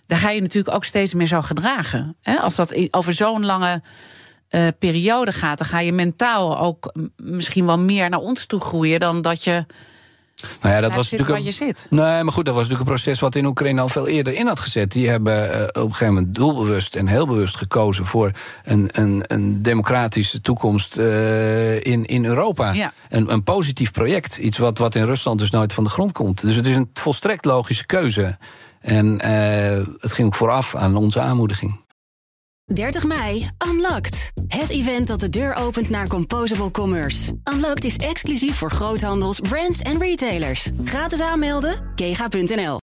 Dan 0.07 0.17
ga 0.17 0.29
je 0.29 0.41
natuurlijk 0.41 0.75
ook 0.75 0.85
steeds 0.85 1.13
meer 1.13 1.27
zo 1.27 1.41
gedragen. 1.41 2.15
Hè? 2.21 2.35
Als 2.35 2.55
dat 2.55 2.87
over 2.91 3.13
zo'n 3.13 3.45
lange 3.45 3.81
uh, 4.49 4.67
periode 4.79 5.33
gaat, 5.33 5.57
dan 5.57 5.67
ga 5.67 5.79
je 5.79 5.93
mentaal 5.93 6.59
ook 6.59 6.93
misschien 7.15 7.65
wel 7.65 7.79
meer 7.79 8.09
naar 8.09 8.19
ons 8.19 8.45
toe 8.45 8.61
groeien 8.61 8.99
dan 8.99 9.21
dat 9.21 9.43
je. 9.43 9.65
Nou 10.61 10.75
ja, 10.75 10.81
dat 10.81 10.95
was 10.95 11.11
natuurlijk. 11.11 11.39
Een, 11.39 11.45
je 11.45 11.51
zit. 11.51 11.87
Nee, 11.89 12.23
maar 12.23 12.33
goed, 12.33 12.45
dat 12.45 12.53
was 12.53 12.63
natuurlijk 12.63 12.89
een 12.89 12.95
proces 12.95 13.19
wat 13.19 13.35
in 13.35 13.45
Oekraïne 13.45 13.81
al 13.81 13.89
veel 13.89 14.07
eerder 14.07 14.33
in 14.33 14.47
had 14.47 14.59
gezet. 14.59 14.91
Die 14.91 15.09
hebben 15.09 15.49
uh, 15.49 15.63
op 15.63 15.75
een 15.75 15.81
gegeven 15.81 16.13
moment 16.13 16.35
doelbewust 16.35 16.95
en 16.95 17.07
heel 17.07 17.27
bewust 17.27 17.55
gekozen 17.55 18.05
voor 18.05 18.31
een, 18.63 18.89
een, 18.91 19.23
een 19.27 19.61
democratische 19.61 20.41
toekomst 20.41 20.97
uh, 20.97 21.85
in, 21.85 22.05
in 22.05 22.25
Europa. 22.25 22.71
Ja. 22.71 22.93
Een, 23.09 23.31
een 23.31 23.43
positief 23.43 23.91
project. 23.91 24.37
Iets 24.37 24.57
wat, 24.57 24.77
wat 24.77 24.95
in 24.95 25.05
Rusland 25.05 25.39
dus 25.39 25.49
nooit 25.49 25.73
van 25.73 25.83
de 25.83 25.89
grond 25.89 26.11
komt. 26.11 26.41
Dus 26.41 26.55
het 26.55 26.67
is 26.67 26.75
een 26.75 26.89
volstrekt 26.93 27.45
logische 27.45 27.85
keuze. 27.85 28.37
En 28.83 29.05
uh, 29.25 29.87
het 29.97 30.11
ging 30.11 30.27
ook 30.27 30.35
vooraf 30.35 30.75
aan 30.75 30.95
onze 30.95 31.19
aanmoediging. 31.19 31.81
30 32.73 33.05
mei, 33.05 33.49
Unlocked. 33.67 34.31
Het 34.47 34.69
event 34.69 35.07
dat 35.07 35.19
de 35.19 35.29
deur 35.29 35.55
opent 35.55 35.89
naar 35.89 36.07
Composable 36.07 36.71
Commerce. 36.71 37.33
Unlocked 37.53 37.83
is 37.83 37.97
exclusief 37.97 38.55
voor 38.55 38.71
groothandels, 38.71 39.39
brands 39.39 39.81
en 39.81 39.99
retailers. 39.99 40.69
Gratis 40.83 41.21
aanmelden, 41.21 41.91
kega.nl. 41.95 42.82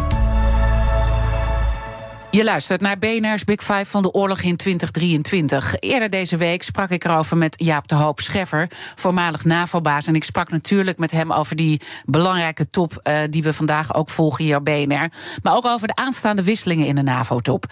Je 2.31 2.43
luistert 2.43 2.81
naar 2.81 2.97
BNR's 2.97 3.43
Big 3.43 3.63
Five 3.63 3.85
van 3.85 4.01
de 4.01 4.11
oorlog 4.11 4.41
in 4.41 4.55
2023. 4.55 5.75
Eerder 5.79 6.09
deze 6.09 6.37
week 6.37 6.63
sprak 6.63 6.89
ik 6.89 7.03
erover 7.03 7.37
met 7.37 7.53
Jaap 7.63 7.87
de 7.87 7.95
Hoop 7.95 8.19
Scheffer, 8.19 8.69
voormalig 8.95 9.43
NAVO-baas. 9.43 10.07
En 10.07 10.15
ik 10.15 10.23
sprak 10.23 10.49
natuurlijk 10.49 10.97
met 10.97 11.11
hem 11.11 11.33
over 11.33 11.55
die 11.55 11.81
belangrijke 12.05 12.69
top 12.69 12.99
uh, 13.03 13.19
die 13.29 13.43
we 13.43 13.53
vandaag 13.53 13.95
ook 13.95 14.09
volgen 14.09 14.43
hier 14.43 14.57
op 14.57 14.65
BNR. 14.65 15.11
Maar 15.43 15.55
ook 15.55 15.65
over 15.65 15.87
de 15.87 15.95
aanstaande 15.95 16.43
wisselingen 16.43 16.87
in 16.87 16.95
de 16.95 17.01
NAVO-top. 17.01 17.65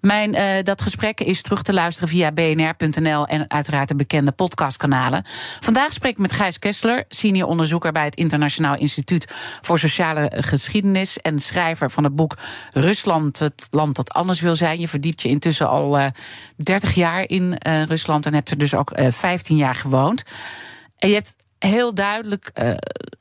Mijn, 0.00 0.34
uh, 0.34 0.62
dat 0.62 0.80
gesprek 0.80 1.20
is 1.20 1.42
terug 1.42 1.62
te 1.62 1.72
luisteren 1.72 2.08
via 2.08 2.32
bnr.nl 2.32 3.26
en 3.26 3.50
uiteraard 3.50 3.88
de 3.88 3.96
bekende 3.96 4.32
podcastkanalen. 4.32 5.24
Vandaag 5.60 5.92
spreek 5.92 6.12
ik 6.12 6.18
met 6.18 6.32
Gijs 6.32 6.58
Kessler, 6.58 7.04
senior 7.08 7.48
onderzoeker 7.48 7.92
bij 7.92 8.04
het 8.04 8.16
Internationaal 8.16 8.76
Instituut 8.76 9.32
voor 9.62 9.78
Sociale 9.78 10.32
Geschiedenis 10.34 11.18
en 11.18 11.38
schrijver 11.38 11.90
van 11.90 12.04
het 12.04 12.16
boek 12.16 12.36
Rusland, 12.70 13.38
het 13.38 13.66
land 13.70 14.02
dat 14.04 14.16
anders 14.16 14.40
wil 14.40 14.56
zijn. 14.56 14.80
Je 14.80 14.88
verdiept 14.88 15.22
je 15.22 15.28
intussen 15.28 15.68
al 15.68 15.98
uh, 15.98 16.04
eh, 16.04 16.12
30 16.56 16.94
jaar 16.94 17.28
in 17.28 17.58
uh, 17.66 17.82
Rusland 17.82 18.26
en 18.26 18.34
hebt 18.34 18.50
er 18.50 18.58
dus 18.58 18.74
ook 18.74 18.98
uh, 18.98 19.06
eh, 19.06 19.12
15 19.12 19.56
jaar 19.56 19.74
gewoond. 19.74 20.22
En 20.98 21.08
je 21.08 21.14
hebt 21.14 21.36
heel 21.58 21.94
duidelijk 21.94 22.52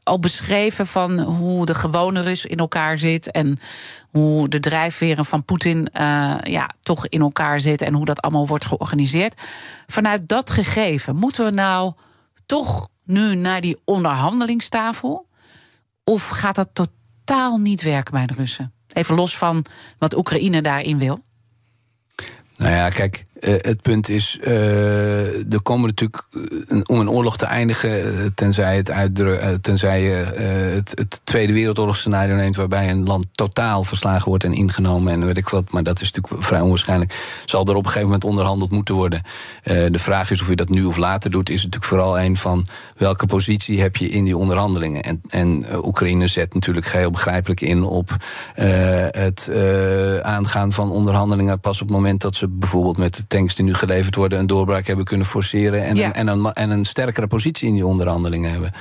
al 0.03 0.19
beschreven 0.19 0.88
van 0.88 1.19
hoe 1.19 1.65
de 1.65 1.73
gewone 1.73 2.21
Rus 2.21 2.45
in 2.45 2.57
elkaar 2.57 2.97
zit 2.97 3.31
en 3.31 3.59
hoe 4.11 4.49
de 4.49 4.59
drijfveren 4.59 5.25
van 5.25 5.45
Poetin 5.45 5.89
ja, 6.43 6.69
toch 6.81 7.07
in 7.07 7.21
elkaar 7.21 7.59
zitten 7.59 7.88
en 7.88 7.93
hoe 7.93 8.05
dat 8.05 8.21
allemaal 8.21 8.47
wordt 8.47 8.65
georganiseerd. 8.65 9.41
Vanuit 9.88 10.27
dat 10.27 10.49
gegeven 10.49 11.15
moeten 11.15 11.45
we 11.45 11.51
nou 11.51 11.93
toch 12.45 12.89
nu 13.03 13.36
naar 13.36 13.61
die 13.61 13.77
onderhandelingstafel? 13.86 15.27
Of 16.03 16.27
gaat 16.27 16.55
dat 16.55 16.69
totaal 16.73 17.57
niet 17.57 17.81
werken 17.81 18.13
bij 18.13 18.25
de 18.25 18.34
Russen? 18.34 18.73
Even 18.93 19.15
los 19.15 19.37
van 19.37 19.65
wat 19.97 20.17
Oekraïne 20.17 20.61
daarin 20.61 20.97
wil? 20.97 21.19
Nou 22.53 22.71
ja, 22.71 22.89
kijk, 22.89 23.25
uh, 23.43 23.53
het 23.61 23.81
punt 23.81 24.09
is, 24.09 24.39
uh, 24.41 25.53
er 25.53 25.61
komen 25.63 25.87
natuurlijk 25.87 26.23
uh, 26.31 26.81
om 26.85 26.99
een 26.99 27.09
oorlog 27.09 27.37
te 27.37 27.45
eindigen, 27.45 28.33
tenzij, 28.35 28.75
het 28.75 28.91
uitdru 28.91 29.59
tenzij 29.59 30.01
je 30.01 30.13
het, 30.75 30.91
het, 30.95 31.21
Tweede 31.23 31.53
Wereldoorlogsscenario 31.53 32.35
neemt, 32.35 32.55
waarbij 32.55 32.89
een 32.89 33.05
land 33.05 33.27
totaal 33.31 33.83
verslagen 33.83 34.29
wordt 34.29 34.43
en 34.43 34.53
ingenomen 34.53 35.13
en 35.13 35.25
weet 35.25 35.37
ik 35.37 35.49
wat, 35.49 35.71
maar 35.71 35.83
dat 35.83 36.01
is 36.01 36.11
natuurlijk 36.11 36.43
vrij 36.43 36.61
onwaarschijnlijk, 36.61 37.41
zal 37.45 37.65
er 37.65 37.69
op 37.69 37.77
een 37.77 37.85
gegeven 37.85 38.05
moment 38.05 38.23
onderhandeld 38.23 38.71
moeten 38.71 38.95
worden. 38.95 39.21
de 39.63 39.99
vraag 39.99 40.31
is 40.31 40.41
of 40.41 40.49
je 40.49 40.55
dat 40.55 40.69
nu 40.69 40.83
of 40.83 40.97
later 40.97 41.31
doet, 41.31 41.49
is 41.49 41.55
natuurlijk 41.55 41.85
vooral 41.85 42.19
een 42.19 42.37
van 42.37 42.65
welke 42.95 43.25
positie 43.25 43.81
heb 43.81 43.95
je 43.95 44.09
in 44.09 44.23
die 44.23 44.37
onderhandelingen. 44.37 45.03
En, 45.03 45.21
en 45.27 45.65
Oekraïne 45.85 46.27
zet 46.27 46.53
natuurlijk 46.53 46.85
geheel 46.85 47.11
begrijpelijk 47.11 47.61
in 47.61 47.83
op 47.83 48.17
het 49.11 49.49
aangaan 50.21 50.71
van 50.71 50.91
onderhandelingen 50.91 51.59
pas 51.59 51.81
op 51.81 51.87
het 51.87 51.97
moment 51.97 52.21
dat 52.21 52.35
ze 52.35 52.47
bijvoorbeeld 52.47 52.97
met 52.97 53.25
tanks 53.34 53.55
die 53.55 53.65
nu 53.65 53.73
geleverd 53.73 54.15
worden 54.15 54.39
een 54.39 54.47
doorbraak 54.47 54.88
hebben 54.88 55.05
kunnen 55.05 55.27
forceren. 55.27 55.84
En, 55.84 55.97
een, 55.97 56.13
en, 56.13 56.27
een, 56.27 56.53
en 56.53 56.69
een 56.69 56.86
sterkere 56.86 57.27
positie 57.27 57.67
in 57.67 57.73
die 57.73 57.86
onderhandelingen 57.86 58.51
hebben. 58.51 58.71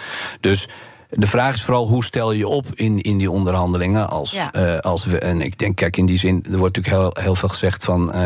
Dus 0.40 0.68
de 1.14 1.26
vraag 1.26 1.54
is 1.54 1.62
vooral 1.62 1.88
hoe 1.88 2.04
stel 2.04 2.32
je 2.32 2.48
op 2.48 2.66
in, 2.74 3.00
in 3.00 3.18
die 3.18 3.30
onderhandelingen. 3.30 4.10
Als, 4.10 4.30
ja. 4.30 4.54
uh, 4.54 4.78
als 4.78 5.04
we, 5.04 5.18
en 5.18 5.40
ik 5.40 5.58
denk, 5.58 5.76
kijk, 5.76 5.96
in 5.96 6.06
die 6.06 6.18
zin, 6.18 6.44
er 6.50 6.58
wordt 6.58 6.76
natuurlijk 6.76 7.14
heel, 7.14 7.24
heel 7.24 7.34
veel 7.34 7.48
gezegd 7.48 7.84
van 7.84 8.08
uh, 8.14 8.20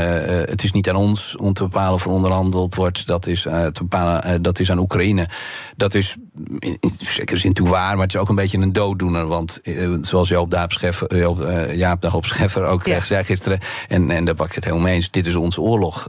het 0.45 0.65
is 0.65 0.73
niet 0.73 0.89
aan 0.89 0.97
ons 0.97 1.37
om 1.37 1.53
te 1.53 1.63
bepalen 1.63 1.95
of 1.95 2.05
er 2.05 2.11
onderhandeld 2.11 2.75
wordt. 2.75 3.07
Dat 3.07 3.27
is, 3.27 3.45
uh, 3.45 3.67
te 3.67 3.83
bepalen, 3.83 4.43
dat 4.43 4.59
is 4.59 4.71
aan 4.71 4.79
Oekraïne. 4.79 5.29
Dat 5.77 5.95
is 5.95 6.17
in, 6.59 6.77
in 6.81 6.93
zekere 6.99 7.39
zin 7.39 7.53
toe 7.53 7.69
waar, 7.69 7.93
maar 7.95 8.07
het 8.07 8.15
is 8.15 8.21
ook 8.21 8.29
een 8.29 8.35
beetje 8.35 8.59
een 8.59 8.73
dooddoener. 8.73 9.27
Want 9.27 9.61
zoals 10.01 10.29
Joop, 10.29 10.51
Daap 10.51 10.73
Scheffer, 10.73 11.17
Joop, 11.19 11.49
Jaap 11.73 12.01
Daap 12.01 12.25
Scheffer 12.25 12.65
ook 12.65 12.87
ja. 12.87 13.01
zei 13.01 13.25
gisteren, 13.25 13.59
en, 13.89 14.11
en 14.11 14.25
daar 14.25 14.35
pak 14.35 14.49
ik 14.49 14.55
het 14.55 14.65
helemaal 14.65 14.87
mee 14.87 14.95
eens, 14.95 15.11
dit 15.11 15.27
is 15.27 15.35
onze 15.35 15.61
oorlog. 15.61 16.09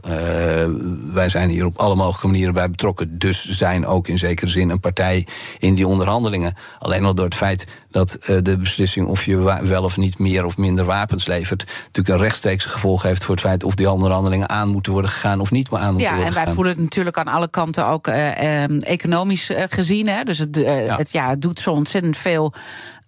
wij 1.12 1.28
zijn 1.28 1.48
hier 1.48 1.64
op 1.64 1.78
alle 1.78 1.94
mogelijke 1.94 2.26
manieren 2.26 2.54
bij 2.54 2.70
betrokken. 2.70 3.18
Dus 3.18 3.48
zijn 3.48 3.86
ook 3.86 4.08
in 4.08 4.18
zekere 4.18 4.50
zin 4.50 4.70
een 4.70 4.80
partij 4.80 5.26
in 5.58 5.74
die 5.74 5.86
onderhandelingen. 5.86 6.54
Alleen 6.78 7.04
al 7.04 7.14
door 7.14 7.24
het 7.24 7.34
feit 7.34 7.66
dat 7.90 8.16
uh, 8.20 8.38
de 8.42 8.56
beslissing 8.56 9.06
of 9.06 9.24
je 9.24 9.58
wel 9.62 9.84
of 9.84 9.96
niet 9.96 10.18
meer 10.18 10.44
of 10.44 10.56
minder 10.56 10.84
wapens 10.84 11.26
levert, 11.26 11.64
natuurlijk 11.66 12.08
een 12.08 12.24
rechtstreekse 12.24 12.68
gevolg 12.68 13.02
heeft 13.02 13.24
voor 13.24 13.34
het 13.34 13.44
feit 13.44 13.64
of 13.64 13.74
die 13.74 13.90
onderhandelingen 13.90 14.48
aan 14.48 14.68
moeten 14.68 14.92
worden 14.92 15.10
gegaan 15.10 15.40
of 15.40 15.50
niet 15.50 15.70
meer 15.70 15.80
aan 15.80 15.92
moeten 15.92 16.06
ja, 16.06 16.14
worden 16.14 16.26
gegaan. 16.26 16.42
Ja, 16.42 16.46
en 16.46 16.46
wij 16.46 16.54
voelen 16.54 16.72
het 16.72 16.82
natuurlijk 16.82 17.18
aan 17.18 17.34
alle 17.34 17.48
kanten 17.48 17.86
ook 17.86 18.08
uh, 18.08 18.62
um, 18.62 18.78
economisch 18.78 19.50
uh, 19.50 19.62
gezien. 19.68 20.08
Hè? 20.08 20.22
Dus 20.22 20.38
het, 20.38 20.56
ja. 20.56 20.96
het, 20.96 21.12
ja, 21.12 21.28
het 21.28 21.42
doet 21.42 21.60
zo 21.60 21.70
ontzettend 21.70 22.16
veel, 22.16 22.54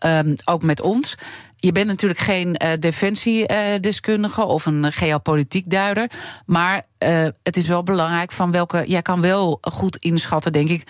um, 0.01 0.35
ook 0.45 0.63
met 0.63 0.81
ons. 0.81 1.15
Je 1.57 1.73
bent 1.73 1.87
natuurlijk 1.87 2.21
geen 2.21 2.61
defensiedeskundige 2.79 4.45
of 4.45 4.67
een 4.67 4.93
geopolitiek 4.93 5.71
duider. 5.71 6.11
Maar 6.47 6.85
het 7.43 7.57
is 7.57 7.67
wel 7.67 7.83
belangrijk 7.83 8.33
van 8.33 8.51
welke. 8.51 8.85
Jij 8.87 9.03
kan 9.03 9.21
wel 9.21 9.59
goed 9.61 9.97
inschatten, 9.97 10.53
denk 10.53 10.69
ik 10.69 10.87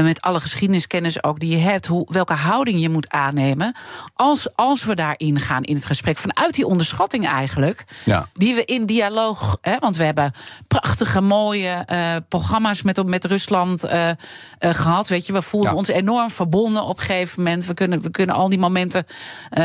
en 0.00 0.06
met 0.06 0.20
alle 0.20 0.40
geschiedeniskennis 0.40 1.22
ook 1.22 1.40
die 1.40 1.50
je 1.50 1.56
hebt, 1.56 1.86
hoe, 1.86 2.06
welke 2.10 2.32
houding 2.32 2.80
je 2.80 2.88
moet 2.88 3.08
aannemen. 3.08 3.74
Als, 4.14 4.56
als 4.56 4.84
we 4.84 4.94
daarin 4.94 5.40
gaan 5.40 5.62
in 5.62 5.74
het 5.74 5.86
gesprek. 5.86 6.18
Vanuit 6.18 6.54
die 6.54 6.66
onderschatting 6.66 7.26
eigenlijk. 7.26 7.84
Ja. 8.04 8.28
Die 8.32 8.54
we 8.54 8.64
in 8.64 8.86
dialoog. 8.86 9.58
Hè, 9.60 9.78
want 9.78 9.96
we 9.96 10.04
hebben 10.04 10.34
prachtige, 10.68 11.20
mooie 11.20 11.86
uh, 11.92 12.16
programma's 12.28 12.82
met, 12.82 13.06
met 13.06 13.24
Rusland 13.24 13.84
uh, 13.84 14.08
uh, 14.08 14.14
gehad. 14.58 15.08
Weet 15.08 15.26
je, 15.26 15.32
we 15.32 15.42
voelden 15.42 15.70
ja. 15.70 15.76
ons 15.76 15.88
enorm 15.88 16.30
verbonden 16.30 16.84
op 16.84 16.96
een 16.96 17.04
gegeven 17.04 17.42
moment. 17.42 17.66
We 17.66 17.74
kunnen, 17.74 18.02
we 18.02 18.10
kunnen 18.10 18.34
al 18.34 18.48
die 18.48 18.58
momenten, 18.58 19.06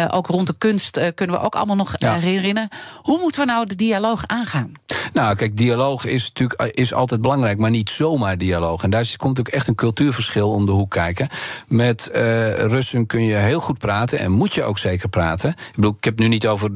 ook 0.09 0.27
rond 0.27 0.47
de 0.47 0.57
kunst, 0.57 1.13
kunnen 1.15 1.35
we 1.35 1.41
ook 1.41 1.55
allemaal 1.55 1.75
nog 1.75 1.93
ja. 1.95 2.13
herinneren. 2.13 2.69
Hoe 3.01 3.19
moeten 3.19 3.41
we 3.41 3.47
nou 3.47 3.65
de 3.65 3.75
dialoog 3.75 4.23
aangaan? 4.27 4.71
Nou, 5.13 5.35
kijk, 5.35 5.57
dialoog 5.57 6.05
is 6.05 6.23
natuurlijk 6.23 6.75
is 6.77 6.93
altijd 6.93 7.21
belangrijk, 7.21 7.57
maar 7.57 7.69
niet 7.69 7.89
zomaar 7.89 8.37
dialoog. 8.37 8.83
En 8.83 8.89
daar 8.89 9.13
komt 9.17 9.39
ook 9.39 9.47
echt 9.47 9.67
een 9.67 9.75
cultuurverschil 9.75 10.51
om 10.51 10.65
de 10.65 10.71
hoek 10.71 10.91
kijken. 10.91 11.27
Met 11.67 12.09
uh, 12.15 12.19
Russen 12.55 13.05
kun 13.05 13.23
je 13.23 13.35
heel 13.35 13.59
goed 13.59 13.77
praten 13.77 14.19
en 14.19 14.31
moet 14.31 14.53
je 14.53 14.63
ook 14.63 14.77
zeker 14.77 15.09
praten. 15.09 15.49
Ik 15.49 15.75
bedoel, 15.75 15.95
ik 15.97 16.03
heb 16.03 16.19
nu 16.19 16.27
niet 16.27 16.47
over 16.47 16.69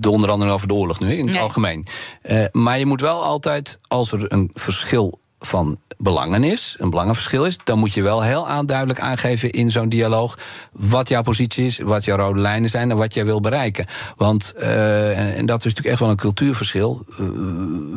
de 0.00 0.10
onderhandeling 0.10 0.54
over 0.54 0.68
de 0.68 0.74
oorlog 0.74 1.00
nu, 1.00 1.12
in 1.12 1.24
het 1.24 1.34
nee. 1.34 1.42
algemeen. 1.42 1.86
Uh, 2.22 2.44
maar 2.52 2.78
je 2.78 2.86
moet 2.86 3.00
wel 3.00 3.22
altijd, 3.22 3.78
als 3.88 4.12
er 4.12 4.32
een 4.32 4.50
verschil 4.54 5.20
van 5.38 5.78
belangen 5.98 6.44
is, 6.44 6.76
een 6.78 6.90
belangenverschil 6.90 7.44
is, 7.44 7.58
dan 7.64 7.78
moet 7.78 7.92
je 7.92 8.02
wel 8.02 8.22
heel 8.22 8.48
aanduidelijk 8.48 9.00
aangeven 9.00 9.50
in 9.50 9.70
zo'n 9.70 9.88
dialoog 9.88 10.38
wat 10.72 11.08
jouw 11.08 11.22
positie 11.22 11.66
is, 11.66 11.78
wat 11.78 12.04
jouw 12.04 12.16
rode 12.16 12.40
lijnen 12.40 12.70
zijn 12.70 12.90
en 12.90 12.96
wat 12.96 13.14
jij 13.14 13.24
wil 13.24 13.40
bereiken. 13.40 13.86
Want, 14.16 14.54
uh, 14.58 15.18
en, 15.18 15.34
en, 15.34 15.46
dat 15.46 15.58
is 15.58 15.64
natuurlijk 15.64 15.88
echt 15.88 16.00
wel 16.00 16.10
een 16.10 16.16
cultuurverschil. 16.16 17.04
Uh, 17.20 17.28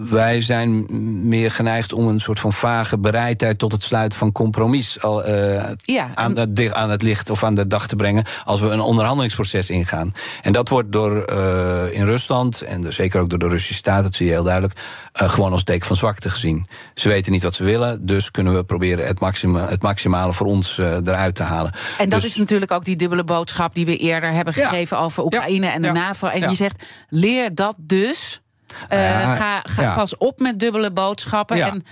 wij 0.10 0.42
zijn 0.42 0.86
meer 1.28 1.52
geneigd 1.52 1.94
om 1.94 2.08
een 2.08 2.20
soort 2.20 2.40
van 2.40 2.54
vage 2.54 2.98
bereidheid 2.98 3.58
tot 3.58 3.72
het 3.72 3.84
sluiten 3.84 4.18
van 4.18 4.32
compromis 4.32 5.02
al, 5.02 5.28
uh, 5.28 5.64
ja, 5.82 6.10
aan, 6.14 6.38
het, 6.38 6.74
aan 6.74 6.90
het 6.90 7.02
licht 7.02 7.30
of 7.30 7.44
aan 7.44 7.56
de 7.56 7.68
dag 7.68 7.88
te 7.88 7.96
brengen 7.96 8.26
als 8.46 8.62
we 8.62 8.70
een 8.70 8.80
onderhandelingsproces 8.80 9.70
ingaan. 9.70 10.12
En 10.42 10.54
dat 10.54 10.70
wordt 10.70 10.92
door 10.92 11.32
in 11.92 12.06
Rusland 12.06 12.62
en 12.62 12.94
zeker 12.94 13.22
ook 13.22 13.30
door 13.30 13.40
de 13.40 13.48
Russische 13.48 13.74
staat, 13.74 14.04
dat 14.04 14.16
zie 14.16 14.26
je 14.26 14.32
heel 14.32 14.44
duidelijk, 14.44 14.80
gewoon 15.14 15.52
als 15.52 15.64
teken 15.64 15.88
van 15.88 15.96
zwakte 15.96 16.30
gezien. 16.30 16.68
Ze 16.94 17.10
weten 17.10 17.32
niet 17.32 17.39
wat 17.44 17.54
ze 17.54 17.64
willen, 17.64 18.06
dus 18.06 18.32
kunnen 18.32 18.56
we 18.56 18.64
proberen 18.64 19.08
het, 19.08 19.20
maxima, 19.20 19.68
het 19.68 19.82
maximale 19.82 20.34
voor 20.34 20.48
ons 20.48 20.78
uh, 20.78 20.96
eruit 20.96 21.36
te 21.36 21.44
halen. 21.44 21.72
En 21.98 22.10
dat 22.10 22.22
dus, 22.22 22.30
is 22.30 22.38
natuurlijk 22.38 22.72
ook 22.72 22.86
die 22.86 22.96
dubbele 22.96 23.24
boodschap 23.24 23.76
die 23.76 23.86
we 23.86 23.98
eerder 23.98 24.32
hebben 24.32 24.54
gegeven 24.54 24.98
ja, 24.98 25.04
over 25.04 25.24
Oekraïne 25.24 25.66
ja, 25.66 25.74
en 25.74 25.82
de 25.82 25.88
ja, 25.88 25.94
NAVO. 25.94 26.28
En 26.28 26.50
je 26.50 26.56
zegt, 26.56 26.84
leer 27.10 27.56
dat 27.56 27.78
dus. 27.82 28.42
Uh, 28.94 29.36
ga 29.36 29.60
ga 29.64 29.96
pas 29.96 30.18
op 30.18 30.40
met 30.40 30.60
dubbele 30.60 30.92
boodschappen. 30.92 31.62
En 31.62 31.84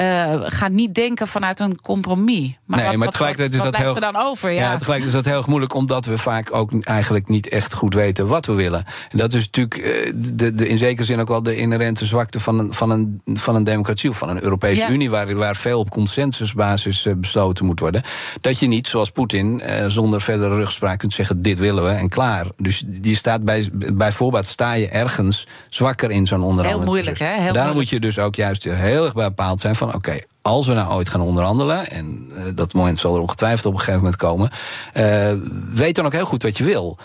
uh, 0.00 0.34
ga 0.42 0.68
niet 0.68 0.94
denken 0.94 1.28
vanuit 1.28 1.60
een 1.60 1.80
compromis. 1.80 2.58
Maar 2.64 2.78
nee, 2.78 2.88
wat, 2.88 2.96
maar 2.96 3.08
tegelijkertijd 3.08 3.54
is 3.54 3.62
dat 3.62 3.76
heel. 3.76 3.94
Er 3.94 4.00
dan 4.00 4.16
over, 4.16 4.50
ja. 4.50 4.60
ja, 4.60 4.76
tegelijkertijd 4.76 5.16
is 5.16 5.24
dat 5.24 5.34
heel 5.34 5.44
moeilijk, 5.46 5.74
omdat 5.74 6.04
we 6.04 6.18
vaak 6.18 6.54
ook 6.54 6.84
eigenlijk 6.84 7.28
niet 7.28 7.48
echt 7.48 7.72
goed 7.72 7.94
weten 7.94 8.26
wat 8.26 8.46
we 8.46 8.52
willen. 8.52 8.84
En 9.10 9.18
dat 9.18 9.32
is 9.32 9.44
natuurlijk 9.44 9.74
de, 10.14 10.54
de, 10.54 10.68
in 10.68 10.78
zekere 10.78 11.04
zin 11.04 11.20
ook 11.20 11.28
wel 11.28 11.42
de 11.42 11.56
inherente 11.56 12.04
zwakte 12.04 12.40
van 12.40 12.58
een, 12.58 12.74
van 12.74 12.90
een, 12.90 13.20
van 13.34 13.54
een 13.54 13.64
democratie 13.64 14.10
of 14.10 14.18
van 14.18 14.28
een 14.28 14.42
Europese 14.42 14.80
ja. 14.80 14.90
Unie, 14.90 15.10
waar, 15.10 15.34
waar 15.34 15.56
veel 15.56 15.78
op 15.78 15.90
consensusbasis 15.90 17.06
besloten 17.16 17.64
moet 17.64 17.80
worden. 17.80 18.02
Dat 18.40 18.58
je 18.58 18.66
niet, 18.66 18.86
zoals 18.86 19.10
Poetin, 19.10 19.62
uh, 19.64 19.86
zonder 19.86 20.20
verdere 20.20 20.56
rugspraak 20.56 20.98
kunt 20.98 21.12
zeggen: 21.12 21.42
dit 21.42 21.58
willen 21.58 21.84
we 21.84 21.90
en 21.90 22.08
klaar. 22.08 22.46
Dus 22.56 22.82
die 22.86 23.16
staat 23.16 23.44
bij, 23.44 23.68
bij 23.72 24.12
voorbaat 24.12 24.46
sta 24.46 24.72
je 24.72 24.88
ergens 24.88 25.46
zwakker 25.68 26.10
in 26.10 26.26
zo'n 26.26 26.42
onderhandeling. 26.42 26.82
Heel 26.82 26.92
moeilijk, 26.92 27.18
hè? 27.18 27.26
Heel 27.26 27.36
Daarom 27.36 27.54
moeilijk. 27.54 27.74
moet 27.74 27.88
je 27.88 28.00
dus 28.00 28.18
ook 28.18 28.34
juist 28.34 28.64
heel 28.64 29.04
erg 29.04 29.14
bepaald 29.14 29.60
zijn 29.60 29.76
van 29.76 29.89
oké, 29.94 30.18
als 30.42 30.66
we 30.66 30.74
nou 30.74 30.92
ooit 30.92 31.08
gaan 31.08 31.20
onderhandelen, 31.20 31.90
en 31.90 32.30
uh, 32.32 32.42
dat 32.54 32.72
moment 32.72 32.98
zal 32.98 33.14
er 33.14 33.20
ongetwijfeld 33.20 33.66
op 33.66 33.72
een 33.72 33.78
gegeven 33.78 34.00
moment 34.00 34.16
komen, 34.16 34.50
uh, 34.96 35.32
weet 35.74 35.94
dan 35.94 36.06
ook 36.06 36.12
heel 36.12 36.24
goed 36.24 36.42
wat 36.42 36.58
je 36.58 36.64
wil. 36.64 36.98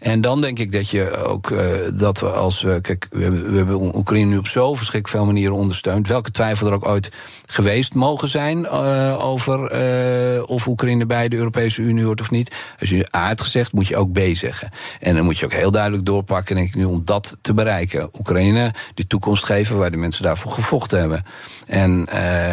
En 0.00 0.20
dan 0.20 0.40
denk 0.40 0.58
ik 0.58 0.72
dat 0.72 0.88
je 0.88 1.16
ook 1.16 1.50
uh, 1.50 1.60
dat 1.98 2.20
we 2.20 2.26
als 2.26 2.62
we. 2.62 2.80
Kijk, 2.80 3.06
we 3.10 3.22
hebben, 3.22 3.66
we 3.66 3.96
Oekraïne 3.96 4.30
nu 4.30 4.38
op 4.38 4.46
zo 4.46 4.74
verschrikkelijk 4.74 5.08
veel 5.08 5.24
manieren 5.32 5.56
ondersteund. 5.56 6.08
Welke 6.08 6.30
twijfel 6.30 6.66
er 6.66 6.72
ook 6.72 6.86
ooit 6.86 7.10
geweest 7.46 7.94
mogen 7.94 8.28
zijn 8.28 8.58
uh, 8.58 9.24
over 9.24 9.82
uh, 10.36 10.42
of 10.46 10.66
Oekraïne 10.66 11.06
bij 11.06 11.28
de 11.28 11.36
Europese 11.36 11.82
Unie 11.82 12.04
hoort 12.04 12.20
of 12.20 12.30
niet. 12.30 12.54
Als 12.80 12.90
je 12.90 13.16
A 13.16 13.26
hebt 13.26 13.40
gezegd, 13.40 13.72
moet 13.72 13.86
je 13.86 13.96
ook 13.96 14.12
B 14.12 14.20
zeggen. 14.32 14.70
En 15.00 15.14
dan 15.14 15.24
moet 15.24 15.38
je 15.38 15.44
ook 15.44 15.52
heel 15.52 15.70
duidelijk 15.70 16.04
doorpakken, 16.04 16.56
denk 16.56 16.68
ik 16.68 16.74
nu, 16.74 16.84
om 16.84 17.00
dat 17.04 17.36
te 17.40 17.54
bereiken. 17.54 18.08
Oekraïne 18.18 18.74
de 18.94 19.06
toekomst 19.06 19.44
geven 19.44 19.78
waar 19.78 19.90
de 19.90 19.96
mensen 19.96 20.22
daarvoor 20.22 20.52
gevochten 20.52 20.98
hebben. 20.98 21.24
En, 21.66 22.06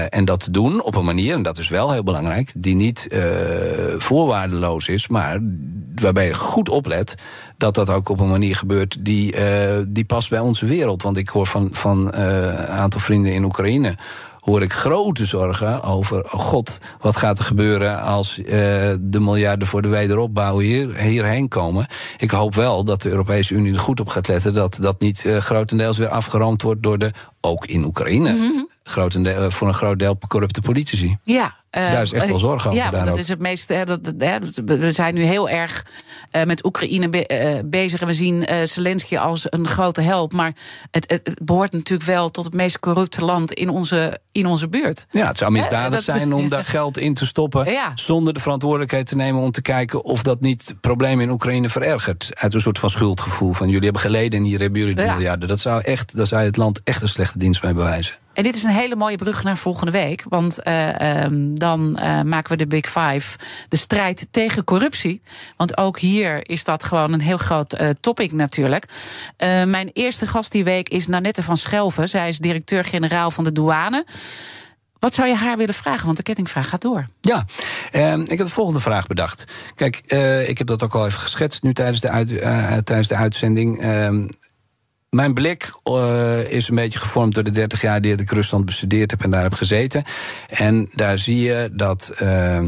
en 0.09 0.25
dat 0.25 0.39
te 0.39 0.51
doen 0.51 0.83
op 0.83 0.95
een 0.95 1.05
manier, 1.05 1.35
en 1.35 1.43
dat 1.43 1.57
is 1.57 1.69
wel 1.69 1.91
heel 1.91 2.03
belangrijk, 2.03 2.51
die 2.55 2.75
niet 2.75 3.07
voorwaardeloos 3.97 4.87
is, 4.87 5.07
maar 5.07 5.39
waarbij 5.95 6.25
je 6.25 6.33
goed 6.33 6.69
oplet 6.69 7.15
dat 7.57 7.75
dat 7.75 7.89
ook 7.89 8.09
op 8.09 8.19
een 8.19 8.29
manier 8.29 8.55
gebeurt 8.55 8.97
die, 8.99 9.35
uh, 9.35 9.41
die 9.87 10.05
past 10.05 10.29
bij 10.29 10.39
onze 10.39 10.65
wereld. 10.65 11.03
Want 11.03 11.17
ik 11.17 11.29
hoor 11.29 11.47
van, 11.47 11.69
van 11.71 12.11
uh, 12.15 12.45
een 12.45 12.67
aantal 12.67 12.99
vrienden 12.99 13.33
in 13.33 13.43
Oekraïne 13.43 13.95
hoor 14.47 14.61
ik 14.61 14.73
grote 14.73 15.25
zorgen 15.25 15.83
over... 15.83 16.23
Oh 16.23 16.39
god, 16.39 16.77
wat 16.99 17.17
gaat 17.17 17.37
er 17.37 17.43
gebeuren 17.43 18.01
als 18.01 18.39
uh, 18.39 18.45
de 18.99 19.19
miljarden 19.19 19.67
voor 19.67 19.81
de 19.81 19.87
wederopbouw 19.87 20.59
hier, 20.59 20.95
hierheen 20.95 21.47
komen? 21.47 21.87
Ik 22.17 22.31
hoop 22.31 22.55
wel 22.55 22.83
dat 22.83 23.01
de 23.01 23.09
Europese 23.09 23.53
Unie 23.53 23.73
er 23.73 23.79
goed 23.79 23.99
op 23.99 24.09
gaat 24.09 24.27
letten... 24.27 24.53
dat 24.53 24.77
dat 24.81 24.99
niet 24.99 25.23
uh, 25.25 25.37
grotendeels 25.37 25.97
weer 25.97 26.07
afgeroomd 26.07 26.61
wordt 26.61 26.83
door 26.83 26.97
de, 26.97 27.11
ook 27.41 27.65
in 27.65 27.83
Oekraïne... 27.83 28.29
-hmm. 28.29 28.67
Grotendeel, 28.87 29.51
voor 29.51 29.67
een 29.67 29.73
groot 29.73 29.99
deel 29.99 30.17
corrupte 30.27 30.61
politici. 30.61 31.17
Ja, 31.23 31.55
uh, 31.71 31.91
daar 31.91 32.01
is 32.01 32.11
echt 32.11 32.29
wel 32.29 32.39
zorg 32.39 32.67
over. 32.67 32.79
Ja, 32.79 32.89
dat 32.89 33.09
ook. 33.09 33.17
is 33.17 33.27
het 33.27 33.39
meest. 33.39 33.69
Hè, 33.69 33.85
dat, 33.85 33.99
hè, 34.17 34.37
we 34.65 34.91
zijn 34.91 35.13
nu 35.13 35.23
heel 35.23 35.49
erg 35.49 35.85
uh, 36.31 36.43
met 36.43 36.65
Oekraïne 36.65 37.09
be, 37.09 37.53
uh, 37.63 37.69
bezig. 37.69 38.01
En 38.01 38.07
we 38.07 38.13
zien 38.13 38.67
Zelensky 38.67 39.17
als 39.17 39.45
een 39.49 39.67
grote 39.67 40.01
help. 40.01 40.33
Maar 40.33 40.53
het, 40.91 41.09
het, 41.09 41.21
het, 41.23 41.39
behoort 41.43 41.71
natuurlijk 41.71 42.09
wel 42.09 42.29
tot 42.29 42.45
het 42.45 42.53
meest 42.53 42.79
corrupte 42.79 43.25
land 43.25 43.51
in 43.53 43.69
onze, 43.69 44.19
in 44.31 44.45
onze 44.45 44.67
buurt. 44.69 45.05
Ja, 45.09 45.27
het 45.27 45.37
zou 45.37 45.51
misdadig 45.51 46.05
dat, 46.05 46.15
zijn 46.15 46.33
om 46.33 46.49
daar 46.49 46.65
geld 46.77 46.97
in 46.97 47.13
te 47.13 47.25
stoppen. 47.25 47.71
Ja. 47.71 47.91
Zonder 47.95 48.33
de 48.33 48.39
verantwoordelijkheid 48.39 49.07
te 49.07 49.15
nemen 49.15 49.41
om 49.41 49.51
te 49.51 49.61
kijken 49.61 50.03
of 50.03 50.23
dat 50.23 50.41
niet 50.41 50.75
problemen 50.81 51.23
in 51.25 51.31
Oekraïne 51.31 51.69
verergert. 51.69 52.31
Uit 52.33 52.53
een 52.53 52.61
soort 52.61 52.79
van 52.79 52.89
schuldgevoel 52.89 53.53
van 53.53 53.67
jullie 53.67 53.83
hebben 53.83 54.01
geleden 54.01 54.39
en 54.39 54.45
hier 54.45 54.59
hebben 54.59 54.79
jullie 54.79 54.95
de 54.95 55.01
ja. 55.01 55.13
miljarden. 55.13 55.47
Dat 55.47 55.59
zou 55.59 55.81
echt, 55.81 56.17
daar 56.17 56.27
zou 56.27 56.41
je 56.41 56.47
het 56.47 56.57
land 56.57 56.81
echt 56.83 57.01
een 57.01 57.09
slechte 57.09 57.37
dienst 57.37 57.63
mee 57.63 57.73
bewijzen. 57.73 58.15
En 58.37 58.43
dit 58.43 58.55
is 58.55 58.63
een 58.63 58.69
hele 58.69 58.95
mooie 58.95 59.15
brug 59.15 59.43
naar 59.43 59.57
volgende 59.57 59.91
week. 59.91 60.23
Want 60.29 60.59
uh, 60.63 61.23
um, 61.23 61.55
dan 61.55 61.99
uh, 62.01 62.21
maken 62.21 62.51
we 62.51 62.57
de 62.57 62.67
Big 62.67 62.85
Five. 62.85 63.37
De 63.69 63.77
strijd 63.77 64.27
tegen 64.31 64.63
corruptie. 64.63 65.21
Want 65.55 65.77
ook 65.77 65.99
hier 65.99 66.49
is 66.49 66.63
dat 66.63 66.83
gewoon 66.83 67.13
een 67.13 67.21
heel 67.21 67.37
groot 67.37 67.79
uh, 67.79 67.89
topic 67.99 68.31
natuurlijk. 68.31 68.85
mijn 69.65 69.89
eerste 69.93 70.27
gast 70.27 70.51
die 70.51 70.63
week 70.63 70.89
is 70.89 71.07
Nanette 71.07 71.43
van 71.43 71.57
Schelven. 71.57 72.09
Zij 72.09 72.27
is 72.27 72.37
directeur-generaal 72.37 73.31
van 73.31 73.43
de 73.43 73.51
douane. 73.51 74.05
Wat 74.99 75.13
zou 75.13 75.27
je 75.27 75.35
haar 75.35 75.57
willen 75.57 75.73
vragen? 75.73 76.05
Want 76.05 76.17
de 76.17 76.23
kettingvraag 76.23 76.69
gaat 76.69 76.81
door. 76.81 77.05
Ja, 77.21 77.45
uh, 77.91 78.17
ik 78.17 78.37
heb 78.37 78.47
de 78.47 78.49
volgende 78.49 78.79
vraag 78.79 79.07
bedacht. 79.07 79.43
Kijk, 79.75 80.01
uh, 80.07 80.49
ik 80.49 80.57
heb 80.57 80.67
dat 80.67 80.83
ook 80.83 80.95
al 80.95 81.05
even 81.05 81.19
geschetst 81.19 81.63
nu 81.63 81.73
tijdens 81.73 81.99
de, 83.07 83.15
uitzending. 83.15 83.83
Uh, 83.83 84.25
mijn 85.09 85.33
blik 85.33 85.71
uh, 85.83 86.51
is 86.51 86.69
een 86.69 86.75
beetje 86.75 86.99
gevormd 86.99 87.33
door 87.33 87.43
de 87.43 87.51
30 87.51 87.81
jaar 87.81 88.01
die 88.01 88.15
ik 88.15 88.31
Rusland 88.31 88.65
bestudeerd 88.65 89.11
heb 89.11 89.21
en 89.21 89.31
daar 89.31 89.43
heb 89.43 89.53
gezeten. 89.53 90.03
En 90.47 90.89
daar 90.95 91.19
zie 91.19 91.39
je 91.39 91.69
dat. 91.73 92.11
Uh, 92.21 92.59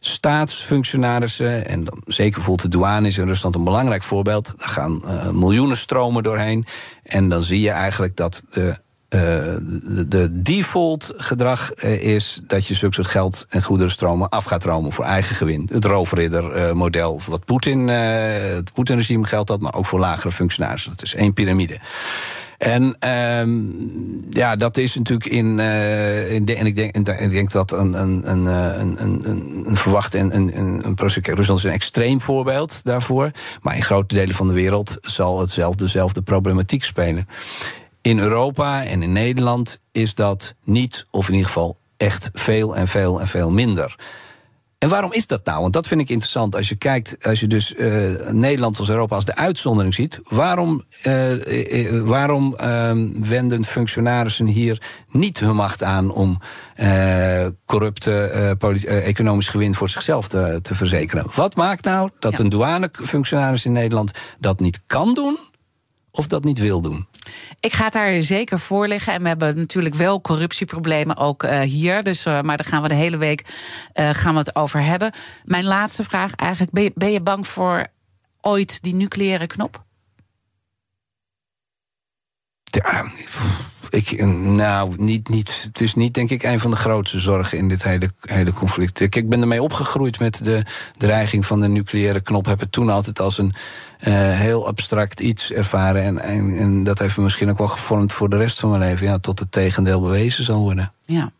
staatsfunctionarissen, 0.00 1.66
en 1.66 1.84
dan 1.84 2.02
zeker 2.06 2.34
bijvoorbeeld 2.34 2.72
de 2.72 2.78
douane 2.78 3.08
in 3.08 3.26
Rusland 3.26 3.54
een 3.54 3.64
belangrijk 3.64 4.02
voorbeeld. 4.02 4.54
Daar 4.56 4.68
gaan 4.68 5.02
uh, 5.04 5.30
miljoenen 5.30 5.76
stromen 5.76 6.22
doorheen. 6.22 6.66
En 7.02 7.28
dan 7.28 7.42
zie 7.42 7.60
je 7.60 7.70
eigenlijk 7.70 8.16
dat 8.16 8.42
de 8.50 8.78
de, 9.08 10.04
de, 10.08 10.42
default 10.42 11.12
gedrag 11.16 11.84
uh, 11.84 12.02
is 12.02 12.40
dat 12.46 12.66
je 12.66 12.74
zulke 12.74 12.94
soort 12.94 13.06
geld 13.06 13.46
en 13.48 13.62
goederenstromen 13.62 14.28
af 14.28 14.44
gaat 14.44 14.64
romen 14.64 14.92
voor 14.92 15.04
eigen 15.04 15.36
gewin. 15.36 15.68
Het 15.72 15.84
roofridder 15.84 16.56
uh, 16.56 16.72
model 16.72 17.20
wat 17.26 17.44
Poetin, 17.44 17.88
het 17.88 18.72
Poetin-regime 18.72 19.24
geldt 19.24 19.48
dat, 19.48 19.60
maar 19.60 19.74
ook 19.74 19.86
voor 19.86 19.98
lagere 19.98 20.32
functionarissen. 20.32 20.90
Dat 20.90 21.02
is 21.02 21.14
één 21.14 21.32
piramide. 21.32 21.78
En 22.58 22.96
um, 23.40 24.26
ja, 24.30 24.56
dat 24.56 24.76
is 24.76 24.94
natuurlijk 24.94 25.30
in. 25.30 25.60
In 26.28 26.44
de, 26.44 26.54
en, 26.54 26.66
ik 26.66 26.76
denk, 26.76 26.94
en 26.94 27.24
ik 27.24 27.30
denk 27.30 27.50
dat 27.50 27.72
een, 27.72 28.00
een, 28.02 28.30
een, 28.30 28.46
een, 28.46 29.02
een, 29.02 29.64
een 29.66 29.76
verwachte 29.76 30.18
en 30.18 30.36
een, 30.36 30.58
een, 30.58 30.86
een. 30.86 30.96
Rusland 31.22 31.58
is 31.58 31.64
een 31.64 31.70
extreem 31.70 32.20
voorbeeld 32.20 32.84
daarvoor. 32.84 33.30
Maar 33.62 33.76
in 33.76 33.82
grote 33.82 34.14
delen 34.14 34.34
van 34.34 34.48
de 34.48 34.54
wereld 34.54 34.96
zal 35.00 35.40
hetzelfde, 35.40 35.84
dezelfde 35.84 36.22
problematiek 36.22 36.84
spelen. 36.84 37.26
In 38.06 38.18
Europa 38.18 38.84
en 38.84 39.02
in 39.02 39.12
Nederland 39.12 39.80
is 39.92 40.14
dat 40.14 40.54
niet, 40.64 41.06
of 41.10 41.28
in 41.28 41.34
ieder 41.34 41.48
geval 41.48 41.76
echt 41.96 42.30
veel 42.32 42.76
en 42.76 42.88
veel 42.88 43.20
en 43.20 43.28
veel 43.28 43.52
minder. 43.52 43.98
En 44.78 44.88
waarom 44.88 45.12
is 45.12 45.26
dat 45.26 45.44
nou? 45.44 45.60
Want 45.60 45.72
dat 45.72 45.86
vind 45.86 46.00
ik 46.00 46.08
interessant. 46.08 46.56
Als 46.56 46.68
je 46.68 46.76
kijkt, 46.76 47.26
als 47.26 47.40
je 47.40 47.46
dus 47.46 47.74
uh, 47.74 48.30
Nederland 48.30 48.78
als 48.78 48.88
Europa 48.88 49.14
als 49.14 49.24
de 49.24 49.36
uitzondering 49.36 49.94
ziet, 49.94 50.20
waarom, 50.28 50.84
uh, 51.06 51.30
uh, 51.32 52.02
waarom 52.02 52.56
wenden 53.20 53.64
functionarissen 53.64 54.46
hier 54.46 54.82
niet 55.08 55.38
hun 55.38 55.56
macht 55.56 55.82
aan 55.82 56.10
om 56.10 56.38
corrupte 57.64 58.56
economisch 59.04 59.48
gewin 59.48 59.74
voor 59.74 59.90
zichzelf 59.90 60.28
te, 60.28 60.58
te 60.62 60.74
verzekeren? 60.74 61.26
Wat 61.34 61.56
maakt 61.56 61.84
nou 61.84 62.10
dat 62.18 62.32
ja. 62.32 62.38
een 62.38 62.48
douanefunctionaris 62.48 63.64
in 63.64 63.72
Nederland 63.72 64.10
dat 64.38 64.60
niet 64.60 64.82
kan 64.86 65.14
doen 65.14 65.38
of 66.10 66.26
dat 66.26 66.44
niet 66.44 66.58
wil 66.58 66.80
doen? 66.80 67.06
Ik 67.60 67.72
ga 67.72 67.84
het 67.84 67.92
daar 67.92 68.22
zeker 68.22 68.58
voor 68.58 68.88
liggen. 68.88 69.12
En 69.12 69.22
we 69.22 69.28
hebben 69.28 69.56
natuurlijk 69.56 69.94
wel 69.94 70.20
corruptieproblemen 70.20 71.16
ook 71.16 71.42
uh, 71.42 71.60
hier. 71.60 72.02
Dus, 72.02 72.26
uh, 72.26 72.40
maar 72.40 72.56
daar 72.56 72.66
gaan 72.66 72.82
we 72.82 72.88
de 72.88 72.94
hele 72.94 73.16
week 73.16 73.44
uh, 73.94 74.10
gaan 74.12 74.32
we 74.32 74.38
het 74.38 74.56
over 74.56 74.82
hebben. 74.82 75.12
Mijn 75.44 75.64
laatste 75.64 76.04
vraag 76.04 76.34
eigenlijk. 76.34 76.72
Ben 76.72 76.82
je, 76.82 76.92
ben 76.94 77.12
je 77.12 77.20
bang 77.20 77.46
voor 77.46 77.86
ooit 78.40 78.82
die 78.82 78.94
nucleaire 78.94 79.46
knop? 79.46 79.85
Ik, 83.90 84.24
nou, 84.26 84.94
niet, 84.96 85.28
niet, 85.28 85.62
het 85.62 85.80
is 85.80 85.94
niet, 85.94 86.14
denk 86.14 86.30
ik, 86.30 86.42
een 86.42 86.60
van 86.60 86.70
de 86.70 86.76
grootste 86.76 87.20
zorgen 87.20 87.58
in 87.58 87.68
dit 87.68 87.82
hele, 87.82 88.10
hele 88.20 88.52
conflict. 88.52 89.00
Ik, 89.00 89.16
ik 89.16 89.28
ben 89.28 89.40
ermee 89.40 89.62
opgegroeid 89.62 90.18
met 90.18 90.44
de 90.44 90.62
dreiging 90.96 91.46
van 91.46 91.60
de 91.60 91.68
nucleaire 91.68 92.20
knop. 92.20 92.46
Heb 92.46 92.60
het 92.60 92.72
toen 92.72 92.90
altijd 92.90 93.20
als 93.20 93.38
een 93.38 93.52
uh, 94.00 94.14
heel 94.32 94.66
abstract 94.66 95.20
iets 95.20 95.52
ervaren. 95.52 96.02
En, 96.02 96.18
en, 96.18 96.56
en, 96.56 96.84
dat 96.84 96.98
heeft 96.98 97.16
me 97.16 97.22
misschien 97.22 97.50
ook 97.50 97.58
wel 97.58 97.68
gevormd 97.68 98.12
voor 98.12 98.28
de 98.28 98.36
rest 98.36 98.60
van 98.60 98.70
mijn 98.70 98.82
leven. 98.82 99.06
Ja, 99.06 99.18
tot 99.18 99.38
het 99.38 99.52
tegendeel 99.52 100.00
bewezen 100.00 100.44
zal 100.44 100.60
worden. 100.60 100.92
Ja. 101.04 101.30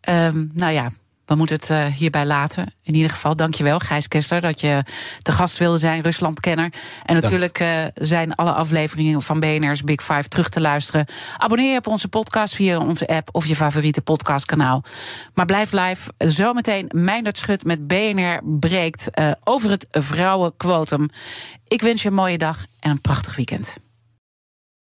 Ehm, 0.00 0.46
nou 0.52 0.72
ja, 0.72 0.90
we 1.32 1.38
moeten 1.38 1.56
het 1.56 1.70
uh, 1.70 1.86
hierbij 1.86 2.26
laten. 2.26 2.74
In 2.82 2.94
ieder 2.94 3.10
geval, 3.10 3.36
dankjewel 3.36 3.78
Gijs 3.78 4.08
Kester 4.08 4.40
dat 4.40 4.60
je 4.60 4.84
te 5.22 5.32
gast 5.32 5.58
wilde 5.58 5.78
zijn, 5.78 6.02
Ruslandkenner. 6.02 6.72
En 7.04 7.14
natuurlijk 7.14 7.60
uh, 7.60 7.84
zijn 7.94 8.34
alle 8.34 8.52
afleveringen 8.52 9.22
van 9.22 9.40
BNR's 9.40 9.82
Big 9.82 10.02
Five 10.02 10.28
terug 10.28 10.48
te 10.48 10.60
luisteren. 10.60 11.06
Abonneer 11.36 11.72
je 11.72 11.78
op 11.78 11.86
onze 11.86 12.08
podcast 12.08 12.54
via 12.54 12.78
onze 12.78 13.06
app 13.06 13.28
of 13.32 13.46
je 13.46 13.56
favoriete 13.56 14.00
podcastkanaal. 14.00 14.84
Maar 15.34 15.46
blijf 15.46 15.72
live. 15.72 16.12
Zometeen 16.18 16.90
Meindert 16.94 17.38
Schut 17.38 17.64
met 17.64 17.86
BNR 17.86 18.40
breekt 18.44 19.08
uh, 19.14 19.30
over 19.44 19.70
het 19.70 19.86
vrouwenquotum. 19.90 21.08
Ik 21.68 21.82
wens 21.82 22.02
je 22.02 22.08
een 22.08 22.14
mooie 22.14 22.38
dag 22.38 22.64
en 22.80 22.90
een 22.90 23.00
prachtig 23.00 23.36
weekend. 23.36 23.76